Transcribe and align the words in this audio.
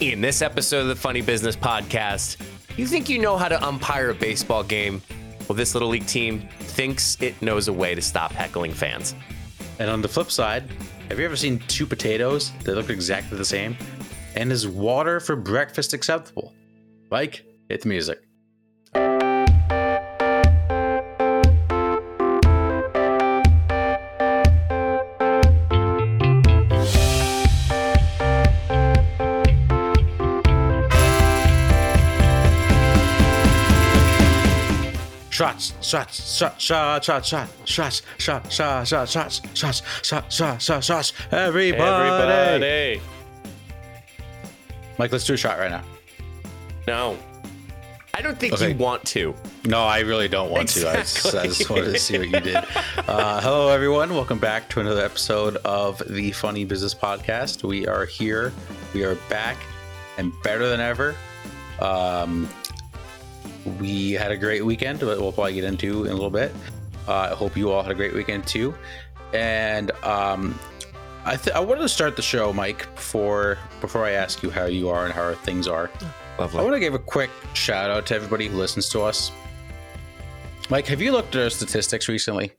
In 0.00 0.20
this 0.20 0.42
episode 0.42 0.82
of 0.82 0.86
the 0.86 0.94
Funny 0.94 1.22
Business 1.22 1.56
Podcast, 1.56 2.36
you 2.76 2.86
think 2.86 3.08
you 3.08 3.18
know 3.18 3.36
how 3.36 3.48
to 3.48 3.60
umpire 3.66 4.10
a 4.10 4.14
baseball 4.14 4.62
game? 4.62 5.02
Well, 5.48 5.56
this 5.56 5.74
Little 5.74 5.88
League 5.88 6.06
team 6.06 6.48
thinks 6.60 7.20
it 7.20 7.40
knows 7.42 7.66
a 7.66 7.72
way 7.72 7.96
to 7.96 8.00
stop 8.00 8.30
heckling 8.30 8.72
fans. 8.72 9.16
And 9.80 9.90
on 9.90 10.00
the 10.00 10.06
flip 10.06 10.30
side, 10.30 10.70
have 11.08 11.18
you 11.18 11.24
ever 11.24 11.34
seen 11.34 11.58
two 11.66 11.84
potatoes 11.84 12.52
that 12.62 12.76
look 12.76 12.90
exactly 12.90 13.36
the 13.36 13.44
same? 13.44 13.76
And 14.36 14.52
is 14.52 14.68
water 14.68 15.18
for 15.18 15.34
breakfast 15.34 15.92
acceptable? 15.92 16.54
Mike, 17.10 17.44
hit 17.68 17.82
the 17.82 17.88
music. 17.88 18.27
Shots, 35.38 35.72
shots, 35.86 36.34
shots, 36.34 36.64
shots, 36.64 37.06
shots, 37.06 37.28
shots, 37.28 37.52
shots, 37.64 38.02
shots, 38.18 38.50
shots, 38.50 38.88
shots, 38.88 39.10
shots, 39.14 39.40
shots, 39.54 39.82
shots, 40.02 40.36
shots, 40.36 40.64
shots, 40.64 40.86
shots, 40.86 41.12
everybody. 41.30 42.08
Everybody. 42.08 43.00
Mike, 44.98 45.12
let's 45.12 45.24
do 45.24 45.34
a 45.34 45.36
shot 45.36 45.60
right 45.60 45.70
now. 45.70 45.84
No. 46.88 47.16
I 48.14 48.20
don't 48.20 48.36
think 48.36 48.54
Okay. 48.54 48.72
you 48.72 48.76
want 48.78 49.04
to. 49.04 49.32
No, 49.64 49.84
I 49.84 50.00
really 50.00 50.26
don't 50.26 50.50
want 50.50 50.70
to. 50.70 50.90
I 50.90 50.96
just, 50.96 51.32
I 51.32 51.46
just 51.46 51.70
wanted 51.70 51.92
to 51.92 52.00
see 52.00 52.18
what 52.18 52.28
you 52.30 52.40
did. 52.40 52.56
Uh, 53.06 53.40
hello, 53.40 53.68
everyone. 53.68 54.12
Welcome 54.14 54.40
back 54.40 54.68
to 54.70 54.80
another 54.80 55.04
episode 55.04 55.54
of 55.58 56.02
the 56.10 56.32
Funny 56.32 56.64
Business 56.64 56.96
Podcast. 56.96 57.62
We 57.62 57.86
are 57.86 58.06
here. 58.06 58.52
We 58.92 59.04
are 59.04 59.14
back 59.30 59.56
and 60.18 60.32
better 60.42 60.68
than 60.68 60.80
ever. 60.80 61.14
Um, 61.78 62.48
we 63.80 64.12
had 64.12 64.30
a 64.30 64.36
great 64.36 64.64
weekend. 64.64 65.00
but 65.00 65.18
We'll 65.20 65.32
probably 65.32 65.54
get 65.54 65.64
into 65.64 66.04
in 66.04 66.10
a 66.10 66.14
little 66.14 66.30
bit. 66.30 66.52
Uh, 67.06 67.28
I 67.32 67.34
hope 67.34 67.56
you 67.56 67.70
all 67.70 67.82
had 67.82 67.92
a 67.92 67.94
great 67.94 68.14
weekend 68.14 68.46
too. 68.46 68.74
And 69.32 69.90
um, 70.04 70.58
I 71.24 71.36
th- 71.36 71.54
I 71.54 71.60
wanted 71.60 71.82
to 71.82 71.88
start 71.88 72.16
the 72.16 72.22
show, 72.22 72.52
Mike, 72.52 72.92
before 72.94 73.58
before 73.80 74.04
I 74.04 74.12
ask 74.12 74.42
you 74.42 74.50
how 74.50 74.64
you 74.66 74.88
are 74.88 75.04
and 75.04 75.12
how 75.12 75.34
things 75.34 75.68
are. 75.68 75.90
I 76.38 76.46
want 76.46 76.72
to 76.72 76.80
give 76.80 76.94
a 76.94 76.98
quick 76.98 77.30
shout 77.54 77.90
out 77.90 78.06
to 78.06 78.14
everybody 78.14 78.46
who 78.46 78.56
listens 78.56 78.88
to 78.90 79.02
us. 79.02 79.32
Mike, 80.70 80.86
have 80.86 81.02
you 81.02 81.12
looked 81.12 81.34
at 81.34 81.42
our 81.42 81.50
statistics 81.50 82.08
recently? 82.08 82.52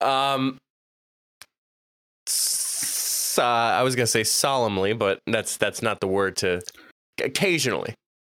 Um, 0.00 0.58
uh, 3.38 3.42
I 3.42 3.82
was 3.82 3.94
gonna 3.96 4.06
say 4.06 4.24
solemnly, 4.24 4.92
but 4.92 5.20
that's 5.26 5.56
that's 5.56 5.82
not 5.82 6.00
the 6.00 6.06
word 6.08 6.36
to. 6.38 6.62
Occasionally, 7.22 7.94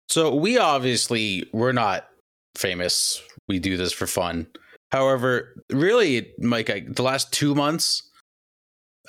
So 0.08 0.34
we 0.34 0.58
obviously 0.58 1.48
we're 1.52 1.72
not 1.72 2.08
famous. 2.56 3.22
We 3.48 3.58
do 3.58 3.76
this 3.76 3.92
for 3.92 4.06
fun. 4.06 4.46
However, 4.92 5.62
really, 5.70 6.32
Mike, 6.38 6.70
I, 6.70 6.84
the 6.88 7.02
last 7.02 7.32
two 7.32 7.54
months, 7.54 8.08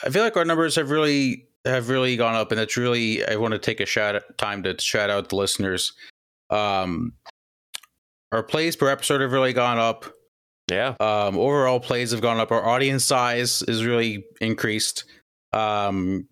I 0.04 0.10
feel 0.10 0.24
like 0.24 0.36
our 0.38 0.46
numbers 0.46 0.76
have 0.76 0.90
really 0.90 1.46
have 1.66 1.90
really 1.90 2.18
gone 2.18 2.36
up, 2.36 2.52
and 2.52 2.60
it's 2.60 2.78
really 2.78 3.26
I 3.26 3.36
want 3.36 3.54
to 3.54 3.60
take 3.60 3.80
a 3.80 3.86
shout 3.86 4.22
time 4.38 4.64
to 4.64 4.80
shout 4.82 5.10
out 5.10 5.30
the 5.30 5.36
listeners. 5.36 5.94
Um, 6.50 7.14
our 8.32 8.44
plays 8.44 8.76
per 8.76 8.90
episode 8.90 9.22
have 9.22 9.32
really 9.32 9.54
gone 9.54 9.78
up. 9.78 10.06
yeah. 10.70 10.96
um 11.00 11.38
overall 11.38 11.80
plays 11.80 12.12
have 12.12 12.22
gone 12.22 12.40
up 12.40 12.52
our 12.52 12.66
audience 12.66 13.06
size 13.06 13.62
is 13.64 13.86
really 13.86 14.26
increased 14.42 15.06
um 15.54 16.28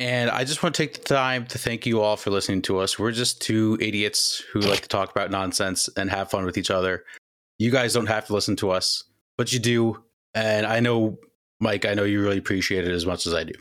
and 0.00 0.30
i 0.30 0.42
just 0.42 0.62
want 0.62 0.74
to 0.74 0.82
take 0.82 0.94
the 0.94 1.14
time 1.14 1.46
to 1.46 1.58
thank 1.58 1.86
you 1.86 2.00
all 2.00 2.16
for 2.16 2.30
listening 2.30 2.62
to 2.62 2.78
us. 2.78 2.98
We're 2.98 3.12
just 3.12 3.40
two 3.40 3.78
idiots 3.80 4.42
who 4.52 4.60
like 4.60 4.80
to 4.80 4.88
talk 4.88 5.10
about 5.12 5.30
nonsense 5.30 5.88
and 5.96 6.10
have 6.10 6.30
fun 6.30 6.44
with 6.44 6.58
each 6.58 6.70
other. 6.70 7.04
You 7.58 7.70
guys 7.70 7.92
don't 7.92 8.06
have 8.06 8.26
to 8.26 8.32
listen 8.32 8.56
to 8.56 8.70
us 8.70 9.04
but 9.38 9.52
you 9.52 9.60
do. 9.60 10.02
And 10.34 10.66
i 10.66 10.80
know 10.80 11.18
mike 11.60 11.84
i 11.84 11.94
know 11.94 12.04
you 12.04 12.20
really 12.20 12.38
appreciate 12.38 12.88
it 12.88 12.92
as 12.92 13.06
much 13.06 13.26
as 13.26 13.34
i 13.34 13.44
do. 13.44 13.54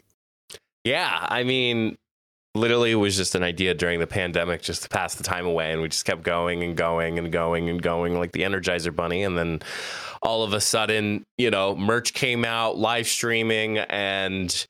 Yeah, 0.86 1.28
I 1.30 1.44
mean, 1.44 1.98
literally, 2.56 2.92
it 2.92 2.96
was 2.96 3.18
just 3.18 3.36
an 3.36 3.44
idea 3.44 3.74
during 3.74 4.00
the 4.00 4.08
pandemic 4.08 4.62
just 4.62 4.84
to 4.84 4.90
pass 4.90 5.16
the 5.16 5.24
time 5.24 5.46
away, 5.46 5.72
and 5.72 5.82
we 5.82 5.90
just 5.90 6.06
kept 6.06 6.24
going 6.24 6.64
and 6.64 6.76
going 6.76 7.20
and 7.20 7.32
going 7.32 7.70
and 7.70 7.82
going 7.82 8.18
like 8.18 8.32
the 8.32 8.42
Energizer 8.42 8.96
Bunny, 8.96 9.24
and 9.24 9.38
then 9.38 9.62
all 10.22 10.44
of 10.44 10.54
a 10.54 10.62
sudden, 10.62 11.26
you 11.38 11.52
know, 11.52 11.76
merch 11.76 12.14
came 12.14 12.46
out, 12.46 12.78
live 12.78 13.08
streaming, 13.08 13.78
and 13.78 14.66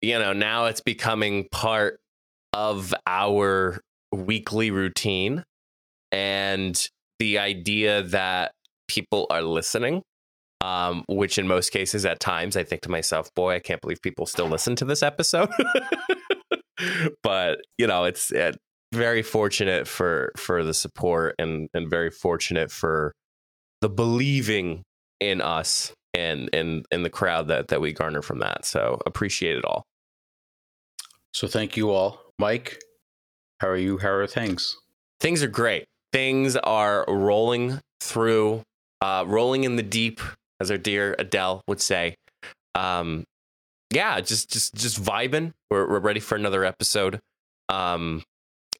you 0.00 0.18
know, 0.18 0.32
now 0.32 0.66
it's 0.66 0.80
becoming 0.80 1.48
part 1.50 1.98
of 2.52 2.94
our 3.06 3.80
weekly 4.12 4.70
routine, 4.70 5.44
and 6.12 6.88
the 7.18 7.38
idea 7.38 8.02
that 8.02 8.52
people 8.88 9.26
are 9.30 9.42
listening 9.42 10.02
um, 10.60 11.04
which 11.08 11.38
in 11.38 11.46
most 11.46 11.70
cases 11.70 12.04
at 12.04 12.20
times 12.20 12.56
I 12.56 12.64
think 12.64 12.82
to 12.82 12.90
myself, 12.90 13.32
boy, 13.34 13.54
I 13.54 13.60
can't 13.60 13.80
believe 13.80 14.02
people 14.02 14.26
still 14.26 14.48
listen 14.48 14.74
to 14.76 14.84
this 14.84 15.02
episode. 15.02 15.50
but 17.22 17.60
you 17.76 17.86
know, 17.86 18.04
it's 18.04 18.32
uh, 18.32 18.52
very 18.92 19.22
fortunate 19.22 19.86
for 19.86 20.32
for 20.36 20.64
the 20.64 20.74
support 20.74 21.34
and 21.38 21.68
and 21.74 21.88
very 21.88 22.10
fortunate 22.10 22.70
for 22.70 23.12
the 23.80 23.88
believing 23.88 24.82
in 25.20 25.40
us 25.40 25.92
and 26.18 26.50
and 26.52 26.84
in 26.90 27.02
the 27.02 27.10
crowd 27.10 27.48
that 27.48 27.68
that 27.68 27.80
we 27.80 27.92
garner 27.92 28.22
from 28.22 28.40
that. 28.40 28.64
So 28.64 29.00
appreciate 29.06 29.56
it 29.56 29.64
all. 29.64 29.84
so 31.32 31.46
thank 31.46 31.76
you 31.76 31.90
all 31.90 32.20
mike 32.38 32.78
how 33.60 33.68
are 33.68 33.76
you 33.76 33.98
how 33.98 34.10
are 34.10 34.26
things 34.26 34.76
Things 35.20 35.42
are 35.42 35.48
great. 35.48 35.84
Things 36.12 36.56
are 36.56 37.04
rolling 37.08 37.80
through, 38.00 38.62
uh, 39.00 39.24
rolling 39.26 39.64
in 39.64 39.74
the 39.76 39.82
deep, 39.82 40.20
as 40.60 40.70
our 40.70 40.78
dear 40.78 41.16
Adele 41.18 41.60
would 41.66 41.80
say. 41.80 42.14
Um, 42.76 43.24
yeah, 43.92 44.20
just 44.20 44.50
just 44.50 44.74
just 44.74 45.02
vibing. 45.02 45.52
We're 45.70 45.88
we're 45.88 45.98
ready 45.98 46.20
for 46.20 46.36
another 46.36 46.64
episode. 46.64 47.18
Um, 47.68 48.22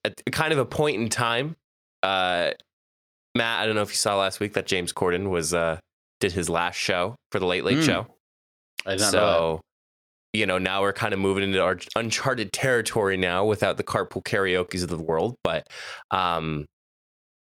at 0.04 0.14
kind 0.30 0.52
of 0.52 0.58
a 0.60 0.64
point 0.64 1.00
in 1.00 1.08
time, 1.08 1.56
uh, 2.04 2.52
Matt. 3.34 3.62
I 3.62 3.66
don't 3.66 3.74
know 3.74 3.82
if 3.82 3.90
you 3.90 3.96
saw 3.96 4.16
last 4.16 4.38
week 4.38 4.52
that 4.54 4.66
James 4.66 4.92
Corden 4.92 5.28
was 5.30 5.52
uh 5.52 5.80
did 6.20 6.32
his 6.32 6.48
last 6.48 6.76
show 6.76 7.16
for 7.30 7.38
the 7.38 7.46
Late 7.46 7.64
Late 7.64 7.78
Mm, 7.78 7.86
Show. 7.86 8.06
i 8.86 8.92
did 8.92 9.00
not 9.00 9.12
know 9.12 9.20
that. 9.20 9.36
So, 9.36 9.60
you 10.34 10.46
know, 10.46 10.58
now 10.58 10.82
we're 10.82 10.92
kind 10.92 11.14
of 11.14 11.20
moving 11.20 11.44
into 11.44 11.62
our 11.62 11.78
uncharted 11.96 12.52
territory 12.52 13.16
now 13.16 13.44
without 13.44 13.76
the 13.76 13.84
carpool 13.84 14.22
karaoke's 14.22 14.82
of 14.82 14.88
the 14.88 14.98
world. 14.98 15.36
But 15.42 15.66
um, 16.10 16.66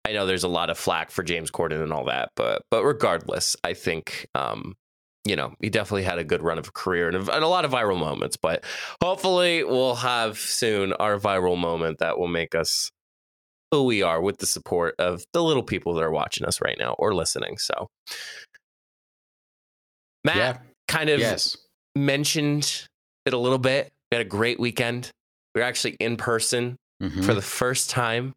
I 0.06 0.14
know 0.14 0.26
there's 0.26 0.44
a 0.46 0.48
lot 0.50 0.70
of 0.70 0.78
flack 0.78 1.12
for 1.12 1.22
James 1.24 1.52
Corden 1.52 1.84
and 1.84 1.92
all 1.92 2.06
that. 2.06 2.30
But 2.36 2.62
but 2.72 2.84
regardless, 2.84 3.56
I 3.64 3.74
think 3.74 4.28
um, 4.36 4.76
you 5.26 5.36
know 5.36 5.54
he 5.62 5.70
definitely 5.70 6.04
had 6.04 6.18
a 6.20 6.24
good 6.24 6.42
run 6.42 6.58
of 6.58 6.68
a 6.68 6.72
career 6.72 7.10
and 7.10 7.18
a, 7.28 7.36
and 7.36 7.44
a 7.44 7.48
lot 7.48 7.66
of 7.66 7.72
viral 7.72 8.00
moments. 8.00 8.38
But 8.38 8.64
hopefully, 9.04 9.64
we'll 9.64 9.96
have 9.96 10.38
soon 10.38 10.94
our 10.94 11.20
viral 11.20 11.58
moment 11.58 12.00
that 12.00 12.18
will 12.18 12.28
make 12.30 12.56
us 12.56 12.90
who 13.72 13.84
we 13.84 14.02
are 14.02 14.22
with 14.22 14.38
the 14.38 14.46
support 14.46 14.96
of 14.98 15.26
the 15.34 15.44
little 15.44 15.62
people 15.64 15.94
that 15.96 16.04
are 16.04 16.12
watching 16.12 16.48
us 16.48 16.62
right 16.62 16.78
now 16.80 16.94
or 16.98 17.14
listening. 17.14 17.58
So. 17.58 17.88
Matt, 20.28 20.38
yeah 20.38 20.58
kind 20.88 21.10
of 21.10 21.20
yes 21.20 21.58
mentioned 21.96 22.86
it 23.26 23.34
a 23.34 23.38
little 23.38 23.58
bit. 23.58 23.92
We 24.12 24.18
had 24.18 24.26
a 24.26 24.30
great 24.30 24.60
weekend. 24.60 25.12
We 25.56 25.62
were 25.62 25.66
actually 25.68 25.98
in 26.00 26.16
person 26.16 26.78
Mhm. 27.04 27.26
for 27.26 27.34
the 27.34 27.42
first 27.42 27.90
time 27.90 28.34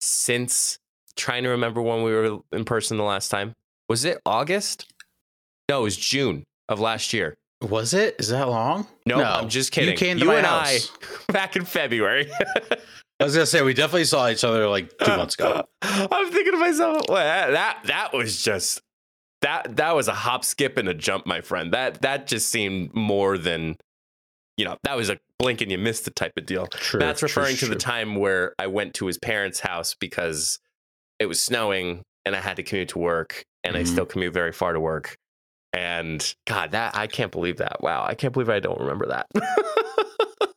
since 0.00 0.78
trying 1.16 1.42
to 1.44 1.48
remember 1.50 1.80
when 1.80 2.02
we 2.02 2.12
were 2.12 2.38
in 2.52 2.64
person 2.64 2.96
the 2.98 3.04
last 3.04 3.30
time. 3.30 3.52
Was 3.88 4.04
it 4.04 4.20
August? 4.26 4.92
No, 5.68 5.80
it 5.80 5.84
was 5.84 5.96
June 5.96 6.44
of 6.68 6.80
last 6.80 7.12
year. 7.12 7.34
Was 7.62 7.94
it? 7.94 8.16
Is 8.18 8.28
that 8.28 8.48
long? 8.48 8.86
No, 9.06 9.22
I'm 9.22 9.48
just 9.48 9.72
kidding. 9.72 9.90
You 9.90 9.96
came 9.96 10.18
to 10.18 10.24
You 10.24 10.30
my 10.30 10.36
and 10.36 10.46
house. 10.46 10.90
I 11.28 11.32
back 11.32 11.56
in 11.56 11.64
February. 11.64 12.30
I 13.18 13.24
was 13.24 13.34
gonna 13.34 13.46
say 13.46 13.62
we 13.62 13.72
definitely 13.72 14.04
saw 14.04 14.28
each 14.28 14.44
other 14.44 14.68
like 14.68 14.90
two 14.98 15.16
months 15.16 15.34
ago. 15.34 15.64
I'm 15.82 16.30
thinking 16.30 16.52
to 16.52 16.58
myself, 16.58 17.06
well, 17.08 17.50
that 17.52 17.84
that 17.84 18.12
was 18.12 18.42
just 18.42 18.82
that 19.46 19.76
that 19.76 19.94
was 19.94 20.08
a 20.08 20.14
hop, 20.14 20.44
skip, 20.44 20.76
and 20.76 20.88
a 20.88 20.94
jump, 20.94 21.24
my 21.26 21.40
friend. 21.40 21.72
That 21.72 22.02
that 22.02 22.26
just 22.26 22.48
seemed 22.48 22.92
more 22.94 23.38
than 23.38 23.76
you 24.56 24.64
know. 24.64 24.76
That 24.82 24.96
was 24.96 25.08
a 25.08 25.18
blink 25.38 25.60
and 25.60 25.70
you 25.70 25.78
missed 25.78 26.04
the 26.04 26.10
type 26.10 26.32
of 26.36 26.46
deal. 26.46 26.66
True. 26.66 26.98
That's 26.98 27.20
true, 27.20 27.26
referring 27.28 27.56
to 27.58 27.66
the 27.66 27.76
time 27.76 28.16
where 28.16 28.54
I 28.58 28.66
went 28.66 28.94
to 28.94 29.06
his 29.06 29.18
parents' 29.18 29.60
house 29.60 29.94
because 29.98 30.58
it 31.20 31.26
was 31.26 31.40
snowing 31.40 32.02
and 32.24 32.34
I 32.34 32.40
had 32.40 32.56
to 32.56 32.62
commute 32.64 32.88
to 32.90 32.98
work, 32.98 33.44
and 33.62 33.76
I 33.76 33.82
Mhm. 33.82 33.86
still 33.86 34.06
commute 34.06 34.34
very 34.34 34.52
far 34.52 34.72
to 34.72 34.80
work. 34.80 35.16
And 35.72 36.34
God, 36.46 36.72
that 36.72 36.96
I 36.96 37.06
can't 37.06 37.30
believe 37.30 37.58
that. 37.58 37.80
Wow, 37.82 38.04
I 38.04 38.14
can't 38.14 38.32
believe 38.32 38.48
I 38.48 38.58
don't 38.60 38.80
remember 38.80 39.06
that. 39.06 39.26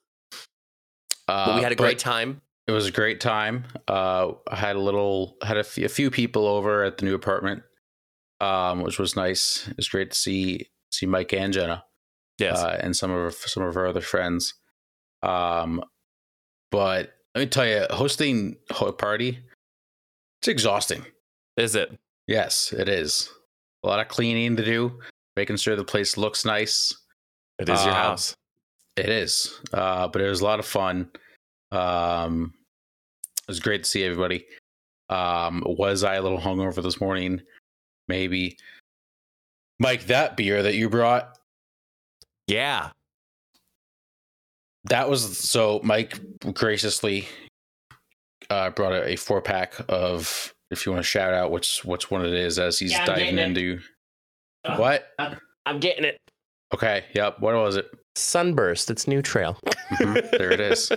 Uh, 1.28 1.46
but 1.46 1.56
we 1.58 1.62
had 1.62 1.72
a 1.72 1.76
but 1.76 1.84
great 1.84 2.00
time. 2.00 2.42
It 2.68 2.72
was 2.72 2.88
a 2.88 2.92
great 2.92 3.20
time. 3.20 3.66
Uh, 3.88 4.32
I 4.50 4.56
had 4.56 4.76
a 4.76 4.80
little, 4.80 5.38
had 5.44 5.58
a 5.58 5.64
few, 5.64 5.86
a 5.86 5.90
few 5.90 6.10
people 6.10 6.48
over 6.48 6.84
at 6.84 6.98
the 6.98 7.06
new 7.06 7.14
apartment, 7.14 7.62
um, 8.42 8.82
which 8.82 9.00
was 9.00 9.16
nice. 9.16 9.68
It 9.68 9.78
was 9.78 9.90
great 9.90 10.12
to 10.12 10.18
see 10.18 10.68
see 10.92 11.06
Mike 11.06 11.34
and 11.34 11.54
Jenna, 11.54 11.84
Yes. 12.40 12.58
uh, 12.60 12.80
and 12.82 12.96
some 12.96 13.12
of 13.12 13.18
our, 13.18 13.32
some 13.32 13.64
of 13.64 13.78
our 13.78 13.88
other 13.88 14.02
friends. 14.02 14.56
Um, 15.22 15.84
but 16.72 17.14
let 17.36 17.42
me 17.42 17.48
tell 17.48 17.66
you, 17.68 17.86
hosting 17.92 18.56
a 18.82 18.92
party, 18.92 19.40
it's 20.42 20.48
exhausting. 20.48 21.06
Is 21.58 21.76
it? 21.76 21.96
Yes, 22.28 22.74
it 22.74 22.90
is. 22.90 23.30
A 23.84 23.88
lot 23.88 24.00
of 24.00 24.08
cleaning 24.08 24.56
to 24.56 24.64
do, 24.66 25.00
making 25.36 25.58
sure 25.58 25.76
the 25.76 25.84
place 25.84 26.18
looks 26.18 26.44
nice. 26.46 26.94
It 27.60 27.70
is 27.70 27.84
your 27.84 27.94
Uh, 27.94 27.96
house. 27.96 28.36
It 28.96 29.10
is, 29.10 29.60
uh, 29.74 30.08
but 30.08 30.22
it 30.22 30.30
was 30.30 30.42
a 30.42 30.46
lot 30.46 30.60
of 30.60 30.66
fun. 30.66 31.12
Um, 31.72 32.54
it 33.44 33.48
was 33.48 33.60
great 33.60 33.84
to 33.84 33.90
see 33.90 34.04
everybody. 34.04 34.46
Um, 35.10 35.64
was 35.66 36.04
I 36.04 36.16
a 36.16 36.22
little 36.22 36.40
hungover 36.40 36.82
this 36.84 37.00
morning? 37.00 37.42
Maybe. 38.10 38.58
Mike, 39.80 40.08
that 40.08 40.36
beer 40.36 40.62
that 40.64 40.76
you 40.76 40.90
brought, 40.90 41.38
Yeah. 42.48 42.90
that 44.86 45.10
was 45.10 45.38
so. 45.38 45.80
Mike 45.84 46.20
graciously 46.54 47.28
uh, 48.50 48.72
brought 48.72 48.92
a, 48.92 49.10
a 49.10 49.16
four 49.16 49.42
pack 49.42 49.76
of. 49.88 50.54
If 50.72 50.86
you 50.86 50.92
want 50.92 51.00
to 51.04 51.08
shout 51.08 51.34
out 51.34 51.50
what's 51.50 51.84
which 51.86 52.12
one 52.12 52.24
it 52.26 52.34
is, 52.34 52.60
as 52.60 52.78
he's 52.78 52.92
Yeah, 52.92 53.06
diving 53.06 53.38
into 53.40 53.80
Uh. 54.66 54.78
what? 54.78 55.08
I'm 55.66 55.80
getting 55.80 56.04
it. 56.04 56.18
Okay, 56.74 57.06
yep. 57.16 57.40
What 57.40 57.56
was 57.56 57.76
it? 57.78 57.90
Sunburst. 58.20 58.92
It's 58.92 59.08
new 59.08 59.22
trail. 59.22 59.58
Mhm, 59.90 60.30
there 60.38 60.52
it 60.52 60.60
is. 60.60 60.92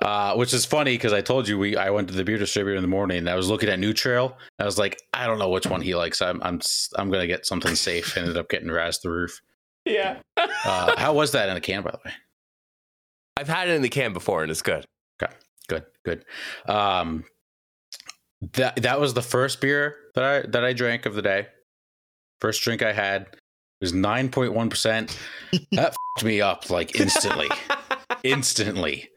Uh, 0.00 0.34
which 0.36 0.54
is 0.54 0.64
funny 0.64 0.94
because 0.94 1.12
I 1.12 1.20
told 1.20 1.48
you 1.48 1.58
we 1.58 1.76
I 1.76 1.90
went 1.90 2.06
to 2.08 2.14
the 2.14 2.22
beer 2.22 2.38
distributor 2.38 2.76
in 2.76 2.82
the 2.82 2.88
morning 2.88 3.18
and 3.18 3.28
I 3.28 3.34
was 3.34 3.48
looking 3.48 3.68
at 3.68 3.80
New 3.80 3.92
Trail. 3.92 4.38
I 4.60 4.64
was 4.64 4.78
like, 4.78 5.02
I 5.12 5.26
don't 5.26 5.40
know 5.40 5.48
which 5.48 5.66
one 5.66 5.80
he 5.80 5.96
likes. 5.96 6.22
I'm 6.22 6.40
I'm 6.44 6.56
s- 6.58 6.88
I'm 6.96 7.10
gonna 7.10 7.26
get 7.26 7.46
something 7.46 7.74
safe. 7.74 8.16
Ended 8.16 8.36
up 8.36 8.48
getting 8.48 8.70
Raz 8.70 9.00
the 9.00 9.10
Roof. 9.10 9.40
yeah. 9.84 10.20
Uh, 10.36 10.94
how 10.96 11.12
was 11.14 11.32
that 11.32 11.48
in 11.48 11.56
a 11.56 11.60
can, 11.60 11.82
by 11.82 11.90
the 11.90 11.98
way? 12.04 12.12
I've 13.36 13.48
had 13.48 13.68
it 13.68 13.72
in 13.74 13.82
the 13.82 13.88
can 13.88 14.12
before 14.12 14.42
and 14.42 14.50
it's 14.52 14.62
good. 14.62 14.84
Okay. 15.20 15.32
Good, 15.68 15.84
good. 16.04 16.24
Um, 16.68 17.24
that 18.52 18.76
that 18.76 19.00
was 19.00 19.14
the 19.14 19.22
first 19.22 19.60
beer 19.60 19.96
that 20.14 20.22
I 20.24 20.46
that 20.48 20.64
I 20.64 20.72
drank 20.74 21.06
of 21.06 21.14
the 21.16 21.22
day. 21.22 21.48
First 22.40 22.62
drink 22.62 22.82
I 22.82 22.92
had 22.92 23.26
was 23.80 23.92
nine 23.92 24.28
point 24.30 24.52
one 24.52 24.70
percent. 24.70 25.16
That 25.72 25.94
fucked 26.16 26.24
me 26.24 26.40
up 26.40 26.70
like 26.70 26.98
instantly, 26.98 27.48
instantly. 28.24 29.08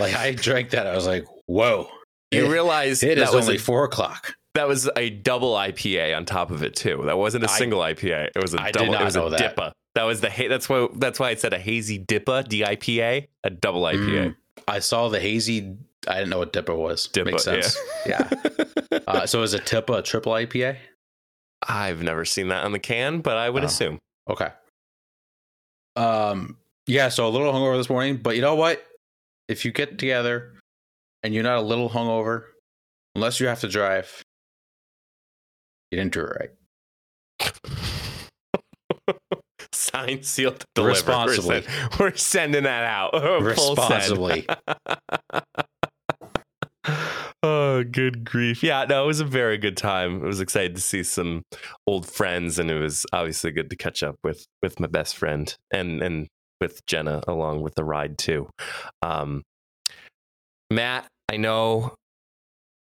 Like 0.00 0.14
I 0.14 0.32
drank 0.32 0.70
that, 0.70 0.86
I 0.86 0.94
was 0.94 1.06
like, 1.06 1.24
whoa. 1.46 1.88
You 2.30 2.46
It- 2.46 2.50
realize 2.50 3.02
It 3.02 3.16
that 3.16 3.28
is 3.28 3.34
was 3.34 3.44
only 3.46 3.56
a, 3.56 3.60
four 3.60 3.84
o'clock. 3.84 4.34
that 4.54 4.66
was 4.66 4.88
a 4.96 5.10
double 5.10 5.54
IPA 5.54 6.16
on 6.16 6.24
top 6.24 6.50
of 6.50 6.62
it 6.62 6.74
too. 6.74 7.02
That 7.04 7.18
wasn't 7.18 7.44
a 7.44 7.50
I- 7.50 7.58
single 7.58 7.80
IPA. 7.80 8.30
It 8.34 8.40
was 8.42 8.54
a 8.54 8.60
I 8.62 8.66
did 8.70 8.78
double. 8.80 8.92
not 8.92 9.02
it 9.02 9.04
was 9.04 9.16
know 9.16 9.26
a 9.26 9.30
that. 9.30 9.56
DIPA. 9.56 9.72
That 9.94 10.04
was 10.04 10.20
the 10.22 10.30
ha- 10.30 10.48
that's 10.48 10.68
why 10.68 10.88
that's 10.96 11.18
why 11.20 11.28
I 11.30 11.34
said 11.34 11.52
a 11.52 11.58
hazy 11.58 11.98
DIPA 11.98 12.48
D 12.48 12.64
I 12.64 12.76
P 12.76 13.00
A 13.02 13.28
a 13.44 13.50
double 13.50 13.82
IPA. 13.82 14.28
Mm. 14.28 14.36
I 14.66 14.78
saw 14.78 15.08
the 15.08 15.20
hazy. 15.20 15.76
I 16.08 16.14
didn't 16.14 16.30
know 16.30 16.38
what 16.38 16.52
Dippa 16.52 16.76
was. 16.76 17.06
Dippa, 17.08 17.26
Makes 17.26 17.44
sense. 17.44 17.78
Yeah. 18.06 18.28
Uh, 19.06 19.26
so 19.26 19.42
it 19.42 19.62
Tippa 19.64 19.98
a 19.98 20.02
triple 20.02 20.32
IPA? 20.32 20.76
I've 21.68 22.02
never 22.02 22.24
seen 22.24 22.48
that 22.48 22.64
on 22.64 22.72
the 22.72 22.78
can, 22.78 23.20
but 23.20 23.36
I 23.36 23.48
would 23.50 23.62
Oh. 23.62 23.66
assume. 23.66 23.98
Okay. 24.28 24.50
Um. 25.96 26.56
Yeah. 26.86 27.08
So 27.08 27.26
a 27.26 27.30
little 27.30 27.52
hungover 27.52 27.76
this 27.76 27.88
morning, 27.90 28.16
but 28.16 28.34
you 28.36 28.42
know 28.42 28.54
what? 28.54 28.84
If 29.48 29.64
you 29.64 29.72
get 29.72 29.98
together 29.98 30.54
and 31.22 31.34
you're 31.34 31.42
not 31.44 31.58
a 31.58 31.62
little 31.62 31.90
hungover, 31.90 32.44
unless 33.14 33.38
you 33.40 33.46
have 33.46 33.60
to 33.60 33.68
drive, 33.68 34.22
you 35.90 35.98
didn't 35.98 36.12
do 36.14 36.20
it 36.20 36.36
right. 36.40 36.50
Signed, 39.72 40.24
sealed, 40.24 40.64
delivered. 40.74 40.92
Responsibly. 40.96 41.64
we're 41.98 42.14
sending 42.16 42.62
that 42.64 42.84
out. 42.84 43.12
Responsibly. 43.42 44.46
oh, 47.42 47.84
good 47.84 48.24
grief. 48.24 48.62
Yeah, 48.62 48.84
no, 48.88 49.04
it 49.04 49.06
was 49.06 49.20
a 49.20 49.24
very 49.24 49.58
good 49.58 49.76
time. 49.76 50.22
I 50.22 50.26
was 50.26 50.40
excited 50.40 50.74
to 50.76 50.80
see 50.80 51.02
some 51.02 51.42
old 51.86 52.06
friends, 52.06 52.58
and 52.58 52.70
it 52.70 52.78
was 52.78 53.04
obviously 53.12 53.50
good 53.50 53.70
to 53.70 53.76
catch 53.76 54.02
up 54.02 54.16
with 54.24 54.44
with 54.62 54.78
my 54.80 54.86
best 54.86 55.16
friend 55.16 55.54
and 55.72 56.02
and 56.02 56.28
with 56.60 56.84
Jenna 56.86 57.22
along 57.26 57.62
with 57.62 57.74
the 57.74 57.84
ride 57.84 58.18
too. 58.18 58.48
Um, 59.02 59.42
Matt, 60.70 61.06
I 61.30 61.36
know 61.36 61.94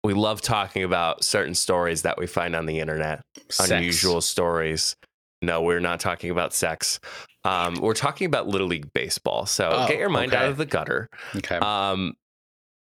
we 0.05 0.15
love 0.15 0.41
talking 0.41 0.83
about 0.85 1.25
certain 1.25 1.55
stories 1.55 2.03
that 2.03 2.19
we 2.19 2.27
find 2.27 2.55
on 2.55 2.67
the 2.67 2.81
internet 2.81 3.23
Sex. 3.51 3.71
unusual 3.71 4.21
stories. 4.21 4.95
No, 5.43 5.63
we're 5.63 5.81
not 5.81 6.01
talking 6.01 6.31
about 6.31 6.53
sex. 6.53 6.99
Um, 7.45 7.77
we're 7.81 7.95
talking 7.95 8.27
about 8.27 8.49
Little 8.49 8.67
League 8.67 8.93
baseball. 8.93 9.47
So 9.47 9.71
Oh, 9.73 9.87
get 9.89 9.99
your 9.99 10.09
mind 10.09 10.33
okay. 10.35 10.43
out 10.43 10.49
of 10.51 10.57
the 10.57 10.67
gutter. 10.67 11.09
Okay. 11.37 11.57
Um, 11.57 12.15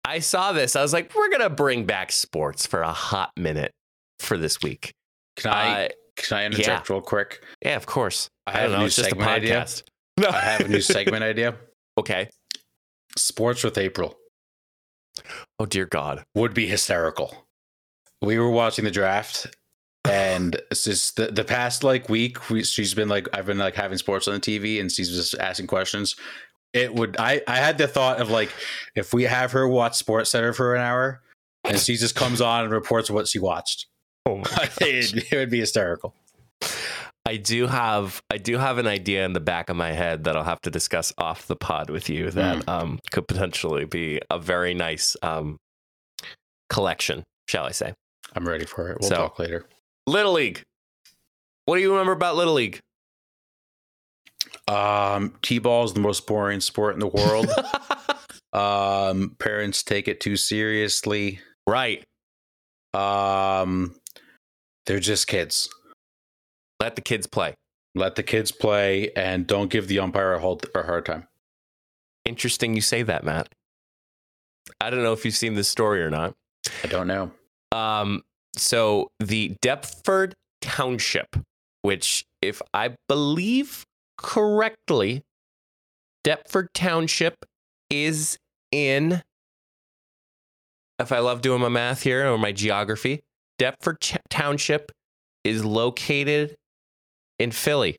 I 0.09 0.21
saw 0.21 0.53
this. 0.53 0.75
I 0.75 0.81
was 0.83 0.93
like, 0.95 1.15
we're 1.15 1.29
gonna 1.31 1.51
bring 1.51 1.85
back 1.85 2.13
sports 2.13 2.67
for 2.67 2.81
a 2.81 2.93
hot 2.93 3.31
minute 3.37 3.73
for 4.21 4.39
this 4.39 4.63
week. 4.63 4.93
can 5.37 5.53
I 5.53 5.85
Uh, 5.85 5.89
can 6.17 6.39
I 6.39 6.45
interject 6.47 6.89
real 6.89 7.01
quick? 7.03 7.45
yeah, 7.65 7.77
of 7.77 7.85
course. 7.87 8.29
I 8.47 8.53
I, 8.53 8.61
have 8.61 8.71
don't 8.71 8.75
a 8.75 8.79
know. 8.79 8.85
new 8.85 8.91
segment 8.91 9.29
idea. 9.31 9.67
No, 10.17 10.29
I 10.31 10.41
have 10.41 10.61
a 10.63 10.69
new 10.69 10.81
segment 10.81 11.23
idea. 11.25 11.57
okay. 11.99 12.31
Sports 13.17 13.63
with 13.65 13.77
April. 13.77 14.17
Oh 15.59 15.67
dear 15.67 15.85
God. 15.87 16.25
would 16.35 16.55
be 16.55 16.67
hysterical. 16.67 17.47
We 18.23 18.39
were 18.39 18.51
watching 18.51 18.85
the 18.85 18.91
draft, 18.91 19.47
and 20.05 20.61
just 20.73 21.17
the, 21.17 21.27
the 21.27 21.45
past 21.45 21.85
like 21.85 22.09
week. 22.09 22.49
We, 22.51 22.65
she's 22.65 22.95
been 22.95 23.09
like, 23.09 23.29
I've 23.33 23.47
been 23.47 23.59
like 23.59 23.75
having 23.75 23.99
sports 23.99 24.27
on 24.27 24.35
the 24.35 24.41
TV, 24.41 24.81
and 24.81 24.91
she's 24.91 25.11
just 25.11 25.35
asking 25.39 25.67
questions. 25.67 26.17
It 26.73 26.95
would. 26.95 27.17
I 27.19 27.41
I 27.49 27.57
had 27.57 27.79
the 27.79 27.89
thought 27.89 28.21
of 28.21 28.31
like, 28.31 28.51
if 28.95 29.13
we 29.15 29.25
have 29.25 29.53
her 29.53 29.67
watch 29.67 29.95
Sports 29.97 30.31
Center 30.31 30.53
for 30.53 30.75
an 30.75 30.81
hour, 30.83 31.23
and 31.65 31.79
she 31.79 31.97
just 31.97 32.15
comes 32.15 32.41
on 32.41 32.65
and 32.65 32.73
reports 32.73 33.11
what 33.11 33.27
she 33.29 33.39
watched. 33.39 33.87
Oh 34.27 34.37
my 34.39 34.45
it, 34.83 35.33
it 35.33 35.37
would 35.37 35.51
be 35.51 35.61
hysterical. 35.61 36.15
I 37.27 37.37
do 37.37 37.67
have 37.67 38.23
I 38.31 38.37
do 38.39 38.59
have 38.59 38.79
an 38.79 38.87
idea 38.87 39.25
in 39.25 39.33
the 39.33 39.41
back 39.41 39.69
of 39.71 39.77
my 39.77 39.93
head 39.93 40.25
that 40.25 40.37
I'll 40.37 40.45
have 40.45 40.61
to 40.63 40.71
discuss 40.71 41.13
off 41.19 41.47
the 41.47 41.57
pod 41.57 41.91
with 41.91 42.09
you 42.11 42.31
that 42.33 42.65
Hmm. 42.65 42.71
um, 42.71 42.99
could 43.11 43.27
potentially 43.29 43.85
be 43.85 44.21
a 44.31 44.39
very 44.39 44.75
nice 44.75 45.17
um, 45.23 45.57
collection, 46.71 47.25
shall 47.49 47.65
I 47.65 47.73
say? 47.73 47.95
I'm 48.35 48.47
ready 48.47 48.67
for 48.67 48.91
it. 48.91 48.99
We'll 49.01 49.09
So- 49.11 49.17
talk 49.17 49.39
later. 49.39 49.67
Little 50.07 50.33
League. 50.33 50.63
What 51.67 51.77
do 51.77 51.83
you 51.83 51.91
remember 51.91 52.13
about 52.13 52.37
Little 52.37 52.55
League? 52.55 52.81
Um, 54.67 55.35
T-ball 55.43 55.85
is 55.85 55.95
the 55.95 56.01
most 56.01 56.27
boring 56.27 56.61
sport 56.61 56.95
in 56.95 57.01
the 57.01 57.07
world. 57.07 57.49
um, 58.53 59.37
parents 59.39 59.83
take 59.83 60.09
it 60.09 60.21
too 60.21 60.37
seriously. 60.37 61.41
right. 61.67 62.05
Um, 62.95 63.95
they're 64.87 65.01
just 65.01 65.27
kids. 65.27 65.69
Let 66.81 66.97
the 66.97 67.03
kids 67.03 67.27
play. 67.27 67.55
Let 67.95 68.15
the 68.15 68.23
kids 68.23 68.53
play 68.53 69.11
and 69.17 69.47
don't 69.47 69.71
give 69.71 69.89
the 69.89 69.99
umpire 69.99 70.35
a, 70.35 70.39
hold, 70.39 70.65
a 70.75 70.83
hard 70.83 71.07
time. 71.07 71.27
Interesting 72.25 72.75
you 72.75 72.81
say 72.81 73.03
that, 73.03 73.25
Matt. 73.25 73.49
I 74.81 74.91
don't 74.91 75.03
know 75.03 75.13
if 75.13 75.25
you've 75.25 75.35
seen 75.35 75.55
this 75.55 75.69
story 75.69 76.03
or 76.03 76.11
not. 76.11 76.35
I 76.85 76.87
don't 76.89 77.07
know. 77.07 77.33
Um, 77.73 78.23
so 78.57 79.09
the 79.19 79.57
Deptford 79.63 80.35
Township, 80.61 81.37
which, 81.83 82.25
if 82.43 82.61
I 82.75 82.95
believe 83.09 83.85
correctly, 84.19 85.23
Deptford 86.25 86.69
Township 86.75 87.45
is 87.91 88.39
in. 88.71 89.23
If 90.99 91.13
I 91.13 91.21
love 91.21 91.41
doing 91.41 91.61
my 91.61 91.69
math 91.69 92.03
here 92.03 92.29
or 92.31 92.37
my 92.39 92.53
geography, 92.53 93.21
Deptford 93.59 94.01
Ch- 94.01 94.17
Township 94.29 94.91
is 95.45 95.65
located 95.65 96.57
in 97.39 97.53
Philly. 97.53 97.97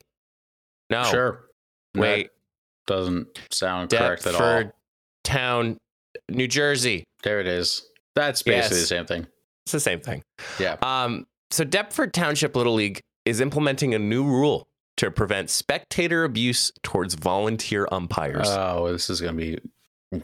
No, 0.90 1.04
Sure. 1.04 1.48
wait, 1.96 2.30
That 2.86 2.94
doesn't 2.94 3.40
sound 3.50 3.90
correct 3.90 4.26
at 4.26 4.34
all. 4.34 4.40
Deptford 4.40 4.72
Town, 5.24 5.78
New 6.28 6.46
Jersey. 6.46 7.04
There 7.22 7.40
it 7.40 7.46
is. 7.46 7.86
That's 8.14 8.42
basically 8.42 8.78
Yes. 8.78 8.80
the 8.82 8.86
same 8.86 9.06
thing. 9.06 9.26
It's 9.64 9.72
the 9.72 9.80
same 9.80 10.00
thing. 10.00 10.22
Yeah. 10.58 10.76
Um, 10.82 11.26
so 11.50 11.64
Deptford 11.64 12.12
Township 12.12 12.54
Little 12.54 12.74
League 12.74 13.00
is 13.24 13.40
implementing 13.40 13.94
a 13.94 13.98
new 13.98 14.24
rule 14.24 14.68
to 15.00 15.10
prevent 15.10 15.48
spectator 15.48 16.24
abuse 16.24 16.70
towards 16.82 17.14
volunteer 17.14 17.88
umpires. 17.90 18.46
Oh, 18.50 18.92
this 18.92 19.08
is 19.08 19.18
going 19.18 19.34
to 19.34 19.38
be 19.38 19.58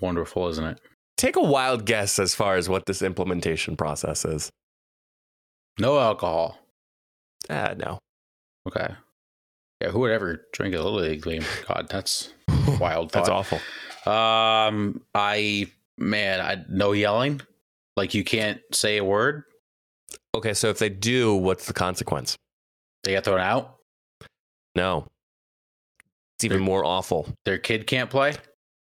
wonderful, 0.01 0.49
isn't 0.49 0.65
it? 0.65 0.81
Take 1.17 1.37
a 1.37 1.43
wild 1.43 1.87
guess 1.87 2.19
as 2.19 2.35
far 2.35 2.57
as 2.57 2.69
what 2.69 2.85
this 2.85 3.01
implementation 3.01 3.75
process 3.75 4.27
is. 4.27 4.51
No 5.79 5.99
alcohol. 5.99 6.59
Ah, 7.49 7.73
no. 7.75 8.01
Okay. 8.69 8.89
Yeah, 9.81 9.89
who 9.89 10.01
would 10.01 10.11
ever 10.11 10.43
drink 10.53 10.75
a 10.75 10.79
little 10.79 11.01
league 11.01 11.23
game? 11.23 11.43
God, 11.69 11.87
that's 11.89 12.35
wild. 12.79 13.13
That's 13.13 13.31
awful. 13.31 13.61
Um, 14.05 15.01
I 15.15 15.71
man, 15.97 16.43
I 16.43 16.65
no 16.69 16.93
yelling. 16.93 17.41
Like 17.97 18.13
you 18.13 18.25
can't 18.25 18.61
say 18.73 18.99
a 18.99 19.05
word. 19.05 19.45
Okay, 20.35 20.53
so 20.53 20.69
if 20.69 20.79
they 20.79 20.91
do, 20.91 21.35
what's 21.35 21.65
the 21.67 21.73
consequence? 21.73 22.37
They 23.05 23.13
get 23.13 23.25
thrown 23.25 23.41
out. 23.41 23.76
No. 24.77 25.07
It's 26.37 26.45
even 26.45 26.59
They're- 26.59 26.65
more 26.67 26.85
awful. 26.85 27.29
Their 27.45 27.59
kid 27.59 27.87
can't 27.87 28.11
play. 28.11 28.35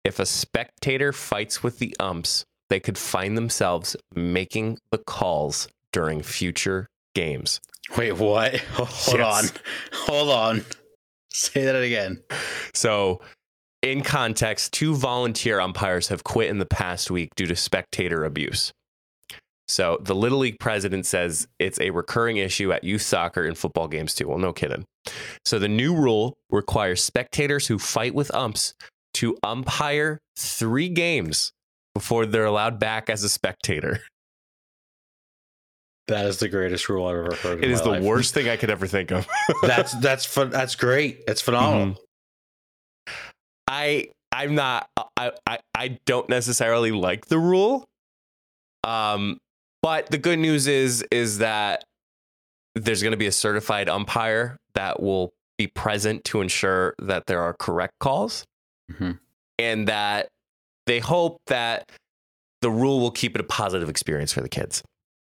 If 0.04 0.18
a 0.18 0.26
spectator 0.26 1.12
fights 1.12 1.62
with 1.62 1.78
the 1.78 1.94
umps 2.00 2.44
they 2.70 2.80
could 2.80 2.96
find 2.96 3.36
themselves 3.36 3.96
making 4.14 4.78
the 4.90 4.96
calls 4.98 5.68
during 5.92 6.22
future 6.22 6.86
games. 7.14 7.60
Wait, 7.98 8.12
what? 8.12 8.54
Hold 8.60 9.18
Yes. 9.18 9.50
on. 9.52 9.60
Hold 9.92 10.30
on. 10.30 10.64
Say 11.34 11.64
that 11.64 11.74
again. 11.76 12.22
So, 12.72 13.20
in 13.82 14.00
context, 14.02 14.72
two 14.72 14.94
volunteer 14.94 15.60
umpires 15.60 16.08
have 16.08 16.24
quit 16.24 16.48
in 16.48 16.58
the 16.60 16.64
past 16.66 17.10
week 17.10 17.34
due 17.36 17.46
to 17.46 17.56
spectator 17.56 18.24
abuse. 18.24 18.72
So, 19.68 19.98
the 20.00 20.14
Little 20.14 20.38
League 20.38 20.58
president 20.58 21.04
says 21.04 21.46
it's 21.58 21.78
a 21.80 21.90
recurring 21.90 22.38
issue 22.38 22.72
at 22.72 22.84
youth 22.84 23.02
soccer 23.02 23.44
and 23.44 23.56
football 23.58 23.88
games 23.88 24.14
too. 24.14 24.28
Well, 24.28 24.38
no 24.38 24.54
kidding. 24.54 24.86
So, 25.44 25.58
the 25.58 25.68
new 25.68 25.94
rule 25.94 26.34
requires 26.50 27.02
spectators 27.02 27.66
who 27.66 27.78
fight 27.78 28.14
with 28.14 28.34
umps 28.34 28.74
to 29.14 29.36
umpire 29.42 30.18
three 30.36 30.88
games 30.88 31.52
before 31.94 32.26
they're 32.26 32.44
allowed 32.44 32.78
back 32.78 33.10
as 33.10 33.22
a 33.24 33.28
spectator. 33.28 34.00
That 36.08 36.26
is 36.26 36.38
the 36.38 36.48
greatest 36.48 36.88
rule 36.88 37.06
I've 37.06 37.16
ever 37.16 37.34
heard. 37.36 37.64
It 37.64 37.70
is 37.70 37.80
the 37.80 37.90
life. 37.90 38.02
worst 38.02 38.34
thing 38.34 38.48
I 38.48 38.56
could 38.56 38.70
ever 38.70 38.88
think 38.88 39.12
of. 39.12 39.26
that's 39.62 39.92
that's 40.00 40.26
fun. 40.26 40.50
That's 40.50 40.74
great. 40.74 41.20
It's 41.28 41.40
phenomenal. 41.40 41.96
I 43.68 44.08
I'm 44.32 44.56
not 44.56 44.88
I, 45.16 45.30
I 45.46 45.58
I 45.74 45.98
don't 46.04 46.28
necessarily 46.28 46.90
like 46.90 47.26
the 47.26 47.38
rule. 47.38 47.84
Um 48.82 49.38
but 49.80 50.08
the 50.08 50.18
good 50.18 50.40
news 50.40 50.66
is 50.66 51.04
is 51.12 51.38
that 51.38 51.84
there's 52.74 53.02
going 53.02 53.12
to 53.12 53.16
be 53.18 53.26
a 53.26 53.32
certified 53.32 53.88
umpire 53.88 54.56
that 54.74 55.02
will 55.02 55.32
be 55.58 55.66
present 55.66 56.24
to 56.24 56.40
ensure 56.40 56.94
that 56.98 57.26
there 57.26 57.40
are 57.40 57.54
correct 57.54 57.94
calls 58.00 58.44
Mhm. 58.90 59.18
and 59.58 59.88
that 59.88 60.28
they 60.86 60.98
hope 60.98 61.40
that 61.46 61.90
the 62.62 62.70
rule 62.70 63.00
will 63.00 63.10
keep 63.10 63.34
it 63.34 63.40
a 63.40 63.44
positive 63.44 63.88
experience 63.88 64.32
for 64.32 64.40
the 64.40 64.48
kids. 64.48 64.82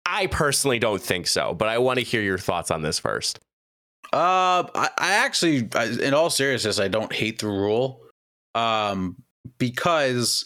I 0.05 0.27
personally 0.27 0.79
don't 0.79 1.01
think 1.01 1.27
so, 1.27 1.53
but 1.53 1.67
I 1.69 1.77
want 1.77 1.99
to 1.99 2.05
hear 2.05 2.21
your 2.21 2.37
thoughts 2.37 2.71
on 2.71 2.81
this 2.81 2.99
first. 2.99 3.39
Uh, 4.11 4.65
I, 4.73 4.89
I 4.97 5.11
actually, 5.13 5.69
I, 5.75 5.85
in 5.85 6.13
all 6.13 6.29
seriousness, 6.31 6.79
I 6.79 6.87
don't 6.87 7.13
hate 7.13 7.39
the 7.39 7.47
rule, 7.47 8.01
um, 8.55 9.15
because 9.59 10.43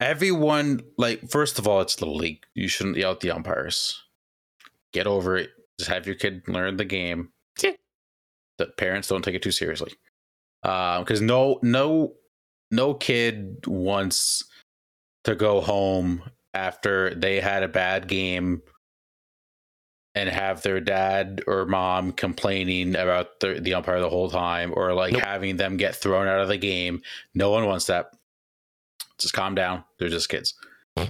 everyone, 0.00 0.80
like, 0.98 1.30
first 1.30 1.58
of 1.58 1.66
all, 1.66 1.80
it's 1.80 1.96
the 1.96 2.06
league. 2.06 2.44
You 2.54 2.68
shouldn't 2.68 2.96
yell 2.96 3.12
at 3.12 3.20
the 3.20 3.30
umpires. 3.30 4.02
Get 4.92 5.06
over 5.06 5.36
it. 5.36 5.50
Just 5.78 5.90
have 5.90 6.06
your 6.06 6.16
kid 6.16 6.42
learn 6.46 6.76
the 6.76 6.84
game. 6.84 7.30
The 8.58 8.66
parents 8.66 9.08
don't 9.08 9.22
take 9.22 9.34
it 9.34 9.42
too 9.42 9.50
seriously, 9.50 9.92
um, 10.62 11.02
because 11.02 11.20
no, 11.20 11.58
no, 11.62 12.14
no 12.70 12.94
kid 12.94 13.66
wants 13.66 14.44
to 15.24 15.34
go 15.34 15.60
home 15.60 16.22
after 16.52 17.14
they 17.14 17.40
had 17.40 17.62
a 17.62 17.68
bad 17.68 18.06
game 18.06 18.62
and 20.14 20.28
have 20.28 20.62
their 20.62 20.78
dad 20.78 21.42
or 21.48 21.66
mom 21.66 22.12
complaining 22.12 22.94
about 22.94 23.40
the, 23.40 23.58
the 23.60 23.74
umpire 23.74 23.98
the 24.00 24.08
whole 24.08 24.30
time 24.30 24.72
or 24.76 24.92
like 24.94 25.12
Nope. 25.14 25.22
having 25.22 25.56
them 25.56 25.76
get 25.76 25.96
thrown 25.96 26.28
out 26.28 26.38
of 26.38 26.46
the 26.46 26.56
game. 26.56 27.02
No 27.34 27.50
one 27.50 27.66
wants 27.66 27.86
that. 27.86 28.12
Just 29.18 29.34
calm 29.34 29.56
down. 29.56 29.82
They're 29.98 30.08
just 30.08 30.28
kids. 30.28 30.54
Hmm. 30.96 31.06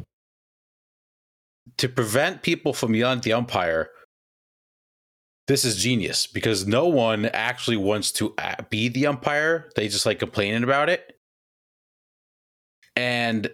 to 1.76 1.88
prevent 1.88 2.42
people 2.42 2.72
from 2.72 2.94
yelling 2.94 3.18
at 3.18 3.24
the 3.24 3.32
umpire, 3.34 3.90
this 5.46 5.64
is 5.64 5.76
genius 5.76 6.26
because 6.26 6.66
no 6.66 6.86
one 6.86 7.26
actually 7.26 7.76
wants 7.76 8.12
to 8.12 8.34
uh, 8.38 8.54
be 8.70 8.88
the 8.88 9.06
umpire. 9.06 9.70
They 9.76 9.88
just 9.88 10.06
like 10.06 10.18
complaining 10.18 10.64
about 10.64 10.88
it. 10.88 11.18
And 12.96 13.50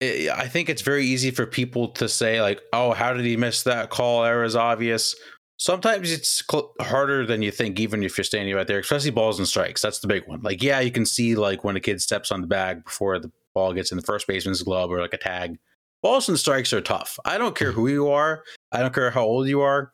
it, 0.00 0.30
I 0.30 0.48
think 0.48 0.68
it's 0.68 0.82
very 0.82 1.06
easy 1.06 1.30
for 1.30 1.46
people 1.46 1.88
to 1.92 2.08
say 2.08 2.42
like, 2.42 2.60
"Oh, 2.72 2.92
how 2.92 3.12
did 3.12 3.24
he 3.24 3.36
miss 3.36 3.62
that 3.62 3.90
call? 3.90 4.24
Error 4.24 4.44
is 4.44 4.56
obvious." 4.56 5.14
Sometimes 5.58 6.12
it's 6.12 6.44
cl- 6.50 6.74
harder 6.80 7.24
than 7.24 7.40
you 7.40 7.50
think, 7.50 7.80
even 7.80 8.02
if 8.02 8.18
you're 8.18 8.24
standing 8.26 8.54
right 8.54 8.66
there. 8.66 8.78
Especially 8.78 9.10
balls 9.10 9.38
and 9.38 9.48
strikes. 9.48 9.80
That's 9.80 10.00
the 10.00 10.06
big 10.06 10.28
one. 10.28 10.42
Like, 10.42 10.62
yeah, 10.62 10.80
you 10.80 10.90
can 10.90 11.06
see 11.06 11.34
like 11.34 11.64
when 11.64 11.76
a 11.76 11.80
kid 11.80 12.02
steps 12.02 12.30
on 12.30 12.42
the 12.42 12.46
bag 12.46 12.84
before 12.84 13.18
the 13.18 13.32
ball 13.54 13.72
gets 13.72 13.90
in 13.90 13.96
the 13.96 14.02
first 14.04 14.26
baseman's 14.26 14.62
glove 14.62 14.90
or 14.90 15.00
like 15.00 15.14
a 15.14 15.18
tag. 15.18 15.58
Balls 16.02 16.28
and 16.28 16.38
strikes 16.38 16.74
are 16.74 16.82
tough. 16.82 17.18
I 17.24 17.38
don't 17.38 17.56
care 17.56 17.72
who 17.72 17.88
you 17.88 18.10
are. 18.10 18.42
I 18.70 18.80
don't 18.80 18.94
care 18.94 19.10
how 19.10 19.24
old 19.24 19.48
you 19.48 19.62
are. 19.62 19.92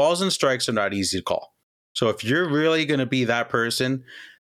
Balls 0.00 0.22
and 0.22 0.32
strikes 0.32 0.66
are 0.66 0.72
not 0.72 0.94
easy 0.94 1.18
to 1.18 1.22
call. 1.22 1.54
So 1.92 2.08
if 2.08 2.24
you're 2.24 2.48
really 2.48 2.86
going 2.86 3.00
to 3.00 3.06
be 3.06 3.24
that 3.24 3.50
person 3.50 4.02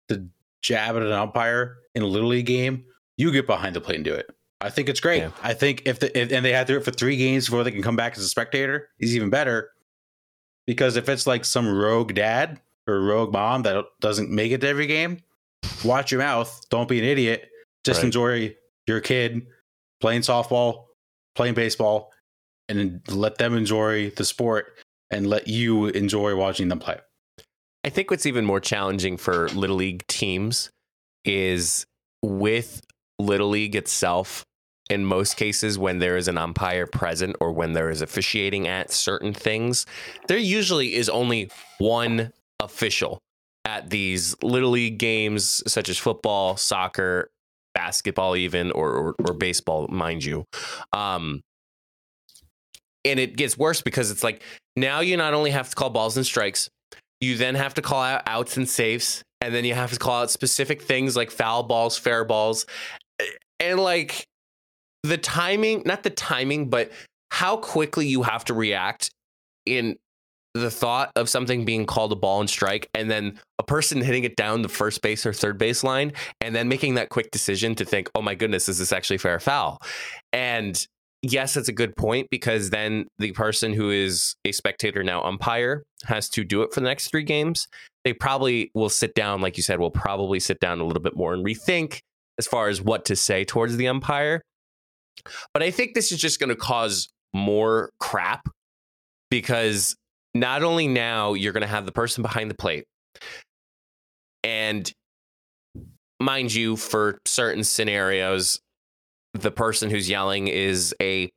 to 0.08 0.26
jab 0.62 0.96
at 0.96 1.02
an 1.02 1.12
umpire 1.12 1.76
in 1.94 2.02
a 2.02 2.06
little 2.06 2.28
league 2.30 2.46
game, 2.46 2.84
you 3.16 3.30
get 3.30 3.46
behind 3.46 3.76
the 3.76 3.80
plate 3.80 3.94
and 3.94 4.04
do 4.04 4.12
it. 4.12 4.28
I 4.60 4.70
think 4.70 4.88
it's 4.88 4.98
great. 4.98 5.18
Yeah. 5.18 5.30
I 5.44 5.54
think 5.54 5.82
if, 5.84 6.00
the, 6.00 6.18
if 6.18 6.32
and 6.32 6.44
they 6.44 6.50
have 6.50 6.66
to 6.66 6.72
do 6.72 6.78
it 6.78 6.84
for 6.84 6.90
three 6.90 7.16
games 7.16 7.46
before 7.46 7.62
they 7.62 7.70
can 7.70 7.82
come 7.82 7.94
back 7.94 8.16
as 8.16 8.24
a 8.24 8.28
spectator, 8.28 8.88
is 8.98 9.14
even 9.14 9.30
better. 9.30 9.70
Because 10.66 10.96
if 10.96 11.08
it's 11.08 11.24
like 11.24 11.44
some 11.44 11.68
rogue 11.72 12.14
dad 12.14 12.60
or 12.88 13.00
rogue 13.00 13.32
mom 13.32 13.62
that 13.62 13.84
doesn't 14.00 14.30
make 14.32 14.50
it 14.50 14.60
to 14.62 14.66
every 14.66 14.88
game, 14.88 15.20
watch 15.84 16.10
your 16.10 16.20
mouth. 16.20 16.66
Don't 16.68 16.88
be 16.88 16.98
an 16.98 17.04
idiot. 17.04 17.48
Just 17.84 17.98
Right. 17.98 18.06
enjoy 18.06 18.56
your 18.88 19.00
kid 19.00 19.46
playing 20.00 20.22
softball, 20.22 20.86
playing 21.36 21.54
baseball, 21.54 22.10
and 22.68 23.02
let 23.08 23.38
them 23.38 23.54
enjoy 23.56 24.10
the 24.10 24.24
sport 24.24 24.80
and 25.10 25.26
let 25.26 25.48
you 25.48 25.86
enjoy 25.86 26.34
watching 26.36 26.68
them 26.68 26.78
play. 26.78 26.98
I 27.84 27.90
think 27.90 28.10
what's 28.10 28.26
even 28.26 28.44
more 28.44 28.60
challenging 28.60 29.16
for 29.16 29.48
Little 29.50 29.76
League 29.76 30.06
teams 30.06 30.70
is 31.24 31.84
with 32.22 32.80
Little 33.18 33.48
League 33.48 33.76
itself. 33.76 34.44
In 34.90 35.04
most 35.04 35.36
cases, 35.36 35.78
when 35.78 35.98
there 35.98 36.16
is 36.16 36.28
an 36.28 36.36
umpire 36.36 36.86
present 36.86 37.36
or 37.40 37.52
when 37.52 37.72
there 37.72 37.90
is 37.90 38.02
officiating 38.02 38.68
at 38.68 38.90
certain 38.90 39.32
things, 39.32 39.86
there 40.28 40.38
usually 40.38 40.94
is 40.94 41.08
only 41.08 41.50
one 41.78 42.32
official 42.60 43.18
at 43.64 43.88
these 43.88 44.36
Little 44.42 44.70
League 44.70 44.98
games, 44.98 45.62
such 45.66 45.88
as 45.88 45.96
football, 45.96 46.56
soccer, 46.56 47.30
basketball, 47.74 48.36
even, 48.36 48.72
or, 48.72 48.90
or, 48.90 49.14
or 49.26 49.34
baseball, 49.34 49.88
mind 49.88 50.22
you. 50.22 50.44
Um, 50.92 51.42
and 53.04 53.18
it 53.18 53.36
gets 53.36 53.58
worse 53.58 53.82
because 53.82 54.10
it's 54.10 54.22
like 54.22 54.42
now 54.76 55.00
you 55.00 55.16
not 55.16 55.34
only 55.34 55.50
have 55.50 55.70
to 55.70 55.76
call 55.76 55.90
balls 55.90 56.16
and 56.16 56.26
strikes, 56.26 56.68
you 57.20 57.36
then 57.36 57.54
have 57.54 57.74
to 57.74 57.82
call 57.82 58.02
out 58.02 58.22
outs 58.26 58.56
and 58.56 58.68
safes, 58.68 59.22
and 59.40 59.54
then 59.54 59.64
you 59.64 59.74
have 59.74 59.92
to 59.92 59.98
call 59.98 60.22
out 60.22 60.30
specific 60.30 60.82
things 60.82 61.16
like 61.16 61.30
foul 61.30 61.62
balls, 61.62 61.96
fair 61.98 62.24
balls, 62.24 62.66
and 63.60 63.80
like 63.80 64.24
the 65.02 65.18
timing, 65.18 65.82
not 65.84 66.02
the 66.02 66.10
timing, 66.10 66.70
but 66.70 66.90
how 67.30 67.56
quickly 67.56 68.06
you 68.06 68.22
have 68.22 68.44
to 68.46 68.54
react 68.54 69.10
in 69.66 69.96
the 70.54 70.70
thought 70.70 71.10
of 71.16 71.28
something 71.28 71.64
being 71.64 71.84
called 71.84 72.12
a 72.12 72.16
ball 72.16 72.40
and 72.40 72.48
strike, 72.48 72.88
and 72.94 73.10
then 73.10 73.38
a 73.58 73.62
person 73.62 74.00
hitting 74.00 74.22
it 74.24 74.36
down 74.36 74.62
the 74.62 74.68
first 74.68 75.02
base 75.02 75.26
or 75.26 75.32
third 75.32 75.58
base 75.58 75.82
line, 75.82 76.12
and 76.40 76.54
then 76.54 76.68
making 76.68 76.94
that 76.94 77.08
quick 77.08 77.30
decision 77.32 77.74
to 77.74 77.84
think, 77.84 78.08
oh 78.14 78.22
my 78.22 78.34
goodness, 78.34 78.68
is 78.68 78.78
this 78.78 78.92
actually 78.92 79.18
fair 79.18 79.34
or 79.34 79.40
foul? 79.40 79.78
And 80.32 80.86
yes, 81.24 81.54
that's 81.54 81.68
a 81.68 81.72
good 81.72 81.96
point 81.96 82.28
because 82.30 82.70
then 82.70 83.06
the 83.18 83.32
person 83.32 83.72
who 83.72 83.90
is 83.90 84.36
a 84.44 84.52
spectator 84.52 85.02
now 85.02 85.22
umpire 85.22 85.84
has 86.04 86.28
to 86.30 86.44
do 86.44 86.62
it 86.62 86.72
for 86.72 86.80
the 86.80 86.86
next 86.86 87.08
three 87.08 87.22
games. 87.22 87.66
They 88.04 88.12
probably 88.12 88.70
will 88.74 88.90
sit 88.90 89.14
down, 89.14 89.40
like 89.40 89.56
you 89.56 89.62
said, 89.62 89.80
will 89.80 89.90
probably 89.90 90.38
sit 90.38 90.60
down 90.60 90.80
a 90.80 90.84
little 90.84 91.02
bit 91.02 91.16
more 91.16 91.32
and 91.32 91.44
rethink 91.44 92.00
as 92.38 92.46
far 92.46 92.68
as 92.68 92.82
what 92.82 93.06
to 93.06 93.16
say 93.16 93.44
towards 93.44 93.76
the 93.76 93.88
umpire. 93.88 94.42
But 95.54 95.62
I 95.62 95.70
think 95.70 95.94
this 95.94 96.12
is 96.12 96.20
just 96.20 96.40
going 96.40 96.50
to 96.50 96.56
cause 96.56 97.08
more 97.32 97.90
crap 98.00 98.46
because 99.30 99.96
not 100.34 100.62
only 100.62 100.88
now 100.88 101.32
you're 101.32 101.52
going 101.52 101.62
to 101.62 101.66
have 101.66 101.86
the 101.86 101.92
person 101.92 102.22
behind 102.22 102.50
the 102.50 102.54
plate, 102.54 102.84
and 104.42 104.92
mind 106.20 106.52
you, 106.52 106.76
for 106.76 107.18
certain 107.24 107.64
scenarios, 107.64 108.60
the 109.34 109.50
person 109.50 109.90
who's 109.90 110.08
yelling 110.08 110.48
is 110.48 110.94
a 111.02 111.30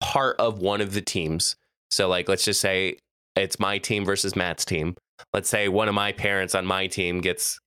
part 0.00 0.36
of 0.38 0.58
one 0.58 0.80
of 0.80 0.92
the 0.92 1.00
teams. 1.00 1.56
So, 1.90 2.08
like, 2.08 2.28
let's 2.28 2.44
just 2.44 2.60
say 2.60 2.98
it's 3.36 3.58
my 3.58 3.78
team 3.78 4.04
versus 4.04 4.36
Matt's 4.36 4.64
team. 4.64 4.96
Let's 5.32 5.48
say 5.48 5.68
one 5.68 5.88
of 5.88 5.94
my 5.94 6.12
parents 6.12 6.54
on 6.54 6.66
my 6.66 6.86
team 6.88 7.20
gets 7.20 7.58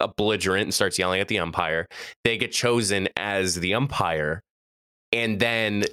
a 0.00 0.08
belligerent 0.08 0.64
and 0.64 0.74
starts 0.74 0.98
yelling 0.98 1.20
at 1.20 1.28
the 1.28 1.38
umpire. 1.38 1.86
They 2.24 2.38
get 2.38 2.52
chosen 2.52 3.08
as 3.16 3.56
the 3.56 3.74
umpire. 3.74 4.40
And 5.12 5.38
then, 5.38 5.84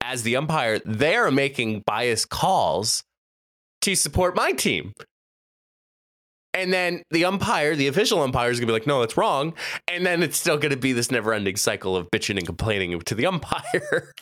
as 0.00 0.22
the 0.22 0.36
umpire, 0.36 0.80
they're 0.84 1.30
making 1.30 1.82
biased 1.86 2.28
calls 2.28 3.02
to 3.82 3.94
support 3.94 4.36
my 4.36 4.52
team. 4.52 4.92
And 6.54 6.72
then 6.72 7.02
the 7.10 7.24
umpire, 7.24 7.76
the 7.76 7.88
official 7.88 8.20
umpire, 8.20 8.50
is 8.50 8.58
going 8.58 8.66
to 8.66 8.72
be 8.72 8.78
like, 8.78 8.86
no, 8.86 9.00
that's 9.00 9.16
wrong. 9.16 9.54
And 9.86 10.04
then 10.04 10.22
it's 10.22 10.38
still 10.38 10.56
going 10.56 10.70
to 10.70 10.78
be 10.78 10.92
this 10.92 11.10
never 11.10 11.32
ending 11.32 11.56
cycle 11.56 11.96
of 11.96 12.10
bitching 12.10 12.36
and 12.36 12.46
complaining 12.46 12.98
to 12.98 13.14
the 13.14 13.26
umpire. 13.32 14.12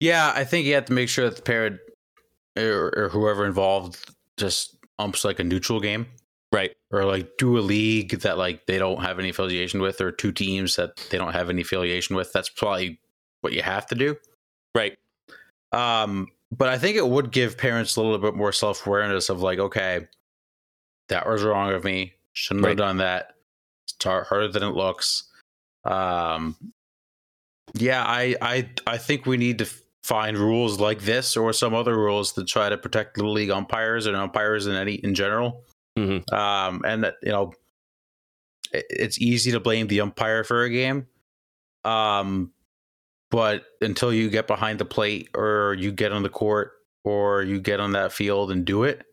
Yeah, 0.00 0.32
I 0.34 0.44
think 0.44 0.66
you 0.66 0.74
have 0.74 0.84
to 0.86 0.92
make 0.92 1.08
sure 1.08 1.28
that 1.28 1.36
the 1.36 1.42
parent 1.42 1.80
or, 2.56 2.92
or 2.96 3.08
whoever 3.08 3.46
involved 3.46 4.10
just 4.36 4.76
umps 4.98 5.24
like 5.24 5.38
a 5.38 5.44
neutral 5.44 5.80
game 5.80 6.06
right. 6.52 6.76
or 6.90 7.04
like 7.04 7.36
do 7.38 7.58
a 7.58 7.60
league 7.60 8.20
that 8.20 8.38
like 8.38 8.66
they 8.66 8.78
don't 8.78 9.02
have 9.02 9.18
any 9.18 9.30
affiliation 9.30 9.80
with 9.80 10.00
or 10.00 10.12
two 10.12 10.32
teams 10.32 10.76
that 10.76 10.96
they 11.10 11.18
don't 11.18 11.32
have 11.32 11.50
any 11.50 11.62
affiliation 11.62 12.14
with. 12.14 12.32
That's 12.32 12.48
probably 12.48 13.00
what 13.40 13.52
you 13.52 13.62
have 13.62 13.86
to 13.86 13.94
do. 13.94 14.16
Right. 14.74 14.96
Um, 15.72 16.28
but 16.50 16.68
I 16.68 16.78
think 16.78 16.96
it 16.96 17.08
would 17.08 17.32
give 17.32 17.56
parents 17.56 17.96
a 17.96 18.02
little 18.02 18.18
bit 18.18 18.34
more 18.34 18.52
self 18.52 18.86
awareness 18.86 19.30
of 19.30 19.40
like, 19.40 19.58
okay, 19.58 20.06
that 21.12 21.28
was 21.28 21.42
wrong 21.42 21.72
of 21.72 21.84
me. 21.84 22.14
Shouldn't 22.32 22.64
Right. 22.64 22.70
have 22.70 22.78
done 22.78 22.96
that. 22.98 23.34
It's 23.84 24.04
harder 24.04 24.48
than 24.48 24.62
it 24.62 24.74
looks. 24.74 25.24
Um, 25.84 26.56
yeah, 27.74 28.04
I, 28.06 28.34
I, 28.40 28.68
I 28.86 28.98
think 28.98 29.26
we 29.26 29.36
need 29.36 29.58
to 29.58 29.66
find 30.04 30.36
rules 30.36 30.80
like 30.80 31.00
this 31.02 31.36
or 31.36 31.52
some 31.52 31.74
other 31.74 31.96
rules 31.96 32.32
to 32.32 32.44
try 32.44 32.68
to 32.68 32.76
protect 32.76 33.16
little 33.16 33.32
league 33.32 33.50
umpires 33.50 34.06
and 34.06 34.16
umpires 34.16 34.66
in 34.66 34.74
any 34.74 34.94
in 34.94 35.14
general. 35.14 35.64
Mhm. 35.98 36.30
Um, 36.32 36.82
and 36.84 37.04
that 37.04 37.14
you 37.22 37.30
know, 37.30 37.52
it, 38.72 38.84
it's 38.90 39.20
easy 39.20 39.52
to 39.52 39.60
blame 39.60 39.86
the 39.86 40.00
umpire 40.00 40.42
for 40.44 40.64
a 40.64 40.70
game. 40.70 41.06
Um, 41.84 42.52
but 43.30 43.64
until 43.80 44.12
you 44.12 44.28
get 44.30 44.46
behind 44.46 44.78
the 44.78 44.84
plate 44.84 45.28
or 45.34 45.74
you 45.78 45.92
get 45.92 46.12
on 46.12 46.22
the 46.22 46.28
court 46.28 46.72
or 47.04 47.42
you 47.42 47.60
get 47.60 47.80
on 47.80 47.92
that 47.92 48.12
field 48.12 48.50
and 48.50 48.64
do 48.64 48.84
it, 48.84 49.04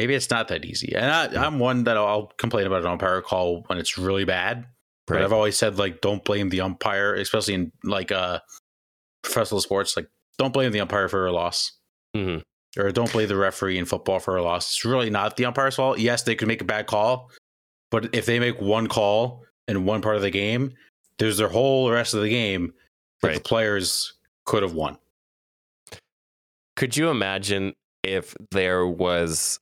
maybe 0.00 0.14
it's 0.14 0.30
not 0.30 0.48
that 0.48 0.64
easy. 0.64 0.94
And 0.96 1.04
I, 1.04 1.44
I'm 1.44 1.58
one 1.58 1.84
that 1.84 1.98
I'll 1.98 2.28
complain 2.38 2.66
about 2.66 2.80
an 2.80 2.86
umpire 2.86 3.20
call 3.20 3.64
when 3.66 3.76
it's 3.76 3.98
really 3.98 4.24
bad. 4.24 4.64
But 5.06 5.20
I've 5.20 5.32
always 5.34 5.58
said 5.58 5.76
like, 5.76 6.00
don't 6.00 6.24
blame 6.24 6.48
the 6.48 6.62
umpire, 6.62 7.12
especially 7.14 7.52
in 7.54 7.72
like 7.84 8.10
uh 8.10 8.40
professional 9.22 9.60
sports. 9.60 9.94
Like, 9.94 10.08
don't 10.38 10.54
blame 10.54 10.72
the 10.72 10.80
umpire 10.80 11.06
for 11.08 11.26
a 11.26 11.32
loss, 11.32 11.72
Mhm. 12.16 12.42
or 12.78 12.90
don't 12.92 13.12
blame 13.12 13.28
the 13.28 13.36
referee 13.36 13.76
in 13.76 13.84
football 13.84 14.20
for 14.20 14.36
a 14.36 14.42
loss. 14.42 14.70
It's 14.70 14.84
really 14.86 15.10
not 15.10 15.36
the 15.36 15.44
umpire's 15.44 15.74
fault. 15.74 15.98
Yes, 15.98 16.22
they 16.22 16.34
could 16.34 16.48
make 16.48 16.62
a 16.62 16.64
bad 16.64 16.86
call, 16.86 17.30
but 17.90 18.14
if 18.14 18.24
they 18.24 18.38
make 18.38 18.58
one 18.60 18.86
call 18.86 19.44
in 19.68 19.84
one 19.84 20.00
part 20.00 20.16
of 20.16 20.22
the 20.22 20.30
game, 20.30 20.72
there's 21.18 21.36
their 21.36 21.48
whole 21.48 21.90
rest 21.90 22.14
of 22.14 22.22
the 22.22 22.30
game 22.30 22.72
that 23.20 23.34
the 23.34 23.40
players 23.40 24.14
could 24.46 24.62
have 24.62 24.72
won. 24.74 24.96
Could 26.76 26.96
you 26.96 27.10
imagine 27.10 27.74
if 28.02 28.34
there 28.52 28.86
was 28.86 29.58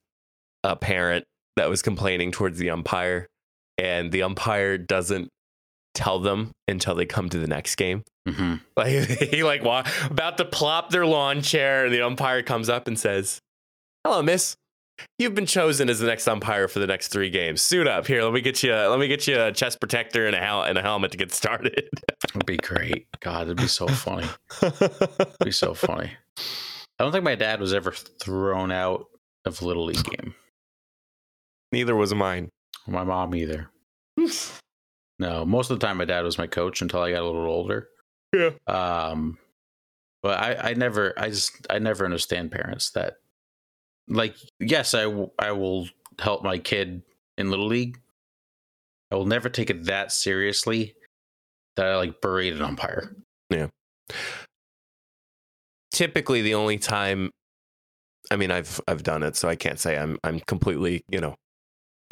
a 0.72 0.76
parent 0.76 1.24
that 1.56 1.68
was 1.68 1.82
complaining 1.82 2.30
towards 2.32 2.58
the 2.58 2.70
umpire 2.70 3.26
and 3.78 4.12
the 4.12 4.22
umpire 4.22 4.78
doesn't 4.78 5.28
tell 5.94 6.18
them 6.20 6.52
until 6.68 6.94
they 6.94 7.06
come 7.06 7.28
to 7.30 7.38
the 7.38 7.46
next 7.48 7.76
game? 7.76 8.02
hmm 8.28 8.56
Like 8.76 8.88
he 9.08 9.42
like 9.42 9.62
about 9.62 10.36
to 10.38 10.44
plop 10.44 10.90
their 10.90 11.06
lawn 11.06 11.42
chair 11.42 11.86
and 11.86 11.94
the 11.94 12.02
umpire 12.02 12.42
comes 12.42 12.68
up 12.68 12.86
and 12.86 12.98
says, 12.98 13.40
"Hello, 14.04 14.22
miss. 14.22 14.56
You've 15.18 15.34
been 15.34 15.46
chosen 15.46 15.88
as 15.88 16.00
the 16.00 16.08
next 16.08 16.26
umpire 16.26 16.66
for 16.66 16.80
the 16.80 16.86
next 16.86 17.08
3 17.08 17.30
games. 17.30 17.62
Suit 17.62 17.86
up. 17.86 18.06
Here, 18.08 18.22
let 18.24 18.32
me 18.32 18.40
get 18.40 18.62
you 18.64 18.72
let 18.74 18.98
me 18.98 19.06
get 19.08 19.26
you 19.28 19.40
a 19.40 19.52
chest 19.52 19.80
protector 19.80 20.26
and 20.26 20.34
a 20.34 20.40
hel- 20.40 20.64
and 20.64 20.76
a 20.76 20.82
helmet 20.82 21.12
to 21.12 21.16
get 21.18 21.32
started." 21.32 21.88
It'd 22.34 22.46
be 22.46 22.56
great. 22.58 23.06
God, 23.20 23.42
it'd 23.42 23.56
be 23.56 23.66
so 23.68 23.86
funny. 23.88 24.28
It'd 24.62 25.36
be 25.44 25.50
so 25.52 25.72
funny. 25.86 26.10
I 26.98 27.04
don't 27.04 27.12
think 27.12 27.24
my 27.24 27.36
dad 27.36 27.60
was 27.60 27.72
ever 27.72 27.92
thrown 27.92 28.70
out 28.72 29.06
of 29.44 29.62
a 29.62 29.64
little 29.64 29.84
league 29.84 30.02
game. 30.04 30.34
Neither 31.72 31.94
was 31.94 32.14
mine. 32.14 32.48
My 32.86 33.04
mom 33.04 33.34
either. 33.34 33.70
No, 35.20 35.44
most 35.44 35.70
of 35.70 35.80
the 35.80 35.84
time 35.84 35.96
my 35.96 36.04
dad 36.04 36.22
was 36.22 36.38
my 36.38 36.46
coach 36.46 36.80
until 36.80 37.00
I 37.02 37.10
got 37.10 37.22
a 37.22 37.26
little 37.26 37.46
older. 37.46 37.88
Yeah. 38.32 38.50
Um, 38.68 39.36
but 40.22 40.38
I, 40.38 40.70
I 40.70 40.74
never, 40.74 41.12
I 41.16 41.28
just, 41.30 41.66
I 41.68 41.80
never 41.80 42.04
understand 42.04 42.52
parents 42.52 42.92
that, 42.92 43.14
like, 44.06 44.36
yes, 44.60 44.94
I, 44.94 45.02
w- 45.02 45.30
I 45.36 45.50
will 45.50 45.88
help 46.20 46.44
my 46.44 46.58
kid 46.58 47.02
in 47.36 47.50
little 47.50 47.66
league. 47.66 47.98
I 49.10 49.16
will 49.16 49.26
never 49.26 49.48
take 49.48 49.70
it 49.70 49.86
that 49.86 50.12
seriously 50.12 50.94
that 51.76 51.86
I 51.86 51.96
like 51.96 52.20
berate 52.20 52.52
an 52.52 52.62
umpire. 52.62 53.16
Yeah. 53.50 53.68
Typically 55.92 56.42
the 56.42 56.54
only 56.54 56.78
time 56.78 57.30
I 58.30 58.36
mean 58.36 58.50
I've 58.50 58.80
I've 58.86 59.02
done 59.02 59.22
it 59.22 59.34
so 59.36 59.48
I 59.48 59.56
can't 59.56 59.80
say 59.80 59.98
I'm 59.98 60.18
I'm 60.22 60.38
completely, 60.40 61.02
you 61.08 61.20
know, 61.20 61.34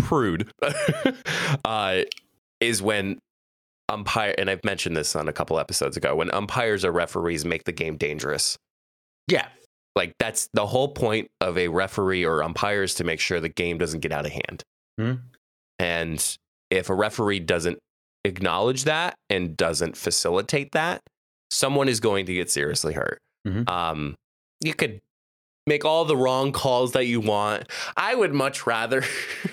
prude. 0.07 0.53
uh 1.65 2.03
is 2.61 2.81
when 2.81 3.19
umpire 3.89 4.35
and 4.39 4.49
I've 4.49 4.65
mentioned 4.65 4.97
this 4.97 5.15
on 5.15 5.29
a 5.29 5.33
couple 5.33 5.59
episodes 5.59 5.97
ago 5.97 6.17
when 6.17 6.31
umpires 6.33 6.85
or 6.85 6.93
referees 6.93 7.45
make 7.45 7.65
the 7.65 7.73
game 7.73 7.97
dangerous. 7.97 8.57
Yeah. 9.29 9.49
Like 9.95 10.15
that's 10.19 10.49
the 10.53 10.67
whole 10.67 10.89
point 10.89 11.29
of 11.41 11.59
a 11.59 11.69
referee 11.69 12.25
or 12.25 12.43
umpires 12.43 12.95
to 12.95 13.05
make 13.05 13.21
sure 13.21 13.41
the 13.41 13.49
game 13.49 13.79
doesn't 13.79 14.01
get 14.01 14.13
out 14.13 14.27
of 14.27 14.33
hand. 14.33 14.63
Hmm. 14.99 15.13
And 15.79 16.39
if 16.71 16.89
a 16.91 16.95
referee 16.95 17.41
doesn't 17.41 17.79
acknowledge 18.25 18.85
that 18.85 19.15
and 19.31 19.57
doesn't 19.57 19.97
facilitate 19.97 20.73
that, 20.73 21.03
someone 21.51 21.89
is 21.89 22.01
going 22.01 22.27
to 22.27 22.35
get 22.35 22.51
seriously 22.51 22.95
hurt. 22.95 23.19
Mhm. 23.47 23.69
Um, 23.69 24.17
you 24.61 24.75
could 24.75 25.01
make 25.67 25.85
all 25.85 26.05
the 26.05 26.17
wrong 26.17 26.53
calls 26.53 26.93
that 26.93 27.07
you 27.07 27.21
want. 27.21 27.65
I 27.97 28.15
would 28.15 28.33
much 28.33 28.67
rather, 28.67 29.05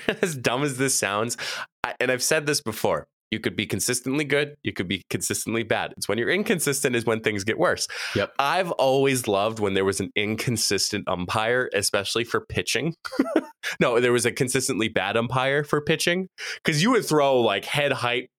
as 0.21 0.35
dumb 0.35 0.63
as 0.63 0.77
this 0.77 0.95
sounds, 0.95 1.37
I, 1.83 1.95
and 1.99 2.11
I've 2.11 2.23
said 2.23 2.45
this 2.45 2.61
before. 2.61 3.07
You 3.31 3.39
could 3.39 3.55
be 3.55 3.65
consistently 3.65 4.25
good. 4.25 4.53
You 4.61 4.73
could 4.73 4.87
be 4.87 5.01
consistently 5.09 5.63
bad. 5.63 5.91
It's 5.97 6.07
when 6.07 6.19
you're 6.19 6.29
inconsistent 6.29 6.95
is 6.95 7.03
when 7.03 7.21
things 7.21 7.43
get 7.43 7.57
worse. 7.57 7.87
Yep. 8.15 8.31
I've 8.37 8.69
always 8.73 9.27
loved 9.27 9.59
when 9.59 9.73
there 9.73 9.83
was 9.83 9.99
an 9.99 10.11
inconsistent 10.15 11.07
umpire, 11.07 11.67
especially 11.73 12.25
for 12.25 12.45
pitching. 12.45 12.93
no, 13.79 13.99
there 13.99 14.11
was 14.11 14.27
a 14.27 14.31
consistently 14.31 14.87
bad 14.87 15.17
umpire 15.17 15.63
for 15.63 15.81
pitching 15.81 16.27
because 16.63 16.83
you 16.83 16.91
would 16.91 17.07
throw 17.07 17.41
like 17.41 17.65
head 17.65 17.91
height 17.91 18.29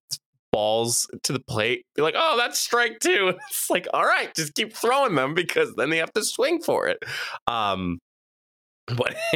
balls 0.54 1.08
to 1.24 1.32
the 1.32 1.40
plate. 1.40 1.84
Be 1.96 2.02
like, 2.02 2.14
oh, 2.16 2.36
that's 2.36 2.60
strike 2.60 3.00
two. 3.00 3.34
It's 3.50 3.68
like, 3.68 3.88
all 3.92 4.04
right, 4.04 4.32
just 4.34 4.54
keep 4.54 4.72
throwing 4.72 5.16
them 5.16 5.34
because 5.34 5.74
then 5.74 5.90
they 5.90 5.98
have 5.98 6.12
to 6.12 6.22
swing 6.22 6.62
for 6.62 6.86
it. 6.86 7.02
Um, 7.48 7.98
but 8.86 9.16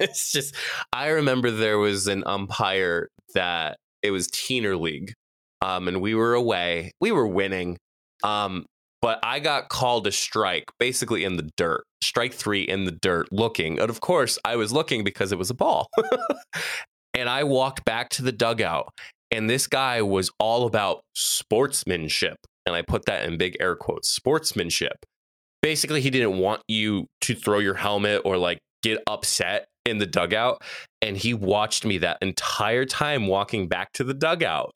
it's 0.00 0.32
just, 0.32 0.54
I 0.92 1.08
remember 1.08 1.50
there 1.50 1.78
was 1.78 2.06
an 2.06 2.22
umpire 2.24 3.08
that 3.34 3.76
it 4.02 4.12
was 4.12 4.28
Teener 4.28 4.80
League, 4.80 5.12
um, 5.60 5.88
and 5.88 6.00
we 6.00 6.14
were 6.14 6.34
away. 6.34 6.92
We 7.00 7.12
were 7.12 7.26
winning, 7.26 7.76
um, 8.24 8.64
but 9.02 9.18
I 9.22 9.40
got 9.40 9.68
called 9.68 10.06
a 10.06 10.12
strike, 10.12 10.64
basically 10.78 11.24
in 11.24 11.36
the 11.36 11.50
dirt. 11.56 11.84
Strike 12.02 12.32
three 12.32 12.62
in 12.62 12.84
the 12.84 12.92
dirt, 12.92 13.28
looking. 13.30 13.78
And 13.78 13.90
of 13.90 14.00
course, 14.00 14.38
I 14.44 14.56
was 14.56 14.72
looking 14.72 15.04
because 15.04 15.32
it 15.32 15.38
was 15.38 15.50
a 15.50 15.54
ball. 15.54 15.88
and 17.14 17.28
I 17.28 17.44
walked 17.44 17.84
back 17.84 18.08
to 18.10 18.22
the 18.22 18.32
dugout, 18.32 18.92
and 19.32 19.48
this 19.48 19.66
guy 19.66 20.02
was 20.02 20.30
all 20.38 20.66
about 20.66 21.00
sportsmanship. 21.14 22.36
And 22.66 22.76
I 22.76 22.82
put 22.82 23.06
that 23.06 23.24
in 23.24 23.38
big 23.38 23.56
air 23.58 23.74
quotes 23.74 24.08
sportsmanship. 24.08 25.04
Basically, 25.62 26.00
he 26.00 26.10
didn't 26.10 26.38
want 26.38 26.62
you 26.68 27.06
to 27.22 27.34
throw 27.34 27.58
your 27.58 27.74
helmet 27.74 28.22
or 28.24 28.36
like 28.36 28.58
get 28.82 29.02
upset 29.08 29.66
in 29.84 29.98
the 29.98 30.06
dugout. 30.06 30.62
And 31.00 31.16
he 31.16 31.34
watched 31.34 31.84
me 31.84 31.98
that 31.98 32.18
entire 32.20 32.84
time 32.84 33.26
walking 33.26 33.68
back 33.68 33.92
to 33.94 34.04
the 34.04 34.14
dugout. 34.14 34.72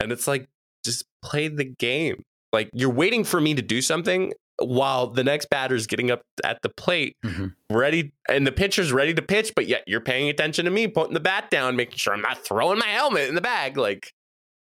And 0.00 0.12
it's 0.12 0.26
like, 0.26 0.48
just 0.84 1.04
play 1.22 1.48
the 1.48 1.64
game. 1.64 2.22
Like, 2.52 2.70
you're 2.72 2.90
waiting 2.90 3.22
for 3.22 3.40
me 3.40 3.54
to 3.54 3.62
do 3.62 3.80
something 3.80 4.32
while 4.60 5.06
the 5.08 5.24
next 5.24 5.50
batter's 5.50 5.86
getting 5.86 6.10
up 6.10 6.22
at 6.44 6.62
the 6.62 6.68
plate, 6.68 7.16
Mhm. 7.24 7.54
ready, 7.70 8.12
and 8.28 8.46
the 8.46 8.52
pitcher's 8.52 8.92
ready 8.92 9.14
to 9.14 9.22
pitch, 9.22 9.52
but 9.56 9.66
yet 9.66 9.82
you're 9.86 10.00
paying 10.00 10.28
attention 10.28 10.64
to 10.66 10.70
me, 10.70 10.86
putting 10.86 11.14
the 11.14 11.20
bat 11.20 11.50
down, 11.50 11.76
making 11.76 11.96
sure 11.98 12.12
I'm 12.12 12.22
not 12.22 12.44
throwing 12.44 12.78
my 12.78 12.86
helmet 12.88 13.28
in 13.28 13.34
the 13.34 13.40
bag. 13.40 13.76
Like, 13.76 14.12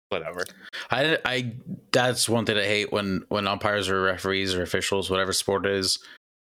whatever. 0.10 0.44
I, 0.92 1.18
I, 1.26 1.54
that's 1.92 2.30
one 2.30 2.46
thing 2.46 2.58
I 2.58 2.64
hate 2.66 2.92
when 2.92 3.24
when 3.30 3.48
umpires 3.48 3.90
or 3.90 4.02
referees 4.02 4.54
or 4.56 4.62
officials, 4.62 5.10
whatever 5.10 5.34
sport 5.34 5.66
it 5.66 5.74
is, 5.74 6.00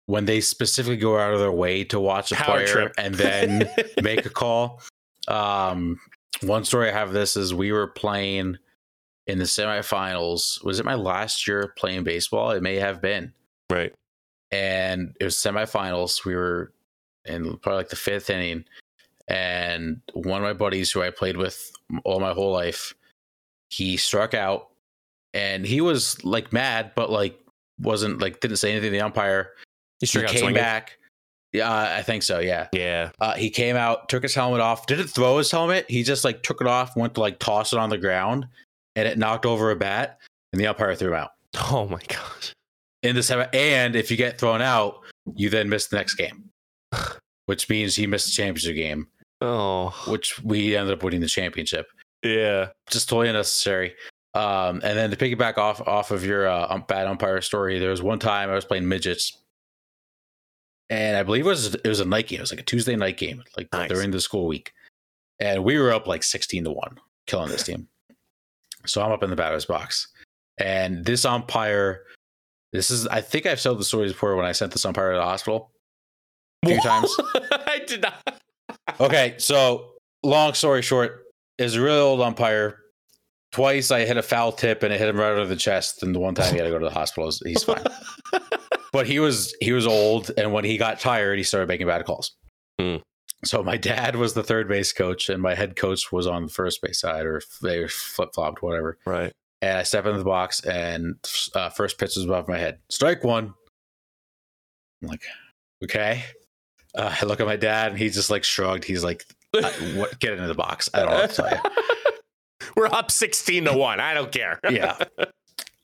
when 0.06 0.24
they 0.24 0.40
specifically 0.40 0.96
go 0.96 1.18
out 1.18 1.32
of 1.32 1.40
their 1.40 1.52
way 1.52 1.84
to 1.84 2.00
watch 2.00 2.32
a 2.32 2.36
Power 2.36 2.56
player 2.56 2.66
trip. 2.66 2.92
and 2.98 3.14
then 3.14 3.68
make 4.02 4.26
a 4.26 4.30
call. 4.30 4.80
Um, 5.28 6.00
one 6.42 6.64
story 6.64 6.88
I 6.88 6.92
have 6.92 7.12
this 7.12 7.36
is 7.36 7.52
we 7.54 7.70
were 7.72 7.86
playing 7.88 8.58
in 9.30 9.38
the 9.38 9.44
semifinals. 9.44 10.62
Was 10.64 10.80
it 10.80 10.84
my 10.84 10.96
last 10.96 11.46
year 11.46 11.72
playing 11.76 12.02
baseball? 12.02 12.50
It 12.50 12.62
may 12.62 12.76
have 12.76 13.00
been. 13.00 13.32
right. 13.70 13.94
And 14.52 15.14
it 15.20 15.24
was 15.24 15.36
semifinals. 15.36 16.24
We 16.24 16.34
were 16.34 16.72
in 17.24 17.56
probably 17.58 17.78
like 17.78 17.88
the 17.88 17.96
fifth 17.96 18.28
inning. 18.28 18.64
And 19.28 20.00
one 20.12 20.42
of 20.42 20.42
my 20.42 20.52
buddies 20.52 20.90
who 20.90 21.02
I 21.02 21.10
played 21.10 21.36
with 21.36 21.70
all 22.02 22.18
my 22.18 22.32
whole 22.32 22.52
life, 22.52 22.92
he 23.68 23.96
struck 23.96 24.34
out 24.34 24.70
and 25.32 25.64
he 25.64 25.80
was 25.80 26.22
like 26.24 26.52
mad, 26.52 26.90
but 26.96 27.10
like 27.10 27.38
wasn't 27.78 28.20
like 28.20 28.40
didn't 28.40 28.56
say 28.56 28.72
anything 28.72 28.90
to 28.90 28.98
the 28.98 29.04
umpire. 29.04 29.52
You 30.00 30.20
He 30.22 30.26
came 30.26 30.54
back. 30.54 30.98
Yeah, 31.52 31.70
I 31.70 32.02
think 32.02 32.24
so. 32.24 32.40
Yeah. 32.40 32.66
Yeah. 32.72 33.10
Uh, 33.20 33.34
he 33.34 33.50
came 33.50 33.76
out, 33.76 34.08
took 34.08 34.24
his 34.24 34.34
helmet 34.34 34.60
off, 34.60 34.86
didn't 34.86 35.08
throw 35.08 35.38
his 35.38 35.50
helmet. 35.50 35.86
He 35.88 36.02
just 36.02 36.24
like 36.24 36.42
took 36.42 36.60
it 36.60 36.66
off, 36.66 36.96
went 36.96 37.14
to 37.14 37.20
like 37.20 37.38
toss 37.38 37.72
it 37.72 37.78
on 37.78 37.90
the 37.90 37.98
ground, 37.98 38.48
and 38.96 39.06
it 39.08 39.18
knocked 39.18 39.46
over 39.46 39.70
a 39.70 39.76
bat, 39.76 40.18
and 40.52 40.60
the 40.60 40.66
umpire 40.66 40.94
threw 40.94 41.08
him 41.08 41.14
out. 41.14 41.30
Oh 41.70 41.86
my 41.88 42.00
gosh. 42.08 42.52
In 43.02 43.16
the 43.16 43.22
semi, 43.22 43.46
and 43.52 43.96
if 43.96 44.10
you 44.10 44.16
get 44.16 44.38
thrown 44.38 44.60
out, 44.62 45.00
you 45.34 45.48
then 45.50 45.68
miss 45.68 45.86
the 45.88 45.96
next 45.96 46.14
game, 46.14 46.50
which 47.46 47.68
means 47.68 47.96
he 47.96 48.06
missed 48.06 48.26
the 48.26 48.32
championship 48.32 48.76
game, 48.76 49.08
Oh, 49.40 49.88
which 50.06 50.38
we 50.44 50.76
ended 50.76 50.92
up 50.96 51.02
winning 51.02 51.20
the 51.20 51.26
championship. 51.28 51.86
yeah. 52.22 52.68
Just 52.90 53.08
totally 53.08 53.28
unnecessary. 53.28 53.94
Um, 54.34 54.80
and 54.84 54.96
then 54.98 55.10
to 55.10 55.16
piggyback 55.16 55.56
off 55.58 55.80
off 55.88 56.10
of 56.12 56.24
your 56.24 56.46
uh, 56.48 56.66
um, 56.70 56.84
bad 56.86 57.06
umpire 57.08 57.40
story, 57.40 57.78
there 57.78 57.90
was 57.90 58.02
one 58.02 58.18
time 58.20 58.50
I 58.50 58.54
was 58.54 58.64
playing 58.64 58.86
midgets, 58.86 59.36
and 60.88 61.16
I 61.16 61.22
believe 61.22 61.46
it 61.46 61.48
was 61.48 61.74
it 61.74 61.86
was 61.88 62.00
a 62.00 62.04
night 62.04 62.28
game. 62.28 62.38
It 62.38 62.42
was 62.42 62.52
like 62.52 62.60
a 62.60 62.64
Tuesday 62.64 62.94
night 62.96 63.16
game, 63.16 63.42
like 63.56 63.68
Nice. 63.72 63.88
during 63.88 64.10
the 64.10 64.20
school 64.20 64.46
week, 64.46 64.72
and 65.40 65.64
we 65.64 65.78
were 65.78 65.92
up 65.92 66.06
like 66.06 66.22
sixteen 66.22 66.64
to 66.64 66.70
one, 66.70 66.98
killing 67.26 67.48
this 67.50 67.62
team. 67.64 67.88
So 68.86 69.02
I'm 69.02 69.12
up 69.12 69.22
in 69.22 69.30
the 69.30 69.36
batter's 69.36 69.64
box, 69.64 70.08
and 70.58 71.04
this 71.04 71.24
umpire, 71.24 72.04
this 72.72 72.90
is 72.90 73.06
I 73.06 73.20
think 73.20 73.46
I've 73.46 73.60
told 73.60 73.78
the 73.78 73.84
story 73.84 74.08
before 74.08 74.36
when 74.36 74.46
I 74.46 74.52
sent 74.52 74.72
this 74.72 74.84
umpire 74.84 75.12
to 75.12 75.18
the 75.18 75.24
hospital 75.24 75.70
a 76.64 76.68
few 76.68 76.80
times. 76.80 77.14
I 77.50 77.82
did 77.86 78.02
not. 78.02 78.40
Okay, 78.98 79.34
so 79.38 79.92
long 80.22 80.52
story 80.52 80.82
short, 80.82 81.24
is 81.58 81.76
a 81.76 81.80
really 81.80 81.98
old 81.98 82.20
umpire. 82.20 82.78
Twice 83.52 83.90
I 83.90 84.04
hit 84.04 84.16
a 84.16 84.22
foul 84.22 84.52
tip 84.52 84.82
and 84.82 84.92
it 84.92 84.98
hit 84.98 85.08
him 85.08 85.18
right 85.18 85.32
over 85.32 85.46
the 85.46 85.56
chest, 85.56 86.02
and 86.02 86.14
the 86.14 86.20
one 86.20 86.34
time 86.34 86.52
he 86.52 86.58
had 86.58 86.64
to 86.64 86.70
go 86.70 86.78
to 86.78 86.84
the 86.84 86.94
hospital. 86.94 87.30
He's 87.44 87.64
fine, 87.64 87.84
but 88.92 89.06
he 89.06 89.18
was 89.18 89.54
he 89.60 89.72
was 89.72 89.86
old, 89.86 90.30
and 90.36 90.52
when 90.52 90.64
he 90.64 90.76
got 90.76 91.00
tired, 91.00 91.36
he 91.36 91.44
started 91.44 91.66
making 91.68 91.86
bad 91.86 92.04
calls. 92.04 92.36
Hmm. 92.80 92.96
So 93.44 93.62
my 93.62 93.76
dad 93.76 94.16
was 94.16 94.34
the 94.34 94.42
third 94.42 94.68
base 94.68 94.92
coach, 94.92 95.28
and 95.28 95.42
my 95.42 95.54
head 95.54 95.76
coach 95.76 96.12
was 96.12 96.26
on 96.26 96.46
the 96.46 96.52
first 96.52 96.82
base 96.82 97.00
side, 97.00 97.24
or 97.24 97.40
they 97.62 97.88
flip 97.88 98.34
flopped, 98.34 98.62
whatever. 98.62 98.98
Right. 99.06 99.32
And 99.62 99.78
I 99.78 99.82
step 99.82 100.06
into 100.06 100.18
the 100.18 100.24
box, 100.24 100.60
and 100.60 101.16
uh, 101.54 101.70
first 101.70 101.98
pitch 101.98 102.16
is 102.16 102.24
above 102.24 102.48
my 102.48 102.58
head. 102.58 102.78
Strike 102.88 103.24
one. 103.24 103.54
I'm 105.02 105.08
like, 105.08 105.22
okay. 105.84 106.24
Uh, 106.94 107.14
I 107.20 107.24
look 107.24 107.40
at 107.40 107.46
my 107.46 107.56
dad, 107.56 107.92
and 107.92 107.98
he 107.98 108.10
just 108.10 108.30
like 108.30 108.44
shrugged. 108.44 108.84
He's 108.84 109.04
like, 109.04 109.24
"What? 109.94 110.18
Get 110.18 110.32
into 110.32 110.46
the 110.46 110.54
box." 110.54 110.90
I 110.92 111.00
don't 111.00 111.10
know 111.10 111.20
what 111.20 111.30
to 111.30 111.36
tell 111.36 111.50
you. 111.50 111.60
We're 112.76 112.86
up 112.86 113.10
16 113.10 113.64
to 113.64 113.72
1. 113.72 114.00
I 114.00 114.14
don't 114.14 114.30
care. 114.30 114.60
Yeah. 114.70 114.96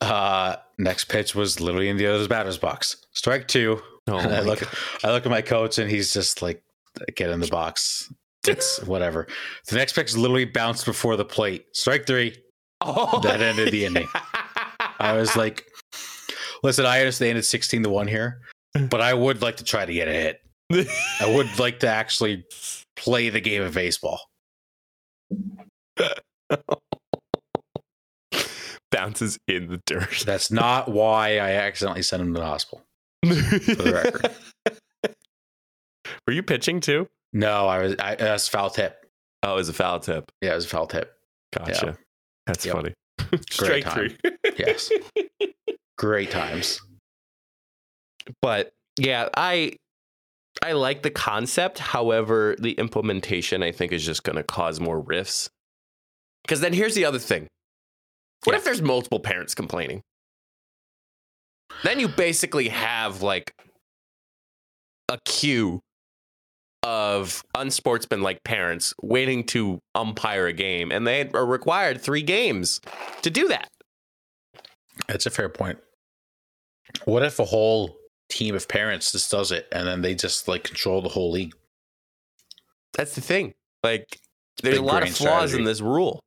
Uh, 0.01 0.57
next 0.79 1.07
pitch 1.07 1.35
was 1.35 1.59
literally 1.61 1.89
in 1.89 1.97
the 1.97 2.07
other 2.07 2.29
batter's 2.29 2.59
box. 2.59 2.97
Strike 3.13 3.49
two. 3.49 3.81
Oh 4.07 4.19
I 4.19 4.41
look, 4.41 4.61
God. 4.61 4.69
I 5.03 5.11
look 5.11 5.25
at 5.25 5.31
my 5.31 5.41
coach, 5.41 5.79
and 5.79 5.91
he's 5.91 6.13
just 6.13 6.43
like, 6.43 6.63
"Get 7.15 7.31
in 7.31 7.41
the 7.41 7.49
box." 7.49 8.13
It's 8.47 8.83
whatever. 8.85 9.27
The 9.69 9.77
next 9.77 9.95
pitch 9.95 10.15
literally 10.17 10.45
bounced 10.45 10.85
before 10.87 11.17
the 11.17 11.25
plate. 11.25 11.67
Strike 11.73 12.07
three. 12.07 12.37
Oh, 12.81 13.21
That 13.21 13.41
ended 13.41 13.73
the 13.73 13.87
inning. 13.87 14.07
I 15.01 15.15
was 15.15 15.35
like, 15.37 15.67
listen, 16.63 16.87
I 16.87 17.01
understand 17.01 17.39
it's 17.39 17.49
16 17.49 17.83
to 17.83 17.89
1 17.89 18.07
here, 18.07 18.41
but 18.89 19.01
I 19.01 19.15
would 19.15 19.43
like 19.43 19.57
to 19.57 19.65
try 19.65 19.85
to 19.85 19.93
get 19.93 20.07
a 20.09 20.13
hit. 20.13 20.41
I 21.21 21.35
would 21.35 21.49
like 21.59 21.81
to 21.81 21.89
actually 21.89 22.45
play 22.97 23.31
the 23.31 23.41
game 23.41 23.63
of 23.63 23.75
baseball. 23.75 24.21
bounces 28.91 29.39
in 29.49 29.69
the 29.69 29.81
dirt. 29.87 30.23
That's 30.25 30.51
not 30.51 30.91
why 30.91 31.39
I 31.39 31.53
accidentally 31.53 32.03
sent 32.03 32.23
him 32.23 32.35
to 32.35 32.41
the 32.41 32.47
hospital. 32.47 32.85
For 33.25 33.35
the 33.35 33.93
record. 33.93 34.31
Were 36.27 36.33
you 36.33 36.43
pitching 36.43 36.81
too? 36.81 37.09
No, 37.33 37.67
I 37.67 37.83
was, 37.83 37.97
I, 37.99 38.15
that's 38.17 38.49
a 38.49 38.51
foul 38.51 38.71
tip. 38.71 39.05
Oh, 39.43 39.53
it 39.55 39.57
was 39.57 39.69
a 39.69 39.73
foul 39.73 40.01
tip. 40.01 40.31
Yeah, 40.41 40.53
it 40.53 40.57
was 40.57 40.65
a 40.65 40.69
foul 40.69 40.87
tip. 40.87 41.13
Gotcha. 41.57 41.97
That's 42.47 42.65
Yep. 42.65 42.75
funny. 42.75 42.95
Straight 43.51 43.85
time. 43.85 44.11
three. 44.11 44.33
Yes. 44.59 44.91
Great 45.99 46.31
times. 46.31 46.81
but 48.43 48.73
yeah, 48.99 49.29
I 49.37 49.73
I 50.65 50.73
like 50.73 51.03
the 51.03 51.11
concept. 51.11 51.79
However, 51.79 52.57
the 52.59 52.73
implementation 52.73 53.63
I 53.63 53.73
think 53.73 53.93
is 53.93 54.05
just 54.05 54.23
going 54.25 54.37
to 54.37 54.43
cause 54.43 54.81
more 54.81 54.99
rifts. 55.01 55.49
Because 56.45 56.61
then 56.61 56.73
here's 56.73 56.95
the 56.95 57.05
other 57.05 57.19
thing. 57.19 57.47
What 58.45 58.53
Yeah. 58.55 58.59
if 58.59 58.65
there's 58.65 58.83
multiple 58.83 59.21
parents 59.21 59.55
complaining? 59.55 60.03
Then 61.85 62.01
you 62.01 62.09
basically 62.09 62.69
have 62.69 63.23
like 63.23 63.53
a 65.09 65.19
queue 65.25 65.81
of 66.87 67.43
unsportsmanlike 67.57 68.45
parents 68.45 68.95
waiting 69.03 69.43
to 69.43 69.81
umpire 69.97 70.47
a 70.47 70.53
game, 70.53 70.93
and 70.93 71.05
they 71.05 71.29
are 71.35 71.45
required 71.45 72.01
three 72.01 72.23
games 72.23 72.81
to 73.23 73.29
do 73.29 73.49
that. 73.49 73.69
That's 75.09 75.27
a 75.27 75.31
fair 75.31 75.49
point. 75.49 75.79
What 77.05 77.25
if 77.25 77.41
a 77.41 77.45
whole 77.45 77.97
team 78.29 78.55
of 78.55 78.69
parents 78.69 79.11
just 79.11 79.33
does 79.33 79.51
it 79.51 79.67
and 79.73 79.89
then 79.89 80.03
they 80.03 80.15
just 80.15 80.47
like 80.47 80.63
control 80.63 81.03
the 81.03 81.09
whole 81.09 81.33
league? 81.33 81.55
That's 82.95 83.17
the 83.17 83.21
thing. 83.21 83.55
Like, 83.83 84.21
there's 84.63 84.79
a 84.79 84.83
lot 84.83 85.03
of 85.03 85.09
flaws 85.09 85.51
strategy. 85.51 85.59
in 85.59 85.65
this 85.65 85.81
rule. 85.81 86.21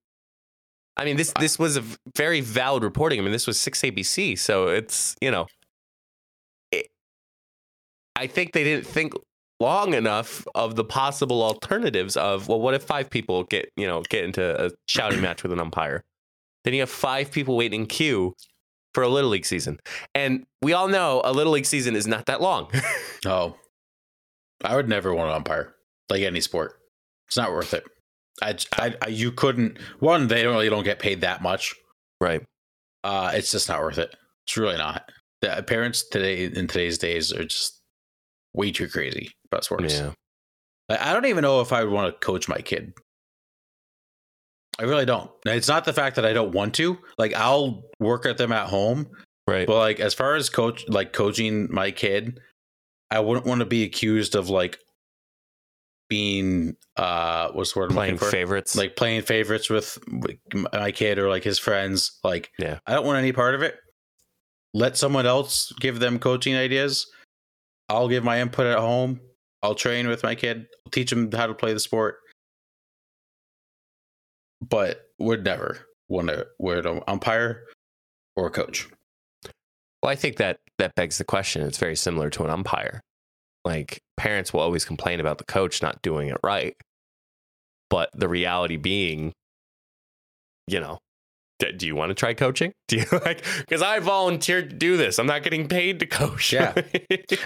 I 0.97 1.05
mean, 1.05 1.15
this 1.15 1.31
this 1.39 1.57
was 1.57 1.77
a 1.77 1.83
very 2.17 2.41
valid 2.41 2.83
reporting. 2.83 3.17
I 3.19 3.21
mean, 3.21 3.31
this 3.31 3.47
was 3.47 3.57
six 3.57 3.81
ABC, 3.81 4.37
so 4.37 4.67
it's 4.67 5.15
you 5.21 5.31
know, 5.31 5.47
it, 6.73 6.87
I 8.17 8.27
think 8.27 8.51
they 8.51 8.65
didn't 8.65 8.85
think 8.85 9.13
long 9.59 9.93
enough 9.93 10.47
of 10.55 10.75
the 10.75 10.83
possible 10.83 11.43
alternatives 11.43 12.15
of 12.15 12.47
well, 12.47 12.59
what 12.59 12.73
if 12.73 12.83
five 12.83 13.09
people 13.09 13.43
get 13.43 13.71
you 13.75 13.87
know 13.87 14.01
get 14.09 14.23
into 14.23 14.65
a 14.65 14.71
shouting 14.87 15.21
match 15.21 15.43
with 15.43 15.51
an 15.51 15.59
umpire? 15.59 16.03
Then 16.63 16.73
you 16.73 16.81
have 16.81 16.89
five 16.89 17.31
people 17.31 17.55
waiting 17.55 17.81
in 17.81 17.87
queue 17.87 18.35
for 18.93 19.03
a 19.03 19.09
little 19.09 19.29
league 19.29 19.45
season, 19.45 19.79
and 20.15 20.45
we 20.61 20.73
all 20.73 20.87
know 20.87 21.21
a 21.23 21.31
little 21.31 21.53
league 21.53 21.65
season 21.65 21.95
is 21.95 22.07
not 22.07 22.25
that 22.25 22.41
long. 22.41 22.69
No, 23.23 23.55
I 24.63 24.75
would 24.75 24.89
never 24.89 25.13
want 25.13 25.29
to 25.29 25.35
umpire 25.35 25.75
like 26.09 26.21
any 26.21 26.41
sport. 26.41 26.73
It's 27.27 27.37
not 27.37 27.51
worth 27.51 27.73
it. 27.73 27.83
I, 28.41 28.55
I, 28.73 28.95
I 29.01 29.07
you 29.07 29.31
couldn't. 29.31 29.77
One, 29.99 30.27
they 30.27 30.43
don't 30.43 30.53
really 30.53 30.69
don't 30.69 30.83
get 30.83 30.99
paid 30.99 31.21
that 31.21 31.41
much. 31.41 31.75
right. 32.19 32.41
Uh, 33.01 33.31
it's 33.33 33.51
just 33.51 33.69
not 33.69 33.81
worth 33.81 33.97
it. 33.97 34.13
It's 34.45 34.57
really 34.57 34.77
not. 34.77 35.09
The 35.41 35.63
parents 35.65 36.03
today 36.09 36.43
in 36.45 36.67
today's 36.67 36.97
days 36.97 37.31
are 37.31 37.45
just 37.45 37.78
way 38.53 38.71
too 38.71 38.87
crazy 38.87 39.31
about 39.51 39.63
sports. 39.63 39.93
Yeah. 39.93 40.11
Like, 40.89 41.01
I 41.01 41.13
don't 41.13 41.25
even 41.25 41.41
know 41.43 41.61
if 41.61 41.71
I 41.73 41.83
would 41.83 41.93
want 41.93 42.13
to 42.13 42.25
coach 42.25 42.47
my 42.47 42.57
kid. 42.59 42.93
I 44.79 44.83
really 44.83 45.05
don't. 45.05 45.29
It's 45.45 45.67
not 45.67 45.85
the 45.85 45.93
fact 45.93 46.15
that 46.15 46.25
I 46.25 46.33
don't 46.33 46.53
want 46.53 46.73
to. 46.75 46.97
Like 47.17 47.33
I'll 47.35 47.83
work 47.99 48.25
at 48.25 48.37
them 48.37 48.51
at 48.51 48.67
home, 48.67 49.07
Right. 49.47 49.67
but 49.67 49.77
like 49.77 49.99
as 49.99 50.13
far 50.13 50.35
as 50.35 50.49
coach 50.49 50.85
like 50.87 51.11
coaching 51.13 51.67
my 51.69 51.91
kid, 51.91 52.39
I 53.11 53.19
wouldn't 53.19 53.45
want 53.45 53.59
to 53.59 53.65
be 53.65 53.83
accused 53.83 54.35
of 54.35 54.49
like 54.49 54.79
being 56.09 56.75
uh 56.95 57.49
what's 57.51 57.73
the 57.73 57.79
word 57.79 57.91
Playing 57.91 58.17
favorites. 58.17 58.75
like 58.75 58.95
playing 58.95 59.21
favorites 59.21 59.69
with 59.69 59.99
my 60.73 60.91
kid 60.91 61.19
or 61.19 61.29
like 61.29 61.43
his 61.43 61.59
friends. 61.59 62.17
Like, 62.23 62.49
Yeah. 62.57 62.79
I 62.87 62.93
don't 62.93 63.05
want 63.05 63.17
any 63.19 63.31
part 63.33 63.55
of 63.55 63.61
it. 63.61 63.75
Let 64.73 64.97
someone 64.97 65.25
else 65.25 65.71
give 65.79 65.99
them 65.99 66.19
coaching 66.19 66.55
ideas. 66.55 67.05
I'll 67.89 68.07
give 68.07 68.23
my 68.23 68.39
input 68.39 68.67
at 68.67 68.77
home. 68.77 69.19
I'll 69.61 69.75
train 69.75 70.07
with 70.07 70.23
my 70.23 70.35
kid. 70.35 70.67
I'll 70.85 70.91
teach 70.91 71.11
him 71.11 71.31
how 71.31 71.47
to 71.47 71.53
play 71.53 71.73
the 71.73 71.79
sport. 71.79 72.17
But 74.61 75.01
we'd 75.17 75.43
never 75.43 75.79
want 76.07 76.31
wear 76.59 76.79
an 76.79 77.01
umpire 77.07 77.63
or 78.35 78.47
a 78.47 78.51
coach. 78.51 78.87
Well, 80.01 80.11
I 80.11 80.15
think 80.15 80.37
that 80.37 80.59
that 80.77 80.95
begs 80.95 81.17
the 81.17 81.23
question. 81.23 81.61
It's 81.63 81.77
very 81.77 81.95
similar 81.95 82.29
to 82.31 82.43
an 82.43 82.49
umpire. 82.49 83.01
Like 83.65 83.99
parents 84.17 84.53
will 84.53 84.61
always 84.61 84.85
complain 84.85 85.19
about 85.19 85.37
the 85.37 85.45
coach 85.45 85.81
not 85.81 86.01
doing 86.01 86.29
it 86.29 86.37
right, 86.43 86.75
but 87.89 88.09
the 88.13 88.29
reality 88.29 88.77
being, 88.77 89.33
you 90.67 90.79
know, 90.79 90.99
do 91.77 91.85
you 91.87 91.95
want 91.95 92.09
to 92.09 92.15
try 92.15 92.33
coaching? 92.33 92.71
Do 92.87 92.97
you 92.97 93.05
like? 93.11 93.43
Because 93.59 93.81
I 93.81 93.99
volunteered 93.99 94.69
to 94.71 94.75
do 94.75 94.97
this. 94.97 95.19
I'm 95.19 95.27
not 95.27 95.43
getting 95.43 95.67
paid 95.67 95.99
to 95.99 96.05
coach. 96.05 96.51
Yeah. 96.53 96.73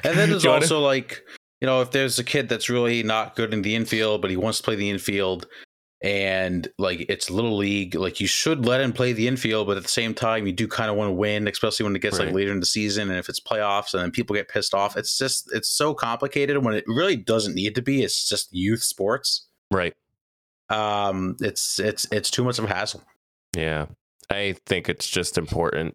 And 0.04 0.17
then 0.17 0.30
there's 0.30 0.43
you 0.43 0.49
wanna- 0.52 0.62
also 0.63 0.80
like, 0.80 1.21
you 1.62 1.65
know, 1.65 1.82
if 1.82 1.91
there's 1.91 2.19
a 2.19 2.23
kid 2.23 2.47
that's 2.49 2.69
really 2.69 3.04
not 3.04 3.36
good 3.36 3.54
in 3.54 3.62
the 3.62 3.76
infield, 3.76 4.21
but 4.21 4.30
he 4.32 4.38
wants 4.38 4.60
to 4.60 4.63
play 4.63 4.76
the 4.76 4.89
infield 4.89 5.47
and 6.02 6.67
like 6.78 7.06
it's 7.10 7.30
little 7.30 7.56
league, 7.58 7.95
like 7.95 8.19
you 8.19 8.28
should 8.28 8.65
let 8.65 8.82
him 8.82 8.91
play 8.93 9.13
the 9.13 9.28
infield, 9.28 9.67
but 9.67 9.78
at 9.78 9.84
the 9.84 9.89
same 9.89 10.13
time, 10.13 10.45
you 10.45 10.52
do 10.54 10.67
kind 10.67 10.91
of 10.91 10.97
want 10.97 11.08
to 11.10 11.13
win, 11.13 11.47
especially 11.47 11.86
when 11.86 11.95
it 11.95 12.02
gets 12.02 12.19
Right. 12.19 12.26
like 12.26 12.36
later 12.36 12.52
in 12.52 12.60
the 12.60 12.65
season 12.65 13.10
and 13.10 13.17
if 13.17 13.30
it's 13.30 13.39
playoffs 13.39 13.93
and 13.93 14.04
then 14.04 14.12
people 14.12 14.36
get 14.36 14.49
pissed 14.49 14.73
off. 14.73 14.97
It's 14.97 15.17
just, 15.17 15.49
it's 15.54 15.69
so 15.69 15.93
complicated 15.93 16.63
when 16.63 16.76
it 16.76 16.84
really 16.88 17.15
doesn't 17.15 17.56
need 17.56 17.76
to 17.76 17.82
be. 17.82 18.04
It's 18.04 18.28
just 18.30 18.54
youth 18.54 18.84
sports. 18.84 19.47
right. 19.71 19.93
Um, 20.69 21.36
it's, 21.39 21.80
it's, 21.80 22.06
it's 22.12 22.32
too 22.32 22.43
much 22.43 22.58
of 22.60 22.65
a 22.65 22.67
hassle. 22.67 23.04
Yeah. 23.56 23.86
I 24.30 24.56
think 24.66 24.90
it's 24.90 25.10
just 25.10 25.38
important 25.38 25.94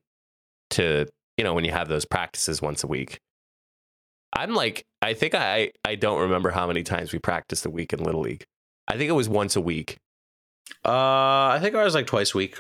to, 0.71 1.07
you 1.37 1.45
know, 1.45 1.55
when 1.55 1.65
you 1.65 1.73
have 1.73 1.89
those 1.89 2.05
practices 2.05 2.61
once 2.63 2.85
a 2.85 2.87
week. 2.87 3.19
I'm 4.35 4.55
like, 4.55 4.85
I 5.01 5.15
think 5.15 5.35
I 5.35 5.73
I 5.85 5.95
don't 5.95 6.21
remember 6.21 6.51
how 6.51 6.67
many 6.67 6.83
times 6.83 7.13
we 7.13 7.19
practiced 7.19 7.65
a 7.65 7.71
week 7.71 7.93
in 7.93 8.03
Little 8.03 8.21
League. 8.21 8.45
I 8.87 8.97
think 8.97 9.09
it 9.09 9.15
was 9.15 9.29
once 9.29 9.57
a 9.57 9.61
week. 9.61 9.97
Uh, 10.85 11.49
I 11.49 11.59
think 11.63 11.75
I 11.75 11.83
was 11.85 11.95
like 11.95 12.07
twice 12.07 12.35
a 12.35 12.39
week. 12.39 12.59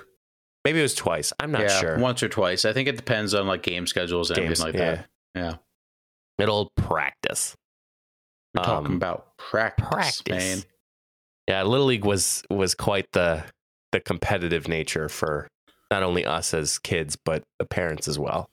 Maybe 0.65 0.79
it 0.79 0.83
was 0.83 0.95
twice. 0.95 1.33
I'm 1.39 1.53
not 1.53 1.63
yeah, 1.63 1.81
sure. 1.81 1.99
once 1.99 2.23
or 2.23 2.29
twice. 2.29 2.65
I 2.65 2.73
think 2.73 2.89
it 2.89 2.97
depends 2.97 3.35
on 3.35 3.47
like 3.47 3.63
game 3.63 3.87
schedules 3.87 4.31
and 4.31 4.39
Games, 4.39 4.61
everything 4.61 4.81
like 4.81 4.97
that. 4.97 5.07
Yeah. 5.35 5.55
It'll 6.39 6.71
practice. 6.77 7.55
We're 8.55 8.65
talking 8.65 8.87
Um, 8.87 8.97
about 8.97 9.37
practice, 9.37 9.87
practice. 9.89 10.27
man. 10.29 10.63
Yeah, 11.49 11.63
Little 11.65 11.87
League 11.87 12.05
was 12.05 12.43
was 12.51 12.75
quite 12.75 13.07
the 13.13 13.45
the 13.93 14.01
competitive 14.01 14.69
nature 14.69 15.09
for 15.09 15.49
not 15.91 16.03
only 16.03 16.25
us 16.25 16.55
as 16.55 16.79
kids, 16.79 17.17
but 17.17 17.43
the 17.59 17.65
parents 17.65 18.09
as 18.09 18.19
well. 18.19 18.51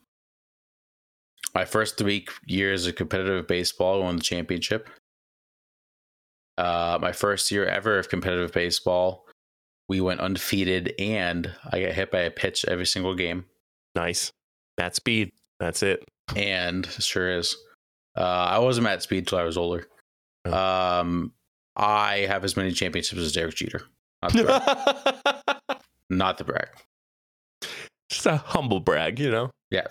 My 1.53 1.65
first 1.65 1.97
three 1.97 2.27
years 2.45 2.85
of 2.85 2.95
competitive 2.95 3.47
baseball, 3.47 4.01
I 4.01 4.05
won 4.05 4.17
the 4.17 4.21
championship. 4.21 4.89
Uh, 6.57 6.97
my 7.01 7.11
first 7.11 7.51
year 7.51 7.65
ever 7.65 7.97
of 7.97 8.09
competitive 8.09 8.51
baseball, 8.53 9.25
we 9.87 10.01
went 10.01 10.19
undefeated, 10.19 10.93
and 10.99 11.53
I 11.71 11.81
got 11.81 11.93
hit 11.93 12.11
by 12.11 12.21
a 12.21 12.31
pitch 12.31 12.65
every 12.67 12.85
single 12.85 13.15
game. 13.15 13.45
Nice. 13.93 14.31
That 14.77 14.95
speed. 14.95 15.31
That's 15.59 15.83
it. 15.83 16.03
And 16.35 16.85
sure 16.85 17.37
is. 17.37 17.55
Uh, 18.17 18.21
I 18.21 18.59
wasn't 18.59 18.87
at 18.87 19.03
speed 19.03 19.27
till 19.27 19.37
I 19.37 19.43
was 19.43 19.57
older. 19.57 19.87
Um, 20.45 21.33
I 21.75 22.25
have 22.27 22.43
as 22.43 22.55
many 22.55 22.71
championships 22.71 23.21
as 23.21 23.33
Derek 23.33 23.55
Jeter. 23.55 23.81
Not 24.21 24.33
the 24.33 24.43
brag. 24.43 25.79
Not 26.09 26.37
the 26.37 26.43
brag. 26.43 26.69
Just 28.15 28.27
a 28.27 28.37
humble 28.37 28.79
brag, 28.79 29.19
you 29.19 29.29
know? 29.29 29.51
Yeah. 29.69 29.87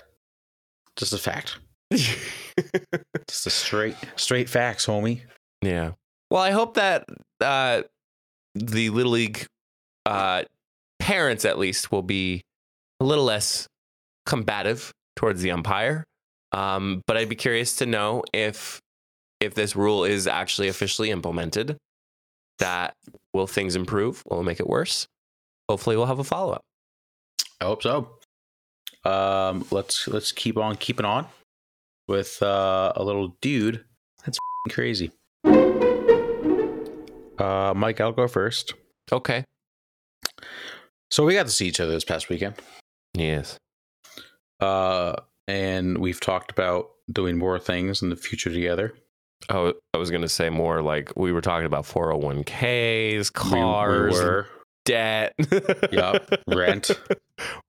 Just 0.96 1.12
a 1.12 1.18
fact. 1.18 1.58
Just 1.92 3.46
a 3.46 3.50
straight 3.50 3.96
straight 4.16 4.48
facts, 4.48 4.86
homie. 4.86 5.20
yeah. 5.60 5.90
Well, 6.30 6.42
I 6.42 6.50
hope 6.50 6.74
that 6.74 7.04
uh, 7.42 7.82
the 8.54 8.88
Little 8.88 9.12
League 9.12 9.44
uh, 10.06 10.44
parents, 10.98 11.44
at 11.44 11.58
least, 11.58 11.92
will 11.92 12.02
be 12.02 12.40
a 12.98 13.04
little 13.04 13.24
less 13.24 13.68
combative 14.24 14.90
towards 15.16 15.42
the 15.42 15.50
umpire. 15.50 16.02
Um, 16.52 17.02
but 17.06 17.18
I'd 17.18 17.28
be 17.28 17.36
curious 17.36 17.76
to 17.76 17.86
know 17.86 18.24
if 18.32 18.80
if 19.38 19.54
this 19.54 19.76
rule 19.76 20.04
is 20.04 20.26
actually 20.26 20.68
officially 20.68 21.10
implemented. 21.10 21.76
That 22.58 22.94
will 23.34 23.46
things 23.46 23.76
improve? 23.76 24.22
Will 24.26 24.40
it 24.40 24.44
make 24.44 24.60
it 24.60 24.66
worse? 24.66 25.06
Hopefully, 25.68 25.96
we'll 25.98 26.06
have 26.06 26.20
a 26.20 26.24
follow 26.24 26.54
up. 26.54 26.62
I 27.60 27.64
hope 27.66 27.82
so. 27.82 28.18
Um, 29.04 29.64
let's 29.70 30.08
let's 30.08 30.32
keep 30.32 30.56
on 30.56 30.76
keeping 30.76 31.04
on 31.06 31.26
with 32.08 32.42
uh, 32.42 32.92
a 32.96 33.04
little 33.04 33.36
dude. 33.40 33.84
That's 34.24 34.38
f***ing 34.38 34.74
crazy. 34.74 35.10
Uh, 37.38 37.72
Mike, 37.74 38.00
I'll 38.00 38.12
go 38.12 38.28
first. 38.28 38.74
Okay. 39.12 39.44
So 41.10 41.24
we 41.24 41.34
got 41.34 41.46
to 41.46 41.52
see 41.52 41.66
each 41.66 41.80
other 41.80 41.92
this 41.92 42.04
past 42.04 42.28
weekend, 42.28 42.54
Yes. 43.14 43.56
uh, 44.60 45.14
and 45.46 45.98
we've 45.98 46.18
talked 46.20 46.50
about 46.50 46.88
doing 47.12 47.36
more 47.38 47.58
things 47.60 48.02
in 48.02 48.08
the 48.08 48.16
future 48.16 48.50
together. 48.50 48.94
Oh, 49.50 49.74
I 49.92 49.98
was 49.98 50.10
gonna 50.10 50.28
say 50.28 50.48
more 50.48 50.80
like 50.82 51.12
we 51.16 51.30
were 51.30 51.42
talking 51.42 51.66
about 51.66 51.84
401ks, 51.84 53.30
We- 53.44 53.50
we 53.50 53.60
cars, 53.60 54.46
debt. 54.86 55.34
yep, 55.92 56.30
rent. 56.48 56.90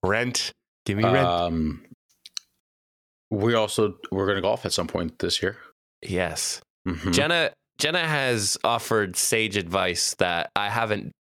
rent. 0.03 0.51
Give 0.85 0.97
me 0.97 1.03
rent. 1.03 1.27
Um, 1.27 1.85
we 3.31 3.53
also 3.55 3.95
we're 4.11 4.25
going 4.25 4.35
to 4.37 4.41
golf 4.41 4.65
at 4.65 4.73
some 4.73 4.87
point 4.87 5.19
this 5.19 5.41
year. 5.41 5.57
yes. 6.01 6.61
Mhm. 6.87 7.13
Jenna 7.13 7.51
Jenna 7.79 8.05
has 8.07 8.57
offered 8.63 9.15
sage 9.15 9.57
advice 9.57 10.13
that 10.19 10.51
I 10.55 10.69
haven't 10.69 11.11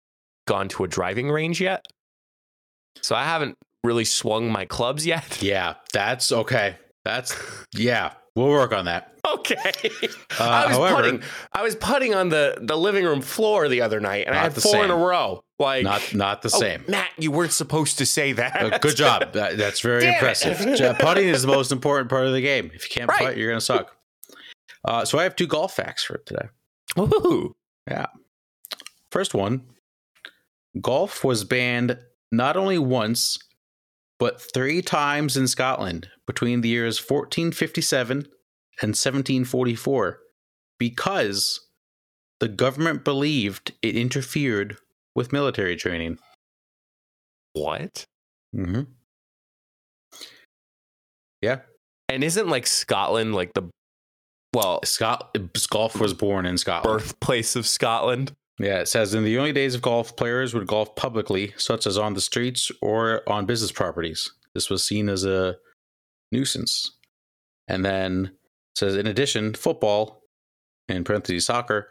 gone 0.47 0.69
to 0.69 0.83
a 0.83 0.87
driving 0.87 1.29
range 1.31 1.59
yet. 1.59 1.85
So 3.01 3.15
I 3.15 3.23
haven't 3.23 3.55
really 3.83 4.05
swung 4.05 4.51
my 4.51 4.65
clubs 4.65 5.05
yet. 5.05 5.41
Yeah, 5.41 5.73
that's 5.91 6.31
okay. 6.31 6.77
That's 7.03 7.35
yeah. 7.75 8.13
We'll 8.35 8.49
work 8.49 8.73
on 8.73 8.85
that. 8.85 9.13
Okay. 9.25 9.55
Uh, 10.37 10.43
I 10.43 10.67
was 10.67 10.75
however- 10.75 10.95
putting 10.95 11.23
I 11.53 11.63
was 11.63 11.75
putting 11.75 12.13
on 12.13 12.27
the, 12.27 12.57
the 12.61 12.75
living 12.75 13.05
room 13.05 13.21
floor 13.21 13.69
the 13.69 13.79
other 13.81 14.01
night 14.01 14.25
and 14.27 14.35
I 14.35 14.39
had 14.39 14.53
four 14.53 14.83
in 14.83 14.91
a 14.91 14.95
row. 14.95 15.41
Like 15.59 15.83
Not 15.85 16.13
not 16.13 16.41
the 16.41 16.51
Oh, 16.53 16.59
same. 16.59 16.83
Matt, 16.89 17.09
you 17.17 17.31
weren't 17.31 17.53
supposed 17.53 17.97
to 17.99 18.05
say 18.05 18.33
that. 18.33 18.61
Uh, 18.73 18.77
good 18.79 18.97
job. 18.97 19.21
That, 19.33 19.55
that's 19.57 19.79
very 19.79 20.01
Damn 20.01 20.15
impressive. 20.15 20.57
Putting 20.99 21.29
is 21.29 21.41
the 21.43 21.47
most 21.47 21.71
important 21.71 22.09
part 22.09 22.25
of 22.27 22.33
the 22.33 22.41
game. 22.41 22.69
If 22.73 22.83
you 22.89 22.93
can't 22.93 23.09
Right. 23.09 23.19
putt, 23.27 23.37
you're 23.37 23.47
going 23.47 23.59
to 23.59 23.65
suck. 23.65 23.95
Uh, 24.83 25.05
so 25.05 25.17
I 25.17 25.23
have 25.23 25.37
two 25.37 25.47
golf 25.47 25.73
facts 25.73 26.03
for 26.03 26.17
today. 26.25 26.47
Ooh. 26.99 27.55
First 29.11 29.33
one 29.33 29.61
golf 30.81 31.23
was 31.23 31.45
banned 31.45 31.97
not 32.31 32.57
only 32.57 32.77
once, 32.77 33.39
but 34.19 34.41
three 34.53 34.81
times 34.81 35.35
in 35.35 35.47
Scotland 35.47 36.09
between 36.25 36.61
the 36.61 36.69
years 36.69 36.99
1457 36.99 38.17
and 38.17 38.89
1744 38.89 40.19
because 40.77 41.59
the 42.39 42.47
government 42.47 43.03
believed 43.03 43.73
it 43.81 43.95
interfered 43.95 44.77
with 45.15 45.31
military 45.31 45.75
training. 45.75 46.17
What? 47.53 48.05
Mm-hmm. 48.55 48.81
Yeah. 51.41 51.59
And 52.09 52.23
isn't 52.23 52.47
like 52.47 52.67
Scotland 52.67 53.33
like 53.35 53.53
the 53.53 53.69
well 54.53 54.79
Scott 54.83 55.35
golf 55.69 55.99
was 55.99 56.13
born 56.13 56.45
in 56.45 56.57
Scotland. 56.57 56.99
birthplace 56.99 57.55
of 57.55 57.65
Scotland? 57.67 58.33
Yeah, 58.57 58.79
it 58.79 58.87
says 58.87 59.13
in 59.13 59.23
the 59.23 59.37
early 59.37 59.51
days 59.51 59.75
of 59.75 59.81
golf, 59.81 60.15
players 60.15 60.53
would 60.53 60.67
golf 60.67 60.95
publicly, 60.95 61.53
such 61.57 61.85
as 61.85 61.97
on 61.97 62.13
the 62.13 62.21
streets 62.21 62.71
or 62.81 63.21
on 63.27 63.45
business 63.45 63.71
properties. 63.71 64.31
This 64.53 64.69
was 64.69 64.83
seen 64.83 65.09
as 65.09 65.25
a 65.25 65.57
nuisance. 66.31 66.91
And 67.67 67.83
then 67.83 68.25
it 68.27 68.77
says, 68.77 68.95
in 68.95 69.07
addition, 69.07 69.53
football, 69.53 70.21
in 70.87 71.03
parentheses, 71.03 71.45
soccer, 71.45 71.89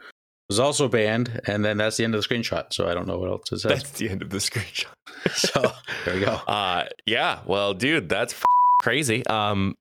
was 0.48 0.59
also 0.59 0.88
banned. 0.88 1.40
And 1.46 1.64
then 1.64 1.77
that's 1.77 1.96
the 1.98 2.05
end 2.05 2.14
of 2.14 2.22
the 2.22 2.29
screenshot. 2.29 2.72
So 2.72 2.88
I 2.88 2.94
don't 2.94 3.07
know 3.07 3.18
what 3.18 3.31
else 3.31 3.53
it 3.53 3.59
says. 3.59 3.70
That's 3.70 3.90
the 3.92 4.09
end 4.09 4.22
of 4.22 4.31
the 4.31 4.38
screenshot. 4.38 4.87
so 5.35 5.72
there 6.05 6.14
we 6.14 6.20
go. 6.20 6.40
Uh 6.46 6.85
yeah, 7.07 7.40
well 7.46 7.74
dude, 7.74 8.09
that's 8.09 8.33
f- 8.33 8.44
crazy. 8.81 9.27
Um 9.27 9.74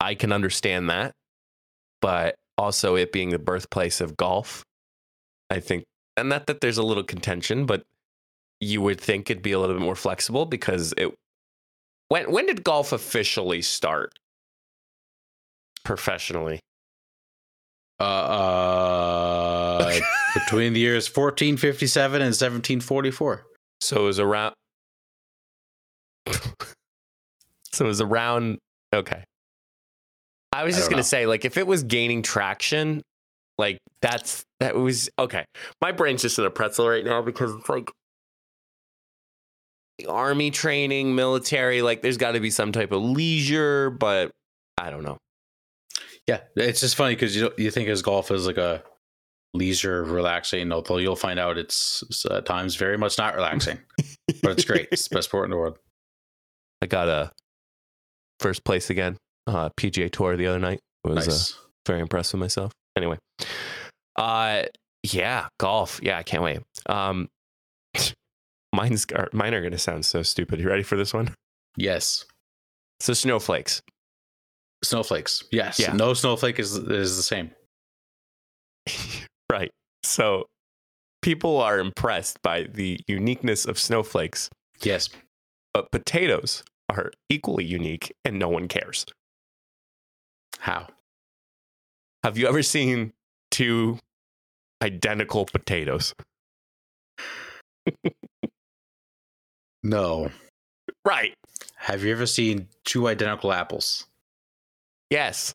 I 0.00 0.14
can 0.14 0.32
understand 0.32 0.88
that. 0.90 1.12
But 2.00 2.34
also 2.56 2.96
it 2.96 3.12
being 3.12 3.30
the 3.30 3.38
birthplace 3.38 4.00
of 4.00 4.16
golf, 4.16 4.62
I 5.50 5.60
think 5.60 5.84
and 6.16 6.28
not 6.28 6.46
that 6.46 6.60
there's 6.60 6.78
a 6.78 6.82
little 6.82 7.04
contention, 7.04 7.64
but 7.64 7.84
you 8.60 8.82
would 8.82 9.00
think 9.00 9.30
it'd 9.30 9.42
be 9.42 9.52
a 9.52 9.58
little 9.58 9.76
bit 9.76 9.82
more 9.82 9.94
flexible 9.94 10.46
because 10.46 10.92
it 10.96 11.14
when 12.08 12.30
when 12.30 12.46
did 12.46 12.64
golf 12.64 12.92
officially 12.92 13.62
start 13.62 14.18
professionally? 15.84 16.60
Uh, 18.00 18.04
uh, 18.04 20.00
between 20.34 20.72
the 20.72 20.80
years 20.80 21.08
1457 21.08 22.16
and 22.16 22.28
1744. 22.28 23.44
So 23.80 24.02
it 24.02 24.04
was 24.04 24.20
around. 24.20 24.54
so 27.72 27.84
it 27.84 27.88
was 27.88 28.00
around. 28.00 28.58
Okay. 28.94 29.24
I 30.52 30.64
was 30.64 30.74
just 30.74 30.86
don't 30.86 30.90
gonna 30.90 31.00
know. 31.00 31.06
say, 31.06 31.26
like, 31.26 31.44
if 31.44 31.56
it 31.56 31.66
was 31.66 31.82
gaining 31.82 32.22
traction, 32.22 33.02
like 33.58 33.78
that's 34.00 34.44
that 34.60 34.76
was 34.76 35.10
okay. 35.18 35.44
My 35.82 35.92
brain's 35.92 36.22
just 36.22 36.38
in 36.38 36.44
a 36.44 36.50
pretzel 36.50 36.88
right 36.88 37.04
now 37.04 37.22
because 37.22 37.54
it's 37.54 37.68
like 37.68 37.90
army 40.06 40.50
training, 40.50 41.14
military. 41.14 41.82
Like, 41.82 42.02
there's 42.02 42.16
got 42.16 42.32
to 42.32 42.40
be 42.40 42.50
some 42.50 42.72
type 42.72 42.92
of 42.92 43.02
leisure, 43.02 43.90
but 43.90 44.30
I 44.76 44.90
don't 44.90 45.02
know. 45.02 45.18
Yeah, 46.26 46.40
it's 46.56 46.80
just 46.80 46.94
funny 46.94 47.14
because 47.14 47.34
you 47.34 47.50
you 47.56 47.70
think 47.70 47.88
as 47.88 48.02
golf 48.02 48.30
is 48.30 48.46
like 48.46 48.58
a 48.58 48.82
leisure, 49.54 50.04
relaxing, 50.04 50.70
although 50.72 50.98
you'll 50.98 51.16
find 51.16 51.38
out 51.38 51.56
it's, 51.56 52.04
it's 52.06 52.26
at 52.26 52.44
times 52.44 52.76
very 52.76 52.98
much 52.98 53.16
not 53.16 53.34
relaxing, 53.34 53.78
but 54.42 54.52
it's 54.52 54.64
great. 54.64 54.88
It's 54.92 55.08
the 55.08 55.14
best 55.16 55.28
sport 55.30 55.44
in 55.44 55.50
the 55.50 55.56
world. 55.56 55.78
I 56.82 56.86
got 56.86 57.08
a 57.08 57.32
first 58.40 58.62
place 58.62 58.90
again. 58.90 59.16
Uh, 59.46 59.70
PGA 59.70 60.10
Tour 60.10 60.36
the 60.36 60.46
other 60.46 60.58
night 60.58 60.80
It 61.06 61.08
was 61.08 61.54
uh, 61.54 61.56
very 61.86 62.00
impressed 62.00 62.34
with 62.34 62.40
myself. 62.40 62.72
Anyway, 62.98 63.16
uh, 64.16 64.64
yeah, 65.04 65.46
golf. 65.58 66.00
Yeah, 66.02 66.18
I 66.18 66.22
can't 66.24 66.42
wait. 66.42 66.58
Um, 66.86 67.28
mine's 68.74 69.06
are, 69.14 69.28
mine 69.32 69.54
are 69.54 69.62
gonna 69.62 69.78
sound 69.78 70.04
so 70.04 70.22
stupid. 70.22 70.60
You 70.60 70.68
ready 70.68 70.82
for 70.82 70.96
this 70.96 71.14
one? 71.14 71.32
yes, 71.76 72.24
So 73.00 73.12
snowflakes. 73.14 73.80
snowflakes. 74.84 75.44
Yes, 75.52 75.78
Yeah. 75.78 75.92
no 75.92 76.12
snowflake 76.14 76.58
is 76.58 76.76
is 76.76 77.16
the 77.16 77.22
same. 77.22 77.52
right. 79.50 79.70
So 80.02 80.46
people 81.22 81.60
are 81.60 81.78
impressed 81.78 82.42
by 82.42 82.64
the 82.64 82.98
uniqueness 83.06 83.64
of 83.64 83.78
snowflakes, 83.78 84.48
Yes, 84.82 85.08
but 85.74 85.90
potatoes 85.92 86.64
are 86.90 87.12
equally 87.28 87.64
unique, 87.64 88.12
and 88.24 88.38
no 88.38 88.48
one 88.48 88.66
cares. 88.68 89.04
how? 90.60 90.88
Have 92.24 92.36
you 92.38 92.48
ever 92.48 92.62
seen 92.62 93.12
two 93.50 93.98
identical 94.82 95.44
potatoes? 95.46 96.14
No. 99.82 100.30
Right. 101.04 101.34
Have 101.76 102.02
you 102.04 102.12
ever 102.12 102.26
seen 102.26 102.68
two 102.84 103.08
identical 103.08 103.52
apples? 103.52 104.06
Yes, 105.10 105.54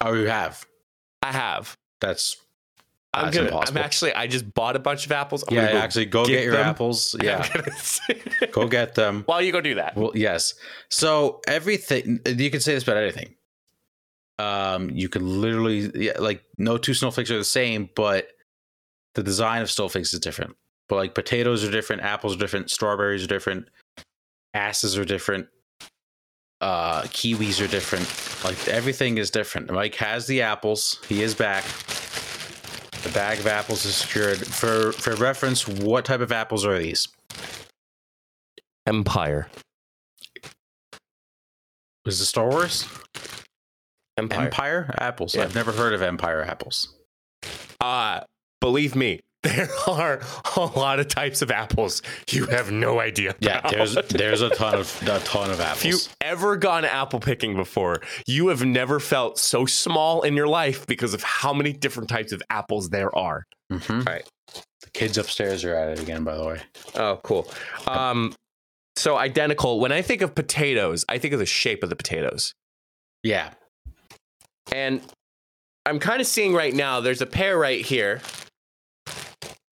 Oh, 0.00 0.14
you 0.14 0.26
have. 0.26 0.64
I 1.22 1.32
have. 1.32 1.76
That's 2.00 2.36
I'm 3.14 3.26
That's 3.26 3.36
gonna. 3.36 3.48
impossible. 3.48 3.78
I'm 3.78 3.84
actually. 3.84 4.14
I 4.14 4.26
just 4.26 4.52
bought 4.54 4.74
a 4.74 4.78
bunch 4.78 5.04
of 5.06 5.12
apples. 5.12 5.44
I'm 5.46 5.54
yeah, 5.54 5.72
go 5.72 5.78
actually, 5.78 6.06
go 6.06 6.24
get 6.24 6.32
get, 6.32 6.44
your 6.44 6.54
them. 6.54 6.66
apples. 6.66 7.14
Yeah, 7.22 7.46
go 8.52 8.66
get 8.66 8.94
them. 8.94 9.22
While 9.26 9.42
you 9.42 9.52
go 9.52 9.60
do 9.60 9.74
that. 9.76 9.96
Well, 9.96 10.12
yes. 10.14 10.54
So 10.90 11.40
everything 11.46 12.20
you 12.26 12.50
can 12.50 12.60
say 12.60 12.74
this 12.74 12.82
about 12.82 12.96
anything. 12.96 13.34
Um, 14.38 14.90
you 14.90 15.08
can 15.08 15.40
literally 15.40 15.90
yeah, 15.94 16.18
like 16.18 16.42
no 16.58 16.78
two 16.78 16.94
snowflakes 16.94 17.30
are 17.30 17.38
the 17.38 17.44
same, 17.44 17.90
but 17.94 18.28
the 19.14 19.22
design 19.22 19.62
of 19.62 19.70
snowflakes 19.70 20.12
is 20.14 20.20
different. 20.20 20.56
But 20.88 20.96
like 20.96 21.14
potatoes 21.14 21.64
are 21.64 21.70
different, 21.70 22.02
apples 22.02 22.34
are 22.34 22.38
different, 22.38 22.70
strawberries 22.70 23.24
are 23.24 23.28
different, 23.28 23.68
asses 24.54 24.98
are 24.98 25.04
different, 25.04 25.48
uh, 26.60 27.02
kiwis 27.02 27.62
are 27.62 27.68
different. 27.68 28.06
Like 28.44 28.68
everything 28.68 29.18
is 29.18 29.30
different. 29.30 29.70
Mike 29.70 29.94
has 29.96 30.26
the 30.26 30.42
apples. 30.42 31.00
He 31.08 31.22
is 31.22 31.34
back. 31.34 31.64
The 33.02 33.10
bag 33.12 33.40
of 33.40 33.46
apples 33.46 33.84
is 33.84 33.96
secured. 33.96 34.38
For 34.38 34.92
for 34.92 35.14
reference, 35.16 35.66
what 35.66 36.04
type 36.04 36.20
of 36.20 36.32
apples 36.32 36.64
are 36.64 36.78
these? 36.78 37.08
Empire. 38.86 39.48
Is 42.04 42.20
it 42.20 42.26
Star 42.26 42.48
Wars? 42.48 42.88
Empire. 44.18 44.46
Empire 44.46 44.94
apples. 44.98 45.34
Yeah. 45.34 45.42
I've 45.42 45.54
never 45.54 45.72
heard 45.72 45.94
of 45.94 46.02
Empire 46.02 46.42
apples. 46.42 46.94
Uh, 47.80 48.20
believe 48.60 48.94
me, 48.94 49.20
there 49.42 49.68
are 49.88 50.20
a 50.56 50.60
lot 50.60 51.00
of 51.00 51.08
types 51.08 51.42
of 51.42 51.50
apples 51.50 52.00
you 52.30 52.46
have 52.46 52.70
no 52.70 53.00
idea. 53.00 53.34
Yeah, 53.40 53.60
there's 53.68 53.94
there's 54.10 54.40
a 54.40 54.50
ton 54.50 54.74
of 54.74 55.02
a 55.08 55.18
ton 55.20 55.50
of 55.50 55.60
apples. 55.60 55.84
If 55.84 55.84
you 55.84 55.98
ever 56.20 56.56
gone 56.56 56.84
apple 56.84 57.18
picking 57.18 57.56
before, 57.56 58.00
you 58.26 58.48
have 58.48 58.64
never 58.64 59.00
felt 59.00 59.38
so 59.38 59.66
small 59.66 60.22
in 60.22 60.34
your 60.36 60.46
life 60.46 60.86
because 60.86 61.12
of 61.14 61.22
how 61.24 61.52
many 61.52 61.72
different 61.72 62.08
types 62.08 62.30
of 62.32 62.40
apples 62.50 62.90
there 62.90 63.14
are. 63.16 63.44
Mhm. 63.72 64.06
Right. 64.06 64.24
The 64.82 64.90
kids 64.92 65.18
upstairs 65.18 65.64
are 65.64 65.74
at 65.74 65.88
it 65.88 66.00
again. 66.00 66.22
By 66.22 66.36
the 66.36 66.44
way. 66.44 66.60
Oh, 66.94 67.18
cool. 67.24 67.50
Um, 67.88 68.34
so 68.96 69.16
identical. 69.16 69.80
When 69.80 69.90
I 69.90 70.02
think 70.02 70.22
of 70.22 70.34
potatoes, 70.36 71.04
I 71.08 71.18
think 71.18 71.32
of 71.32 71.40
the 71.40 71.46
shape 71.46 71.82
of 71.82 71.88
the 71.88 71.96
potatoes. 71.96 72.52
Yeah. 73.24 73.50
And 74.70 75.00
I'm 75.86 75.98
kind 75.98 76.20
of 76.20 76.26
seeing 76.26 76.54
right 76.54 76.72
now, 76.74 77.00
there's 77.00 77.20
a 77.20 77.26
pair 77.26 77.58
right 77.58 77.84
here 77.84 78.20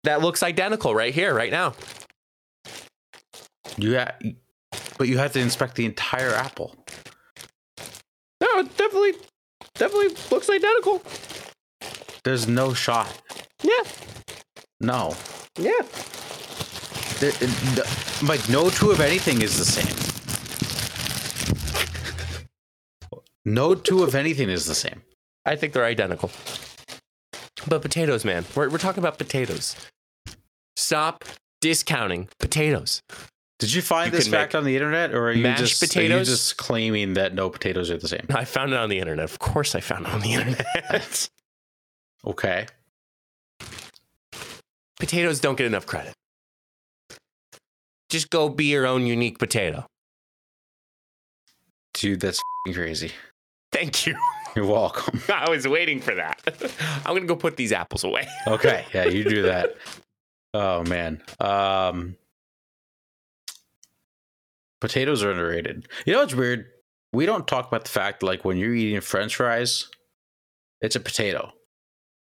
that 0.05 0.21
looks 0.21 0.43
identical 0.43 0.95
right 0.95 1.15
here, 1.15 1.33
right 1.35 1.51
now. 1.51 1.75
You 3.79 3.99
ha- 3.99 4.15
but 4.99 5.09
you 5.09 5.19
have 5.19 5.33
to 5.33 5.41
inspect 5.41 5.75
the 5.77 5.85
entire 5.87 6.31
apple. 6.35 6.75
No, 8.41 8.59
it 8.59 8.77
definitely, 8.77 9.15
definitely 9.75 10.15
looks 10.31 10.51
identical. 10.51 11.03
There's 12.23 12.47
no 12.47 12.75
shot. 12.75 13.21
Yeah, 13.63 13.73
No. 14.81 15.17
yeah. 15.59 15.73
There, 17.21 17.31
the, 17.33 18.19
like 18.27 18.47
no 18.49 18.69
two 18.71 18.91
of 18.91 19.01
anything 19.01 19.41
is 19.43 19.57
the 19.57 19.65
same. 19.65 20.14
No 23.45 23.75
two 23.75 24.03
of 24.03 24.15
anything 24.15 24.49
is 24.49 24.67
the 24.67 24.75
same. 24.75 25.03
I 25.45 25.57
think 25.57 25.73
they're 25.73 25.85
identical. 25.85 26.31
But 27.69 27.83
potatoes, 27.83 28.25
man, 28.25 28.45
we're, 28.55 28.69
we're 28.71 28.79
talking 28.79 29.03
about 29.03 29.19
potatoes. 29.19 29.77
Stop 30.77 31.25
discounting 31.61 32.29
potatoes. 32.41 33.03
Did 33.59 33.73
you 33.73 33.83
find 33.83 34.13
You 34.13 34.19
this 34.19 34.27
could 34.27 34.33
fact 34.33 34.53
make 34.55 34.59
on 34.59 34.65
the 34.65 34.75
internet, 34.75 35.15
or 35.15 35.29
are 35.29 35.33
you 35.33 35.43
mashed 35.43 35.61
just 35.61 35.81
potatoes? 35.81 36.15
Are 36.17 36.19
you 36.19 36.25
just 36.25 36.57
claiming 36.57 37.15
that 37.15 37.35
no 37.35 37.49
potatoes 37.49 37.91
are 37.91 37.97
the 37.97 38.09
same? 38.09 38.27
I 38.35 38.45
found 38.45 38.73
it 38.73 38.79
on 38.79 38.89
the 38.89 38.99
internet. 38.99 39.25
Of 39.25 39.39
course, 39.39 39.75
I 39.75 39.81
found 39.81 40.07
it 40.07 40.13
on 40.13 40.21
the 40.21 40.33
internet. 40.35 41.29
Okay. 42.27 42.67
potatoes 44.99 45.41
don't 45.41 45.57
get 45.59 45.67
enough 45.67 45.85
credit. 45.85 46.15
Just 48.09 48.31
go 48.31 48.49
be 48.49 48.65
your 48.65 48.87
own 48.87 49.07
unique 49.07 49.39
potato. 49.39 49.85
Dude, 51.93 52.21
that's 52.21 52.39
f***ing 52.39 52.73
crazy. 52.75 53.13
Thank 53.75 54.07
you. 54.07 54.17
You're 54.57 54.67
welcome. 54.67 55.21
I 55.29 55.51
was 55.51 55.67
waiting 55.67 56.01
for 56.01 56.15
that. 56.15 56.41
I'm 57.05 57.17
gonna 57.17 57.27
go 57.27 57.35
put 57.35 57.57
these 57.57 57.73
apples 57.73 58.05
away. 58.05 58.29
Okay, 58.47 58.85
yeah, 58.95 59.07
you 59.07 59.25
do 59.25 59.43
that. 59.43 59.75
Oh 60.55 60.85
man. 60.85 61.21
Um 61.41 62.17
Potatoes 64.81 65.25
are 65.25 65.31
underrated. 65.31 65.89
You 66.07 66.13
know 66.13 66.21
what's 66.21 66.35
weird? 66.35 66.67
We 67.13 67.27
don't 67.27 67.49
talk 67.49 67.67
about 67.67 67.85
the 67.85 67.91
fact 67.91 68.23
like 68.23 68.45
when 68.45 68.57
you're 68.57 68.75
eating 68.75 69.01
french 69.01 69.35
fries, 69.37 69.89
it's 70.81 70.95
a 70.95 71.01
potato. 71.01 71.53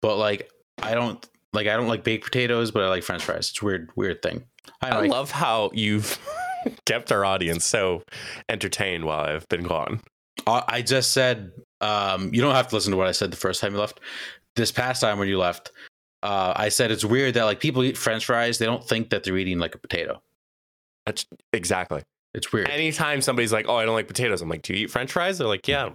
But 0.02 0.16
like 0.16 0.50
I 0.82 0.94
don't 0.94 1.24
like 1.52 1.68
I 1.68 1.76
don't 1.76 1.87
like 1.87 2.02
baked 2.02 2.24
potatoes, 2.24 2.72
but 2.72 2.82
I 2.82 2.88
like 2.88 3.04
french 3.04 3.22
fries. 3.22 3.50
It's 3.50 3.62
a 3.62 3.64
weird 3.64 3.90
weird 3.94 4.20
thing. 4.20 4.46
I, 4.82 4.88
I 4.88 5.00
like 5.02 5.11
love 5.12 5.30
how 5.30 5.70
you've 5.72 6.18
kept 6.87 7.12
our 7.12 7.24
audience 7.24 7.64
so 7.64 8.02
entertained 8.48 9.04
while 9.04 9.20
I've 9.20 9.48
been 9.48 9.62
gone. 9.62 10.00
I 10.46 10.62
I 10.68 10.82
just 10.82 11.12
said 11.12 11.52
um 11.80 12.32
you 12.32 12.40
don't 12.40 12.54
have 12.54 12.68
to 12.68 12.74
listen 12.74 12.90
to 12.92 12.96
what 12.96 13.06
I 13.06 13.12
said 13.12 13.30
the 13.30 13.37
first 13.37 13.61
time 13.61 13.72
you 13.74 13.80
left. 13.80 14.00
This 14.54 14.72
past 14.72 15.00
time 15.00 15.18
when 15.18 15.28
you 15.28 15.38
left, 15.38 15.72
uh 16.22 16.52
I 16.56 16.68
said 16.68 16.90
it's 16.90 17.04
weird 17.04 17.35
that 17.35 17.44
like 17.44 17.61
people 17.61 17.82
eat 17.82 17.96
french 17.96 18.26
fries, 18.26 18.59
they 18.59 18.66
don't 18.66 18.87
think 18.87 19.11
that 19.11 19.24
they're 19.24 19.37
eating 19.37 19.59
like 19.59 19.74
a 19.74 19.78
potato. 19.78 20.22
That's 21.04 21.26
exactly. 21.52 22.02
It's 22.35 22.52
weird. 22.52 22.68
Anytime 22.68 23.22
somebody's 23.22 23.52
like, 23.52 23.66
"Oh, 23.68 23.76
I 23.76 23.85
don't 23.87 23.94
like 23.94 24.09
potatoes," 24.09 24.42
I'm 24.42 24.48
like, 24.48 24.62
"Do 24.62 24.74
you 24.74 24.85
eat 24.85 24.90
French 24.90 25.12
fries?" 25.12 25.38
They're 25.38 25.46
like, 25.46 25.66
"Yeah." 25.68 25.90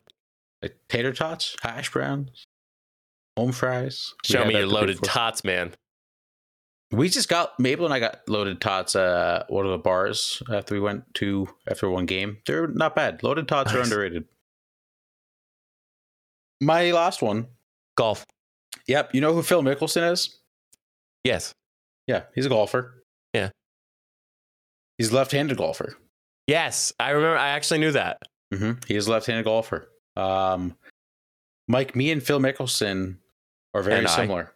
like 0.62 0.76
tater 0.90 1.12
tots, 1.14 1.56
hash 1.62 1.92
browns, 1.92 2.46
home 3.38 3.52
fries. 3.52 4.14
Show 4.24 4.46
me 4.46 4.54
your 4.56 4.68
loaded 4.68 5.02
before. 5.02 5.14
tots, 5.14 5.44
man. 5.44 5.74
We 6.92 7.10
just 7.10 7.30
got 7.30 7.58
Mabel 7.60 7.86
and 7.86 7.94
I 7.94 8.00
got 8.00 8.28
loaded 8.28 8.60
tots. 8.60 8.96
Uh, 8.96 9.46
one 9.48 9.66
of 9.66 9.72
the 9.72 9.78
bars 9.78 10.44
after 10.52 10.76
we 10.76 10.82
went 10.82 11.04
to 11.16 11.48
after 11.70 11.90
one 11.90 12.06
game. 12.06 12.38
They're 12.46 12.68
not 12.68 12.96
bad. 12.96 13.24
Loaded 13.24 13.48
tots 13.48 13.74
are 13.74 13.80
underrated. 13.82 14.26
My 16.62 16.92
last 16.92 17.22
one. 17.22 17.48
Golf. 17.98 18.26
Yep. 18.88 19.14
You 19.14 19.22
know 19.22 19.34
who 19.34 19.42
Phil 19.42 19.62
Mickelson 19.64 20.10
is? 20.12 20.40
Yes. 21.24 21.54
Yeah, 22.08 22.24
he's 22.36 22.46
a 22.46 22.50
golfer. 22.50 23.04
Yeah. 23.34 23.50
He's 24.98 25.12
a 25.12 25.16
left-handed 25.16 25.58
golfer. 25.58 25.98
Yes. 26.48 26.94
I 27.00 27.10
remember. 27.12 27.38
I 27.38 27.50
actually 27.50 27.80
knew 27.80 27.92
that. 27.92 28.20
hmm 28.54 28.74
He 28.88 28.96
is 28.96 29.08
a 29.08 29.12
left-handed 29.12 29.46
golfer. 29.46 29.90
Um, 30.16 30.76
Mike, 31.68 31.96
me 31.96 32.12
and 32.12 32.22
Phil 32.22 32.40
Mickelson 32.40 33.18
are 33.74 33.82
very 33.84 34.00
And 34.00 34.08
I. 34.08 34.16
similar. 34.16 34.54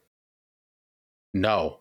No. 1.34 1.80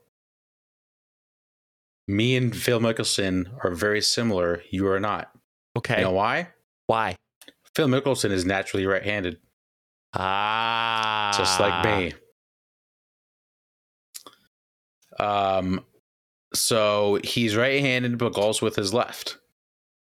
Me 2.06 2.36
and 2.36 2.54
Phil 2.54 2.80
Mickelson 2.80 3.50
are 3.64 3.70
very 3.74 4.00
similar. 4.02 4.62
You 4.70 4.86
are 4.88 5.00
not. 5.00 5.30
Okay. 5.76 5.98
You 5.98 6.04
know 6.04 6.12
why? 6.12 6.48
Why? 6.86 7.16
Phil 7.74 7.88
Mickelson 7.88 8.30
is 8.30 8.44
naturally 8.44 8.86
right-handed, 8.86 9.38
Ah. 10.14 11.32
just 11.36 11.58
like 11.60 11.84
me. 11.84 12.12
Um, 15.18 15.84
so 16.52 17.18
he's 17.24 17.56
right-handed 17.56 18.18
but 18.18 18.32
golfs 18.32 18.62
with 18.62 18.76
his 18.76 18.92
left. 18.92 19.38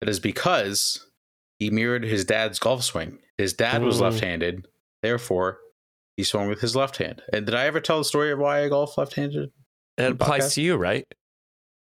That 0.02 0.10
is 0.10 0.20
because 0.20 1.06
he 1.60 1.70
mirrored 1.70 2.04
his 2.04 2.26
dad's 2.26 2.60
golf 2.60 2.84
swing. 2.84 3.20
His 3.38 3.54
dad 3.54 3.84
was 3.84 4.02
left-handed, 4.02 4.68
therefore 5.02 5.60
he 6.18 6.24
swung 6.24 6.48
with 6.50 6.60
his 6.62 6.76
left 6.76 6.98
hand. 6.98 7.22
And 7.34 7.46
did 7.46 7.56
I 7.56 7.66
ever 7.66 7.80
tell 7.80 7.98
the 8.00 8.04
story 8.06 8.32
of 8.32 8.40
why 8.40 8.64
I 8.64 8.70
golf 8.70 8.98
left-handed? 8.98 9.52
It 9.98 10.12
applies 10.12 10.44
podcast? 10.46 10.54
to 10.56 10.62
you, 10.62 10.76
right? 10.76 11.06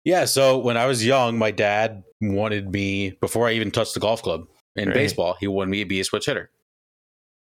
Yeah, 0.05 0.25
so 0.25 0.59
when 0.59 0.77
I 0.77 0.87
was 0.87 1.05
young, 1.07 1.39
my 1.39 1.51
dad 1.51 2.03
wanted 2.21 2.71
me 2.73 3.11
before 3.21 3.49
I 3.49 3.53
even 3.53 3.71
touched 3.71 3.95
the 3.95 4.01
golf 4.01 4.23
club 4.23 4.45
in 4.77 4.89
Right. 4.89 4.95
baseball. 4.95 5.37
He 5.39 5.47
wanted 5.47 5.71
me 5.71 5.79
to 5.81 5.89
be 5.89 6.01
a 6.01 6.05
switch 6.05 6.27
hitter, 6.27 6.51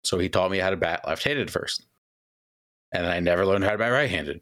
so 0.05 0.19
he 0.19 0.29
taught 0.29 0.51
me 0.51 0.59
how 0.59 0.71
to 0.71 0.77
bat 0.77 1.03
left-handed 1.07 1.51
first, 1.51 1.85
and 2.93 3.07
I 3.07 3.21
never 3.21 3.45
learned 3.47 3.65
how 3.65 3.73
to 3.73 3.79
bat 3.79 3.93
right-handed. 3.93 4.41